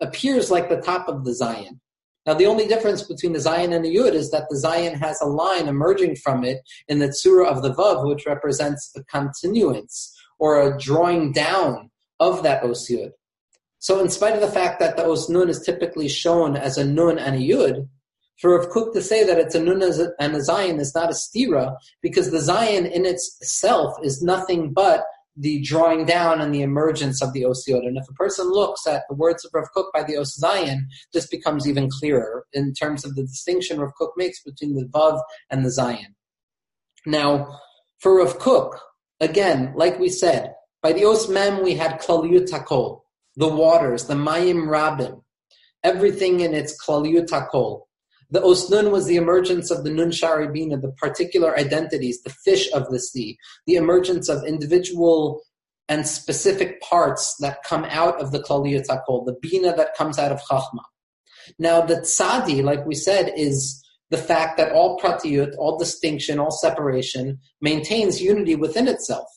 appears 0.00 0.50
like 0.50 0.68
the 0.68 0.80
top 0.80 1.08
of 1.08 1.24
the 1.24 1.30
Zayin. 1.30 1.78
Now, 2.26 2.34
the 2.34 2.46
only 2.46 2.66
difference 2.66 3.02
between 3.02 3.34
the 3.34 3.38
Zayin 3.38 3.74
and 3.74 3.84
the 3.84 3.94
Yud 3.94 4.12
is 4.12 4.30
that 4.30 4.46
the 4.48 4.56
Zayin 4.56 4.98
has 4.98 5.20
a 5.20 5.26
line 5.26 5.68
emerging 5.68 6.16
from 6.16 6.42
it 6.42 6.60
in 6.88 6.98
the 6.98 7.08
Tzura 7.08 7.46
of 7.46 7.62
the 7.62 7.74
Vav, 7.74 8.06
which 8.08 8.26
represents 8.26 8.90
a 8.96 9.04
continuance 9.04 10.16
or 10.38 10.60
a 10.60 10.78
drawing 10.78 11.32
down 11.32 11.90
of 12.20 12.42
that 12.42 12.64
Os 12.64 12.88
Yud. 12.90 13.10
So, 13.78 14.00
in 14.00 14.08
spite 14.08 14.34
of 14.34 14.40
the 14.40 14.48
fact 14.48 14.80
that 14.80 14.96
the 14.96 15.04
Os 15.04 15.28
Nun 15.28 15.50
is 15.50 15.60
typically 15.60 16.08
shown 16.08 16.56
as 16.56 16.78
a 16.78 16.84
Nun 16.84 17.18
and 17.18 17.36
a 17.36 17.38
Yud, 17.38 17.88
for 18.40 18.58
Rav 18.58 18.70
Kook 18.70 18.92
to 18.94 19.02
say 19.02 19.24
that 19.24 19.38
it's 19.38 19.54
a 19.54 19.60
Nun 19.60 19.82
and 19.82 20.34
a 20.34 20.40
Zayin 20.40 20.80
is 20.80 20.94
not 20.94 21.10
a 21.10 21.14
stira, 21.14 21.76
because 22.02 22.30
the 22.30 22.38
Zayin 22.38 22.90
in 22.90 23.06
itself 23.06 23.94
is 24.02 24.22
nothing 24.22 24.72
but 24.72 25.04
the 25.36 25.60
drawing 25.62 26.04
down 26.04 26.40
and 26.40 26.54
the 26.54 26.62
emergence 26.62 27.20
of 27.20 27.32
the 27.32 27.42
Osiot. 27.42 27.86
And 27.86 27.96
if 27.96 28.04
a 28.08 28.14
person 28.14 28.48
looks 28.48 28.86
at 28.86 29.02
the 29.08 29.16
words 29.16 29.44
of 29.44 29.50
Rav 29.52 29.66
Kook 29.74 29.92
by 29.92 30.04
the 30.04 30.16
Os 30.16 30.38
Zayin, 30.40 30.82
this 31.12 31.26
becomes 31.26 31.68
even 31.68 31.90
clearer 31.90 32.44
in 32.52 32.72
terms 32.72 33.04
of 33.04 33.14
the 33.14 33.22
distinction 33.22 33.80
Rav 33.80 33.90
Kook 33.98 34.12
makes 34.16 34.42
between 34.42 34.74
the 34.74 34.86
Vav 34.86 35.20
and 35.50 35.64
the 35.64 35.70
Zayin. 35.70 36.14
Now, 37.06 37.58
for 37.98 38.18
Rav 38.18 38.38
Kook, 38.38 38.78
again, 39.20 39.72
like 39.76 39.98
we 39.98 40.08
said, 40.08 40.54
by 40.82 40.92
the 40.92 41.04
Os 41.04 41.28
Mem 41.28 41.62
we 41.62 41.74
had 41.74 42.00
Klaliyut 42.00 42.50
Hakol, 42.50 43.00
the 43.36 43.48
waters, 43.48 44.04
the 44.04 44.14
Mayim 44.14 44.66
Rabim, 44.68 45.22
everything 45.82 46.40
in 46.40 46.54
its 46.54 46.76
Klaliyut 46.84 47.28
Hakol. 47.28 47.83
The 48.34 48.42
Os 48.42 48.68
Nun 48.68 48.90
was 48.90 49.06
the 49.06 49.14
emergence 49.14 49.70
of 49.70 49.84
the 49.84 49.90
Nun 49.90 50.10
Sharibina, 50.10 50.82
the 50.82 50.90
particular 50.90 51.56
identities, 51.56 52.20
the 52.20 52.34
fish 52.44 52.68
of 52.72 52.90
the 52.90 52.98
sea, 52.98 53.38
the 53.64 53.76
emergence 53.76 54.28
of 54.28 54.42
individual 54.42 55.40
and 55.88 56.04
specific 56.04 56.80
parts 56.80 57.36
that 57.38 57.62
come 57.62 57.84
out 57.84 58.20
of 58.20 58.32
the 58.32 58.40
Klaliyat 58.40 58.88
HaKol, 58.88 59.24
the 59.24 59.36
Bina 59.40 59.76
that 59.76 59.94
comes 59.94 60.18
out 60.18 60.32
of 60.32 60.40
Chachma. 60.50 60.82
Now, 61.60 61.80
the 61.82 61.98
Tzadi, 61.98 62.60
like 62.64 62.84
we 62.84 62.96
said, 62.96 63.32
is 63.36 63.80
the 64.10 64.18
fact 64.18 64.56
that 64.56 64.72
all 64.72 64.98
pratiyut, 64.98 65.52
all 65.56 65.78
distinction, 65.78 66.40
all 66.40 66.50
separation 66.50 67.38
maintains 67.60 68.20
unity 68.20 68.56
within 68.56 68.88
itself. 68.88 69.28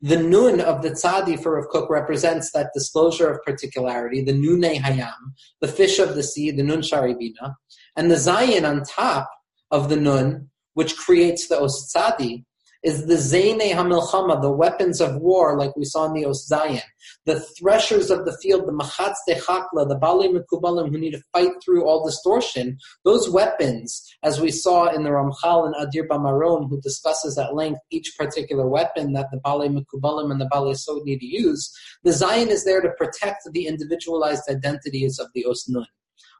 The 0.00 0.16
nun 0.16 0.60
of 0.60 0.82
the 0.82 0.90
tzadi 0.90 1.40
for 1.40 1.56
Rav 1.56 1.68
Kook 1.68 1.88
represents 1.88 2.50
that 2.52 2.70
disclosure 2.74 3.30
of 3.30 3.42
particularity, 3.44 4.20
the 4.20 4.32
nune 4.32 4.80
hayam, 4.82 5.32
the 5.60 5.68
fish 5.68 6.00
of 6.00 6.16
the 6.16 6.24
sea, 6.24 6.50
the 6.50 6.64
nun 6.64 6.80
sharibina, 6.80 7.54
and 7.96 8.10
the 8.10 8.16
zayin 8.16 8.68
on 8.68 8.82
top 8.84 9.30
of 9.70 9.88
the 9.88 9.96
nun, 9.96 10.50
which 10.74 10.96
creates 10.96 11.48
the 11.48 11.58
os 11.60 11.92
tzadi, 11.94 12.44
is 12.82 13.06
the 13.06 13.14
Zene 13.14 13.70
Hamilchama, 13.72 14.42
the 14.42 14.50
weapons 14.50 15.00
of 15.00 15.16
war, 15.16 15.56
like 15.56 15.76
we 15.76 15.84
saw 15.84 16.06
in 16.06 16.14
the 16.14 16.24
Os 16.24 16.48
Zayin, 16.50 16.82
the 17.26 17.38
threshers 17.38 18.10
of 18.10 18.24
the 18.24 18.36
field, 18.38 18.66
the 18.66 18.72
Machatz 18.72 19.14
de 19.26 19.36
Chakla, 19.36 19.88
the 19.88 19.96
Bali 19.96 20.28
Mekubalim 20.28 20.90
who 20.90 20.98
need 20.98 21.12
to 21.12 21.22
fight 21.32 21.52
through 21.64 21.84
all 21.84 22.04
distortion. 22.04 22.76
Those 23.04 23.30
weapons, 23.30 24.02
as 24.24 24.40
we 24.40 24.50
saw 24.50 24.86
in 24.86 25.04
the 25.04 25.10
Ramchal 25.10 25.66
and 25.66 25.74
Adir 25.76 26.08
BaMarom, 26.08 26.68
who 26.68 26.80
discusses 26.80 27.38
at 27.38 27.54
length 27.54 27.80
each 27.90 28.14
particular 28.18 28.66
weapon 28.66 29.12
that 29.12 29.28
the 29.30 29.38
Bali 29.38 29.68
Mekubalim 29.68 30.32
and 30.32 30.40
the 30.40 30.48
Bali 30.50 30.74
Sod 30.74 31.04
need 31.04 31.20
to 31.20 31.26
use, 31.26 31.72
the 32.02 32.10
Zayin 32.10 32.48
is 32.48 32.64
there 32.64 32.80
to 32.80 32.90
protect 32.98 33.42
the 33.52 33.66
individualized 33.68 34.44
identities 34.50 35.20
of 35.20 35.28
the 35.34 35.44
Os 35.44 35.68
Nun. 35.68 35.86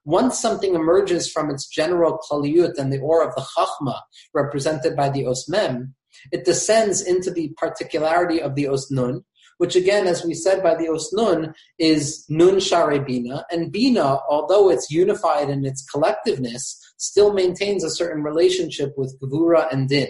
Once 0.05 0.40
something 0.40 0.74
emerges 0.74 1.30
from 1.30 1.50
its 1.50 1.68
general 1.68 2.18
klaliyut 2.18 2.76
and 2.76 2.92
the 2.92 2.98
aura 2.98 3.28
of 3.28 3.34
the 3.34 3.46
chachma, 3.57 4.00
represented 4.34 4.96
by 4.96 5.09
the 5.09 5.24
Os 5.24 5.48
Mem, 5.48 5.94
it 6.32 6.44
descends 6.44 7.00
into 7.00 7.30
the 7.30 7.53
particularity 7.57 8.40
of 8.40 8.55
the 8.55 8.66
Os 8.66 8.90
Nun, 8.90 9.24
which 9.59 9.76
again, 9.76 10.09
as 10.09 10.24
we 10.24 10.34
said 10.34 10.61
by 10.62 10.74
the 10.74 10.88
Os 10.88 11.12
Nun, 11.12 11.55
is 11.78 12.24
nun 12.28 12.59
share 12.59 13.00
bina, 13.00 13.44
and 13.50 13.70
bina, 13.70 14.18
although 14.28 14.70
it's 14.70 14.90
unified 14.90 15.48
in 15.48 15.64
its 15.64 15.86
collectiveness, 15.88 16.76
still 16.96 17.32
maintains 17.32 17.84
a 17.84 17.90
certain 17.90 18.24
relationship 18.24 18.92
with 18.96 19.16
gvura 19.20 19.72
and 19.72 19.88
din, 19.88 20.09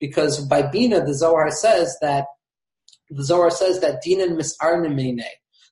because 0.00 0.46
by 0.46 0.62
bina, 0.62 1.04
the 1.04 1.14
Zohar 1.14 1.50
says 1.50 1.96
that 2.00 2.26
the 3.10 3.24
Zohar 3.24 3.50
says 3.50 3.80
that 3.80 4.00
din 4.02 4.22
and 4.22 4.38
misarnimene, 4.38 5.24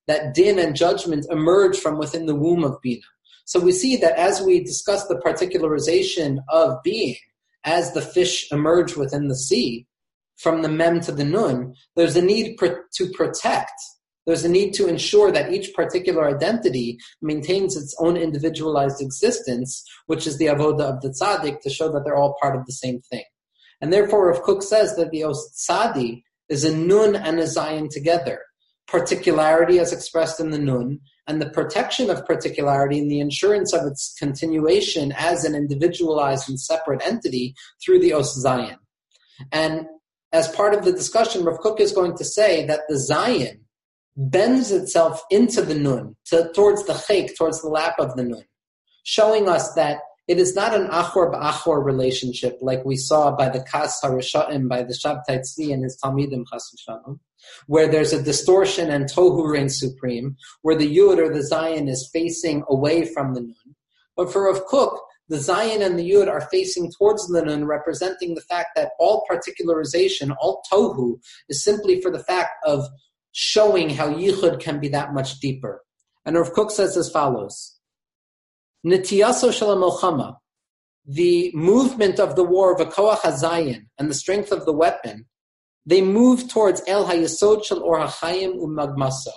that 0.07 0.35
din 0.35 0.59
and 0.59 0.77
judgment 0.77 1.25
emerge 1.31 1.79
from 1.79 1.97
within 1.99 2.27
the 2.27 2.35
womb 2.35 2.65
of 2.65 2.77
bina. 2.83 3.03
So 3.45 3.61
we 3.61 3.73
see 3.73 3.97
that 3.97 4.19
as 4.19 4.41
we 4.41 4.63
discuss 4.63 5.07
the 5.07 5.17
particularization 5.17 6.39
of 6.49 6.83
being, 6.83 7.17
as 7.65 7.93
the 7.93 8.01
fish 8.01 8.51
emerge 8.51 8.97
within 8.97 9.29
the 9.29 9.37
sea, 9.37 9.87
from 10.37 10.63
the 10.63 10.69
mem 10.69 11.01
to 11.01 11.13
the 11.13 11.25
nun, 11.25 11.75
there's 11.95 12.17
a 12.17 12.23
need 12.23 12.59
to 12.59 13.11
protect. 13.13 13.73
There's 14.27 14.45
a 14.45 14.49
need 14.49 14.73
to 14.75 14.87
ensure 14.87 15.33
that 15.33 15.53
each 15.53 15.75
particular 15.75 16.29
identity 16.29 16.99
maintains 17.21 17.77
its 17.77 17.95
own 17.99 18.17
individualized 18.17 19.01
existence, 19.01 19.85
which 20.07 20.27
is 20.27 20.39
the 20.39 20.47
avoda 20.47 20.83
of 20.83 21.01
the 21.01 21.11
tzaddik, 21.11 21.61
to 21.61 21.71
show 21.71 21.91
that 21.93 22.05
they're 22.05 22.17
all 22.17 22.37
part 22.41 22.57
of 22.57 22.65
the 22.67 22.73
same 22.73 23.01
thing. 23.03 23.25
And 23.81 23.93
therefore, 23.93 24.31
if 24.31 24.43
Kook 24.43 24.63
says 24.63 24.95
that 24.97 25.11
the 25.11 25.23
tzadi 25.23 26.23
is 26.49 26.65
a 26.65 26.77
nun 26.77 27.17
and 27.17 27.41
a 27.41 27.45
zayin 27.45 27.89
together, 27.91 28.41
particularity 28.87 29.79
as 29.81 29.93
expressed 29.93 30.39
in 30.39 30.51
the 30.51 30.59
nun, 30.59 31.01
and 31.27 31.41
the 31.41 31.51
protection 31.51 32.11
of 32.11 32.27
particularity 32.27 32.99
and 32.99 33.11
the 33.11 33.21
insurance 33.21 33.73
of 33.73 33.87
its 33.87 34.15
continuation 34.19 35.13
as 35.17 35.45
an 35.45 35.55
individualized 35.55 36.49
and 36.49 36.59
separate 36.59 37.05
entity 37.07 37.55
through 37.85 38.01
the 38.01 38.13
Os 38.13 38.43
Zayin. 38.45 38.77
And 39.51 39.87
as 40.33 40.49
part 40.49 40.75
of 40.75 40.85
the 40.85 40.93
discussion, 40.93 41.45
Rav 41.45 41.59
Kook 41.59 41.81
is 41.81 41.93
going 41.93 42.17
to 42.17 42.25
say 42.25 42.67
that 42.67 42.81
the 42.89 42.97
Zayin 42.97 43.61
bends 44.17 44.71
itself 44.71 45.23
into 45.31 45.63
the 45.63 45.75
Nun, 45.75 46.17
to, 46.27 46.51
towards 46.55 46.85
the 46.87 46.93
Chek, 46.93 47.37
towards 47.37 47.63
the 47.63 47.69
lap 47.69 47.95
of 47.99 48.17
the 48.17 48.25
Nun, 48.25 48.45
showing 49.05 49.49
us 49.49 49.73
that 49.75 49.99
it 50.33 50.39
is 50.39 50.55
not 50.55 50.75
an 50.75 50.87
achor 50.87 51.31
b'achor 51.31 51.85
relationship 51.85 52.57
like 52.63 52.83
we 52.87 52.97
saw 52.97 53.37
by 53.37 53.51
the 53.51 53.63
Kas 53.63 54.01
HaRishaim, 54.03 54.67
by 54.67 54.83
the 54.83 54.95
Shabtai 54.95 55.41
Tzvi 55.41 55.75
and 55.75 55.85
his 55.85 55.99
Talmidim 56.03 56.45
Chas 56.51 56.75
where 57.67 57.87
there's 57.87 58.15
a 58.15 58.23
distortion 58.23 58.89
and 58.89 59.05
tohu 59.05 59.47
reigns 59.47 59.79
supreme, 59.79 60.37
where 60.63 60.75
the 60.75 60.97
yud 60.97 61.19
or 61.19 61.29
the 61.31 61.47
zayin 61.53 61.87
is 61.87 62.09
facing 62.11 62.65
away 62.71 63.05
from 63.05 63.35
the 63.35 63.43
nun. 63.43 63.75
But 64.17 64.33
for 64.33 64.45
Rav 64.45 64.65
Kook, 64.65 65.03
the 65.29 65.37
zayin 65.37 65.85
and 65.85 65.99
the 65.99 66.11
yud 66.11 66.29
are 66.29 66.49
facing 66.51 66.91
towards 66.93 67.29
the 67.29 67.43
nun, 67.43 67.67
representing 67.67 68.35
the 68.35 68.41
fact 68.41 68.71
that 68.77 68.93
all 68.99 69.27
particularization, 69.31 70.35
all 70.41 70.63
tohu, 70.73 71.21
is 71.51 71.63
simply 71.63 72.01
for 72.01 72.11
the 72.11 72.25
fact 72.25 72.53
of 72.65 72.87
showing 73.33 73.91
how 73.91 74.09
yichud 74.09 74.61
can 74.61 74.81
be 74.81 74.89
that 74.89 75.13
much 75.13 75.41
deeper. 75.41 75.83
And 76.25 76.37
Rav 76.37 76.55
Kook 76.55 76.71
says 76.71 76.97
as 76.97 77.11
follows. 77.11 77.72
Nitiyaso 78.85 79.51
Shalamilchama, 79.51 80.37
the 81.07 81.53
movement 81.55 82.19
of 82.19 82.35
the 82.35 82.45
war 82.45 82.73
of 82.75 82.81
a 82.81 82.87
Koach 82.87 83.21
HaZayin 83.21 83.87
and 83.99 84.11
the 84.11 84.15
strength 84.15 84.51
of 84.51 84.65
the 84.65 84.73
weapon, 84.73 85.27
they 85.87 86.01
move 86.01 86.49
towards 86.49 86.83
El 86.87 87.07
Hayasod 87.07 87.65
Shel 87.65 87.81
Or 87.81 87.99
HaChayim 88.01 88.57
Umagmaso. 88.57 89.31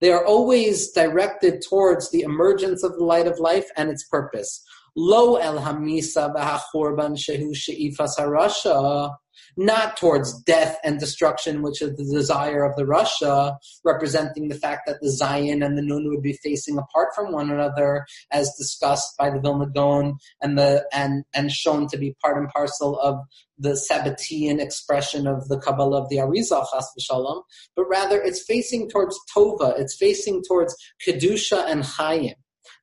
They 0.00 0.10
are 0.10 0.24
always 0.24 0.90
directed 0.92 1.62
towards 1.68 2.10
the 2.10 2.22
emergence 2.22 2.82
of 2.82 2.94
the 2.94 3.04
light 3.04 3.26
of 3.26 3.38
life 3.38 3.68
and 3.76 3.90
its 3.90 4.04
purpose. 4.04 4.64
Lo 4.96 5.36
El 5.36 5.60
Hamisa 5.60 6.34
V'Hachorban 6.34 7.16
Shehu 7.16 7.54
She'ifas 7.54 8.18
HaRasha 8.18 9.14
not 9.56 9.96
towards 9.96 10.40
death 10.42 10.78
and 10.84 10.98
destruction, 10.98 11.62
which 11.62 11.82
is 11.82 11.96
the 11.96 12.04
desire 12.04 12.64
of 12.64 12.76
the 12.76 12.84
Rasha, 12.84 13.56
representing 13.84 14.48
the 14.48 14.54
fact 14.54 14.82
that 14.86 15.00
the 15.00 15.08
Zayin 15.08 15.64
and 15.64 15.76
the 15.76 15.82
Nun 15.82 16.08
would 16.08 16.22
be 16.22 16.38
facing 16.42 16.78
apart 16.78 17.08
from 17.14 17.32
one 17.32 17.50
another, 17.50 18.06
as 18.30 18.54
discussed 18.58 19.16
by 19.18 19.30
the 19.30 19.40
Vilna 19.40 19.68
Gaon 19.68 20.18
and 20.40 20.58
the 20.58 20.86
and 20.92 21.24
and 21.34 21.50
shown 21.50 21.86
to 21.88 21.98
be 21.98 22.16
part 22.22 22.38
and 22.38 22.48
parcel 22.48 22.98
of 22.98 23.18
the 23.58 23.78
Sabbatean 23.90 24.60
expression 24.60 25.26
of 25.26 25.48
the 25.48 25.58
Kabbalah 25.58 26.02
of 26.02 26.08
the 26.08 26.16
Arizal 26.16 26.66
Chas 26.72 26.90
v'Shalom, 26.98 27.42
but 27.76 27.84
rather 27.84 28.20
it's 28.20 28.42
facing 28.42 28.88
towards 28.88 29.18
Tova, 29.34 29.78
it's 29.78 29.96
facing 29.96 30.42
towards 30.46 30.74
Kedusha 31.06 31.70
and 31.70 31.82
Chayim 31.82 32.34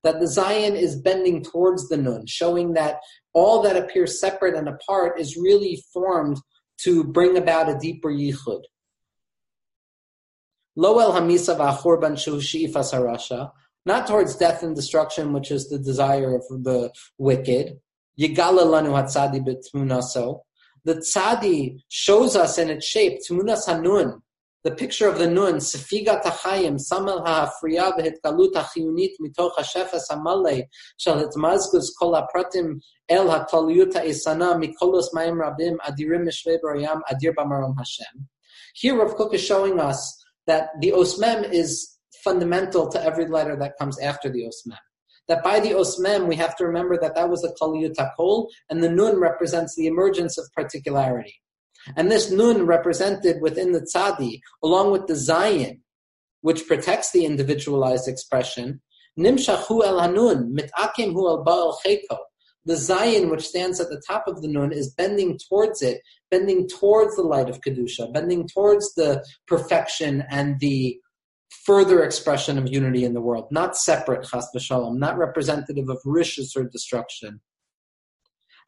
that 0.03 0.19
the 0.19 0.25
Zayin 0.25 0.75
is 0.75 0.99
bending 1.01 1.43
towards 1.43 1.89
the 1.89 1.97
Nun, 1.97 2.25
showing 2.27 2.73
that 2.73 2.99
all 3.33 3.61
that 3.63 3.75
appears 3.75 4.19
separate 4.19 4.55
and 4.55 4.69
apart 4.69 5.19
is 5.19 5.35
really 5.35 5.83
formed 5.91 6.37
to 6.77 7.03
bring 7.03 7.37
about 7.37 7.69
a 7.69 7.77
deeper 7.77 8.09
yichud. 8.09 8.61
Loel 10.77 11.11
hamisa 11.13 11.57
v'achorban 11.57 12.17
she'ifas 12.17 12.93
harasha, 12.93 13.51
not 13.85 14.07
towards 14.07 14.35
death 14.35 14.63
and 14.63 14.75
destruction, 14.75 15.33
which 15.33 15.49
is 15.49 15.69
the 15.69 15.79
desire 15.79 16.35
of 16.35 16.43
the 16.63 16.91
wicked. 17.17 17.79
Yigala 18.19 18.63
lanu 18.63 18.91
hatzadi 18.91 19.39
b'tmunaso. 19.45 20.41
The 20.83 20.95
tzadi 20.95 21.79
shows 21.89 22.35
us 22.35 22.57
in 22.57 22.69
its 22.69 22.85
shape, 22.85 23.19
tmunas 23.27 23.65
hanun, 23.67 24.21
the 24.63 24.71
picture 24.71 25.07
of 25.07 25.17
the 25.19 25.29
nun, 25.29 25.55
sefiga 25.55 26.21
tachayim, 26.21 26.79
samel 26.79 27.23
ha'afriya 27.25 27.97
v'hitgalut 27.97 28.53
ha'chiyunit 28.55 29.11
mitoch 29.21 29.51
ha'shefes 29.55 30.03
ha'malei, 30.09 30.63
shal 30.97 31.17
hitmazgus 31.23 31.87
kol 31.99 32.15
ha'pratim 32.15 32.79
el 33.09 33.29
ha'klaliyut 33.29 33.93
ha'isana 33.93 34.59
mikolos 34.61 35.13
ma'im 35.13 35.39
rabim 35.39 35.77
adirim 35.87 36.27
mishvei 36.27 36.57
barayam 36.63 37.01
adir 37.11 37.33
b'marom 37.33 37.75
Hashem. 37.77 38.27
Here 38.73 38.97
Rav 38.97 39.15
Kook 39.15 39.33
is 39.33 39.43
showing 39.43 39.79
us 39.79 40.23
that 40.45 40.69
the 40.81 40.91
Os 40.91 41.17
Mem 41.19 41.43
is 41.43 41.97
fundamental 42.23 42.87
to 42.89 43.03
every 43.03 43.27
letter 43.27 43.55
that 43.55 43.77
comes 43.79 43.99
after 43.99 44.29
the 44.29 44.45
Os 44.45 44.63
Mem. 44.65 44.77
That 45.27 45.43
by 45.43 45.59
the 45.59 45.75
Os 45.77 45.99
Mem, 45.99 46.27
we 46.27 46.35
have 46.35 46.55
to 46.57 46.65
remember 46.65 46.97
that 46.99 47.15
that 47.15 47.29
was 47.29 47.43
a 47.43 47.53
kaliyut 47.61 47.95
and 48.69 48.83
the 48.83 48.89
nun 48.89 49.19
represents 49.19 49.75
the 49.75 49.87
emergence 49.87 50.37
of 50.37 50.45
particularity. 50.53 51.35
And 51.95 52.11
this 52.11 52.31
nun 52.31 52.65
represented 52.65 53.41
within 53.41 53.71
the 53.71 53.81
tzadi, 53.81 54.41
along 54.63 54.91
with 54.91 55.07
the 55.07 55.13
zayin, 55.13 55.79
which 56.41 56.67
protects 56.67 57.11
the 57.11 57.25
individualized 57.25 58.07
expression, 58.07 58.81
nimshachu 59.17 59.83
el 59.83 59.99
hanun, 59.99 60.55
mitakim 60.55 61.13
hu 61.13 61.27
el 61.27 61.43
ba'al 61.45 61.75
cheko. 61.85 62.17
The 62.65 62.73
zayin, 62.73 63.31
which 63.31 63.47
stands 63.47 63.79
at 63.79 63.89
the 63.89 64.01
top 64.05 64.27
of 64.27 64.41
the 64.41 64.47
nun, 64.47 64.73
is 64.73 64.93
bending 64.93 65.39
towards 65.47 65.81
it, 65.81 66.01
bending 66.29 66.67
towards 66.67 67.15
the 67.15 67.23
light 67.23 67.49
of 67.49 67.61
kedusha, 67.61 68.11
bending 68.13 68.47
towards 68.47 68.93
the 68.95 69.25
perfection 69.47 70.23
and 70.29 70.59
the 70.59 70.99
further 71.65 72.03
expression 72.03 72.57
of 72.57 72.67
unity 72.71 73.05
in 73.05 73.13
the 73.13 73.21
world, 73.21 73.47
not 73.51 73.77
separate 73.77 74.27
chas 74.27 74.47
v'shalom, 74.55 74.97
not 74.97 75.17
representative 75.17 75.89
of 75.89 75.97
rishus 76.05 76.55
or 76.55 76.63
destruction. 76.65 77.39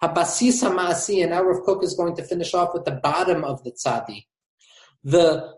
Habasis 0.02 0.64
Hamasi, 0.64 1.22
and 1.22 1.32
now 1.32 1.44
Rav 1.44 1.64
Kook 1.66 1.84
is 1.84 1.96
going 1.96 2.16
to 2.16 2.24
finish 2.24 2.54
off 2.54 2.74
with 2.74 2.86
the 2.86 3.00
bottom 3.04 3.44
of 3.44 3.64
the 3.64 3.72
tzadi. 3.72 4.26
The 5.04 5.54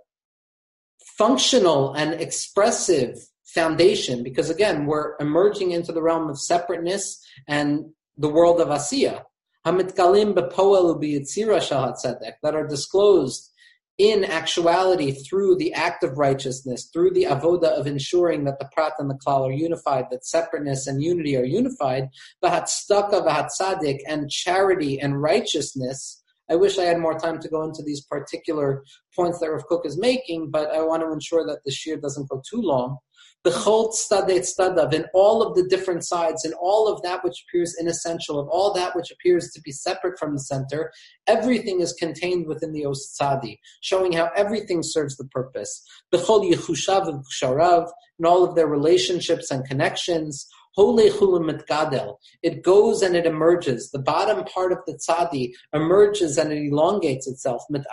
functional 1.17 1.93
and 1.93 2.19
expressive 2.19 3.17
foundation, 3.45 4.23
because 4.23 4.49
again, 4.49 4.85
we're 4.85 5.15
emerging 5.19 5.71
into 5.71 5.91
the 5.91 6.01
realm 6.01 6.29
of 6.29 6.39
separateness 6.39 7.23
and 7.47 7.85
the 8.17 8.29
world 8.29 8.59
of 8.59 8.69
Asiya. 8.69 9.23
Hamitkalim 9.65 10.33
bepoel 10.33 10.99
shahat 10.99 12.01
that 12.41 12.55
are 12.55 12.67
disclosed 12.67 13.50
in 13.97 14.23
actuality 14.23 15.11
through 15.11 15.55
the 15.57 15.73
act 15.73 16.03
of 16.03 16.17
righteousness, 16.17 16.89
through 16.91 17.11
the 17.11 17.25
avoda 17.25 17.67
of 17.67 17.87
ensuring 17.87 18.45
that 18.45 18.57
the 18.59 18.69
prat 18.73 18.93
and 18.99 19.09
the 19.09 19.19
klal 19.25 19.47
are 19.47 19.51
unified, 19.51 20.05
that 20.09 20.25
separateness 20.25 20.87
and 20.87 21.03
unity 21.03 21.37
are 21.37 21.43
unified, 21.43 22.07
v'hatstaka 22.43 23.25
v'hatzadik, 23.25 23.99
and 24.07 24.29
charity 24.29 24.99
and 24.99 25.21
righteousness. 25.21 26.20
I 26.51 26.55
wish 26.55 26.77
I 26.77 26.83
had 26.83 26.99
more 26.99 27.17
time 27.17 27.39
to 27.39 27.47
go 27.47 27.63
into 27.63 27.81
these 27.81 28.01
particular 28.01 28.83
points 29.15 29.39
that 29.39 29.49
Rav 29.49 29.65
Kook 29.67 29.85
is 29.85 29.97
making, 29.97 30.51
but 30.51 30.69
I 30.69 30.81
want 30.81 31.01
to 31.01 31.13
ensure 31.13 31.45
that 31.47 31.59
the 31.63 31.71
shir 31.71 31.95
doesn't 31.95 32.27
go 32.29 32.41
too 32.49 32.61
long. 32.61 32.97
The 33.43 33.51
B'chol 33.51 33.91
tzadei 33.91 34.39
tzadav, 34.39 34.93
in 34.93 35.05
all 35.13 35.41
of 35.41 35.55
the 35.55 35.63
different 35.67 36.05
sides, 36.05 36.43
in 36.43 36.53
all 36.53 36.87
of 36.87 37.01
that 37.03 37.23
which 37.23 37.43
appears 37.47 37.75
inessential, 37.79 38.37
of 38.37 38.47
all 38.49 38.73
that 38.73 38.95
which 38.95 39.11
appears 39.11 39.49
to 39.53 39.61
be 39.61 39.71
separate 39.71 40.19
from 40.19 40.33
the 40.33 40.41
center, 40.41 40.91
everything 41.25 41.79
is 41.79 41.93
contained 41.93 42.45
within 42.47 42.73
the 42.73 42.85
Os 42.85 43.15
Tzadi, 43.19 43.57
showing 43.81 44.11
how 44.11 44.29
everything 44.35 44.81
serves 44.83 45.15
the 45.15 45.25
purpose. 45.25 45.81
B'chol 46.13 46.51
yichushav 46.51 47.07
and 47.07 47.23
kusharav, 47.25 47.89
in 48.19 48.25
all 48.25 48.43
of 48.43 48.55
their 48.55 48.67
relationships 48.67 49.49
and 49.49 49.65
connections, 49.65 50.45
it 50.77 52.63
goes 52.63 53.01
and 53.01 53.15
it 53.15 53.25
emerges. 53.25 53.91
The 53.91 53.99
bottom 53.99 54.45
part 54.45 54.71
of 54.71 54.79
the 54.87 54.93
tzadi 54.93 55.51
emerges 55.73 56.37
and 56.37 56.53
it 56.53 56.71
elongates 56.71 57.27
itself. 57.27 57.63
It 57.69 57.85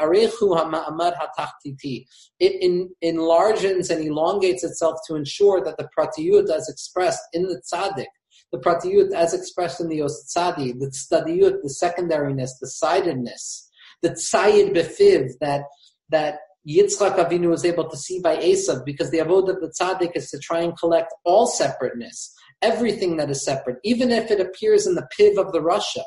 in, 2.40 2.90
enlarges 3.02 3.90
and 3.90 4.04
elongates 4.04 4.62
itself 4.62 5.00
to 5.08 5.16
ensure 5.16 5.64
that 5.64 5.76
the 5.76 5.88
pratiyut 5.98 6.48
as 6.54 6.68
expressed 6.68 7.22
in 7.32 7.48
the 7.48 7.60
tzadik, 7.72 8.06
the 8.52 8.58
pratiyut 8.58 9.12
as 9.12 9.34
expressed 9.34 9.80
in 9.80 9.88
the 9.88 9.98
tzadi, 9.98 10.78
the 10.78 10.86
tzadiyut, 10.86 11.62
the 11.62 11.74
secondariness, 11.82 12.50
the 12.60 12.68
sidedness, 12.68 13.68
the 14.02 14.10
tzayid 14.10 14.72
befiv, 14.74 15.32
that 15.40 15.62
that 16.10 16.38
Yitzchak 16.68 17.16
Avinu 17.16 17.48
was 17.48 17.64
able 17.64 17.88
to 17.88 17.96
see 17.96 18.20
by 18.20 18.36
Esav 18.36 18.84
because 18.84 19.10
the 19.10 19.18
avodah 19.18 19.54
of 19.54 19.60
the 19.60 19.72
tzaddik 19.80 20.12
is 20.14 20.30
to 20.30 20.38
try 20.38 20.60
and 20.60 20.76
collect 20.76 21.14
all 21.24 21.46
separateness, 21.46 22.34
everything 22.62 23.16
that 23.16 23.30
is 23.30 23.44
separate, 23.44 23.78
even 23.84 24.10
if 24.10 24.30
it 24.30 24.40
appears 24.40 24.86
in 24.86 24.94
the 24.94 25.08
piv 25.18 25.38
of 25.38 25.52
the 25.52 25.60
Rasha. 25.60 26.02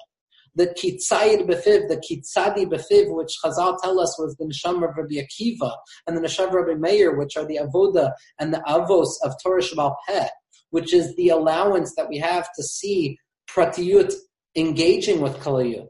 The 0.53 0.67
kitzayid 0.67 1.47
befiv, 1.47 1.87
the 1.87 1.95
kitzadi 1.97 2.65
befiv, 2.65 3.15
which 3.15 3.37
Chazal 3.43 3.77
tell 3.81 3.99
us 4.01 4.19
was 4.19 4.35
the 4.35 4.45
neshama 4.45 4.89
of 4.89 4.97
Rabbi 4.97 5.15
Akiva 5.15 5.73
and 6.05 6.17
the 6.17 6.21
neshama 6.21 6.47
of 6.49 6.53
Rabbi 6.53 6.73
Meir, 6.73 7.17
which 7.17 7.37
are 7.37 7.45
the 7.45 7.59
avoda 7.61 8.11
and 8.39 8.53
the 8.53 8.61
avos 8.67 9.07
of 9.23 9.33
Torah 9.41 9.61
Sheba'al 9.61 9.95
Peh, 10.07 10.27
which 10.71 10.93
is 10.93 11.15
the 11.15 11.29
allowance 11.29 11.95
that 11.95 12.09
we 12.09 12.17
have 12.17 12.49
to 12.57 12.63
see 12.63 13.17
pratiyut 13.49 14.13
engaging 14.57 15.21
with 15.21 15.37
kalayut. 15.37 15.87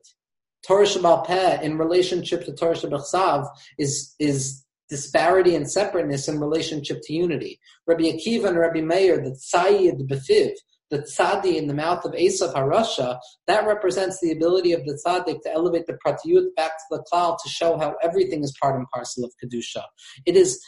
Torah 0.68 0.86
Sheba'al 0.86 1.26
Peh 1.26 1.62
in 1.62 1.80
relationship 1.80 2.46
to 2.46 2.54
Torah 2.54 2.76
Shabbat 2.76 3.48
is 3.80 4.14
is 4.20 4.64
disparity 4.92 5.56
and 5.56 5.72
separateness 5.72 6.28
in 6.28 6.38
relationship 6.40 7.00
to 7.04 7.14
unity. 7.14 7.60
Rabbi 7.88 8.04
Akiva 8.04 8.50
and 8.50 8.60
Rabbi 8.60 8.82
Meir, 8.82 9.24
the 9.24 9.32
Tzayid 9.32 10.08
Befiv, 10.08 10.52
the 10.92 11.00
tzadi 11.00 11.56
in 11.56 11.68
the 11.68 11.74
mouth 11.74 12.04
of 12.04 12.12
Esav 12.12 12.54
Harasha, 12.54 13.18
that 13.48 13.66
represents 13.66 14.20
the 14.20 14.34
ability 14.34 14.74
of 14.74 14.86
the 14.86 15.02
tzaddik 15.02 15.42
to 15.44 15.52
elevate 15.52 15.88
the 15.88 15.98
pratiyut 16.06 16.54
back 16.58 16.72
to 16.72 16.84
the 16.92 17.04
klal 17.12 17.38
to 17.42 17.48
show 17.48 17.78
how 17.78 17.96
everything 18.04 18.44
is 18.44 18.54
part 18.62 18.76
and 18.76 18.86
parcel 18.94 19.24
of 19.24 19.32
kedusha. 19.42 19.84
It 20.26 20.36
is 20.36 20.62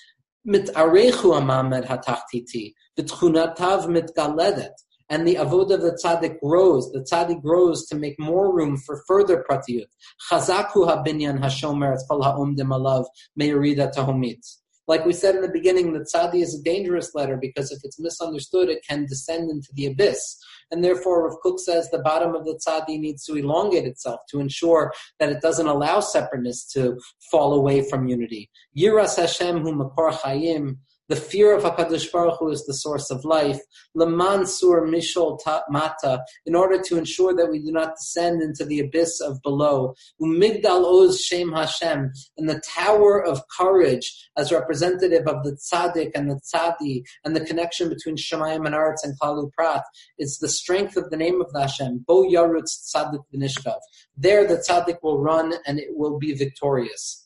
mitarechu 0.48 1.38
amamed 1.42 1.86
hatachtiti, 1.86 2.74
v'tchunatav 2.98 3.88
mitgaledet 3.88 4.72
and 5.14 5.28
the 5.28 5.36
avodah 5.36 5.76
of 5.76 5.82
the 5.84 5.96
tzaddik 6.04 6.40
grows. 6.40 6.92
The 6.92 7.02
tzaddik 7.02 7.44
grows 7.44 7.86
to 7.86 7.96
make 7.96 8.20
more 8.20 8.52
room 8.52 8.78
for 8.78 9.04
further 9.08 9.46
pratiyut. 9.48 9.86
Chazaku 10.32 10.88
habinyan 10.90 11.40
hashomer 11.40 11.96
kol 12.10 12.24
ha'umdim 12.24 12.72
alav 12.78 13.06
meirida 13.40 13.94
tahomit. 13.94 14.44
Like 14.88 15.06
we 15.06 15.14
said 15.14 15.36
in 15.36 15.42
the 15.42 15.50
beginning, 15.60 15.94
the 15.94 16.00
tzadi 16.00 16.42
is 16.42 16.60
a 16.60 16.64
dangerous 16.64 17.14
letter 17.14 17.38
because 17.38 17.72
if 17.72 17.82
it's 17.84 18.00
misunderstood, 18.00 18.70
it 18.70 18.84
can 18.90 19.06
descend 19.06 19.52
into 19.52 19.70
the 19.76 19.86
abyss. 19.86 20.38
And 20.72 20.84
therefore, 20.84 21.30
Rav 21.30 21.38
Kook 21.44 21.60
says 21.60 21.92
the 21.92 22.00
bottom 22.00 22.34
of 22.34 22.44
the 22.44 22.60
tzadi 22.68 23.00
needs 23.00 23.24
to 23.26 23.36
elongate 23.36 23.86
itself 23.86 24.22
to 24.32 24.40
ensure 24.40 24.92
that 25.20 25.30
it 25.30 25.42
doesn't 25.42 25.68
allow 25.68 26.00
separateness 26.00 26.66
to 26.74 27.00
fall 27.30 27.54
away 27.54 27.88
from 27.88 28.08
unity. 28.08 28.50
Yiras 28.76 29.18
Hashem 29.18 29.60
hu 29.60 29.74
makor 29.74 30.12
chayim 30.12 30.78
the 31.10 31.16
fear 31.16 31.56
of 31.56 31.64
Hakadosh 31.64 32.12
Baruch 32.12 32.40
Hu 32.40 32.50
is 32.50 32.66
the 32.66 32.74
source 32.74 33.12
of 33.12 33.26
life. 33.26 33.60
Lemansur 33.96 34.88
mishol 34.88 35.38
mata, 35.70 36.24
in 36.46 36.56
order 36.56 36.82
to 36.82 36.98
ensure 36.98 37.36
that 37.36 37.52
we 37.52 37.60
do 37.60 37.72
not 37.72 37.96
descend 37.96 38.42
into 38.42 38.64
the 38.64 38.80
abyss 38.80 39.20
of 39.20 39.42
below. 39.42 39.94
Umigdal 40.22 40.86
oz 40.86 41.20
shem 41.20 41.52
Hashem, 41.52 42.12
and 42.38 42.50
the 42.50 42.62
tower 42.62 43.24
of 43.24 43.42
courage 43.50 44.30
as 44.38 44.52
representative 44.52 45.28
of 45.28 45.44
the 45.44 45.58
tzaddik 45.58 46.12
and 46.16 46.32
the 46.32 46.40
tzadi, 46.54 47.04
and 47.26 47.36
the 47.36 47.46
connection 47.46 47.90
between 47.90 48.16
Shemayim 48.16 48.66
and 48.66 48.76
Aretz 48.76 49.04
and 49.04 49.20
Klalu 49.20 49.52
Prat. 49.52 49.84
It's 50.18 50.38
the 50.38 50.50
strength 50.50 50.96
of 50.96 51.10
the 51.10 51.18
name 51.18 51.42
of 51.42 51.52
the 51.52 51.62
Hashem. 51.62 52.06
Bo 52.08 52.24
yarutz 52.24 52.94
tzaddik 52.96 53.24
v'nishkav. 53.34 53.80
There 54.16 54.48
the 54.48 54.64
tzaddik 54.68 54.98
will 55.04 55.20
run 55.20 55.54
and 55.66 55.80
it 55.80 55.90
will 55.92 56.18
be 56.18 56.34
victorious 56.34 57.23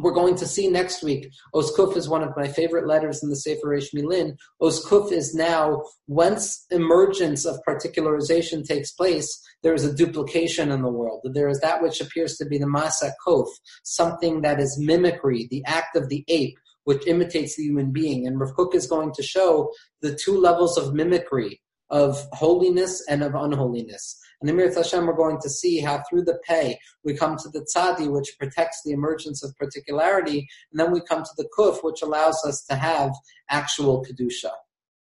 we're 0.00 0.12
going 0.12 0.36
to 0.36 0.46
see 0.46 0.68
next 0.68 1.02
week. 1.02 1.30
Os 1.54 1.74
Kuf 1.76 1.96
is 1.96 2.08
one 2.08 2.22
of 2.22 2.36
my 2.36 2.48
favorite 2.48 2.86
letters 2.86 3.22
in 3.22 3.28
the 3.28 3.36
Sefer 3.36 3.68
Reish 3.68 3.94
Milin. 3.94 4.36
Os 4.60 4.84
Kuf 4.84 5.12
is 5.12 5.34
now, 5.34 5.82
once 6.06 6.66
emergence 6.70 7.44
of 7.44 7.60
particularization 7.66 8.66
takes 8.66 8.92
place, 8.92 9.40
there 9.62 9.74
is 9.74 9.84
a 9.84 9.94
duplication 9.94 10.70
in 10.70 10.82
the 10.82 10.90
world. 10.90 11.20
There 11.32 11.48
is 11.48 11.60
that 11.60 11.82
which 11.82 12.00
appears 12.00 12.36
to 12.36 12.46
be 12.46 12.58
the 12.58 12.66
Masa 12.66 13.12
Kof, 13.26 13.48
something 13.82 14.42
that 14.42 14.60
is 14.60 14.78
mimicry, 14.78 15.48
the 15.50 15.64
act 15.66 15.96
of 15.96 16.08
the 16.08 16.24
ape, 16.28 16.56
which 16.84 17.06
imitates 17.06 17.56
the 17.56 17.64
human 17.64 17.92
being. 17.92 18.26
And 18.26 18.40
Rav 18.40 18.54
Kook 18.54 18.74
is 18.74 18.86
going 18.86 19.12
to 19.14 19.22
show 19.22 19.70
the 20.00 20.14
two 20.14 20.38
levels 20.40 20.78
of 20.78 20.94
mimicry, 20.94 21.60
of 21.90 22.26
holiness 22.32 23.04
and 23.08 23.22
of 23.22 23.34
unholiness. 23.34 24.18
And 24.40 24.48
Emir 24.48 24.72
Hashem, 24.72 25.06
we're 25.06 25.14
going 25.14 25.40
to 25.40 25.50
see 25.50 25.80
how 25.80 26.02
through 26.08 26.24
the 26.24 26.38
pay 26.46 26.78
we 27.04 27.14
come 27.14 27.36
to 27.38 27.48
the 27.48 27.66
tzadi, 27.74 28.10
which 28.10 28.36
protects 28.38 28.82
the 28.84 28.92
emergence 28.92 29.42
of 29.42 29.56
particularity, 29.56 30.48
and 30.70 30.78
then 30.78 30.92
we 30.92 31.00
come 31.00 31.24
to 31.24 31.30
the 31.36 31.48
kuf, 31.58 31.82
which 31.82 32.02
allows 32.02 32.40
us 32.46 32.64
to 32.70 32.76
have 32.76 33.12
actual 33.50 34.04
kedusha. 34.04 34.52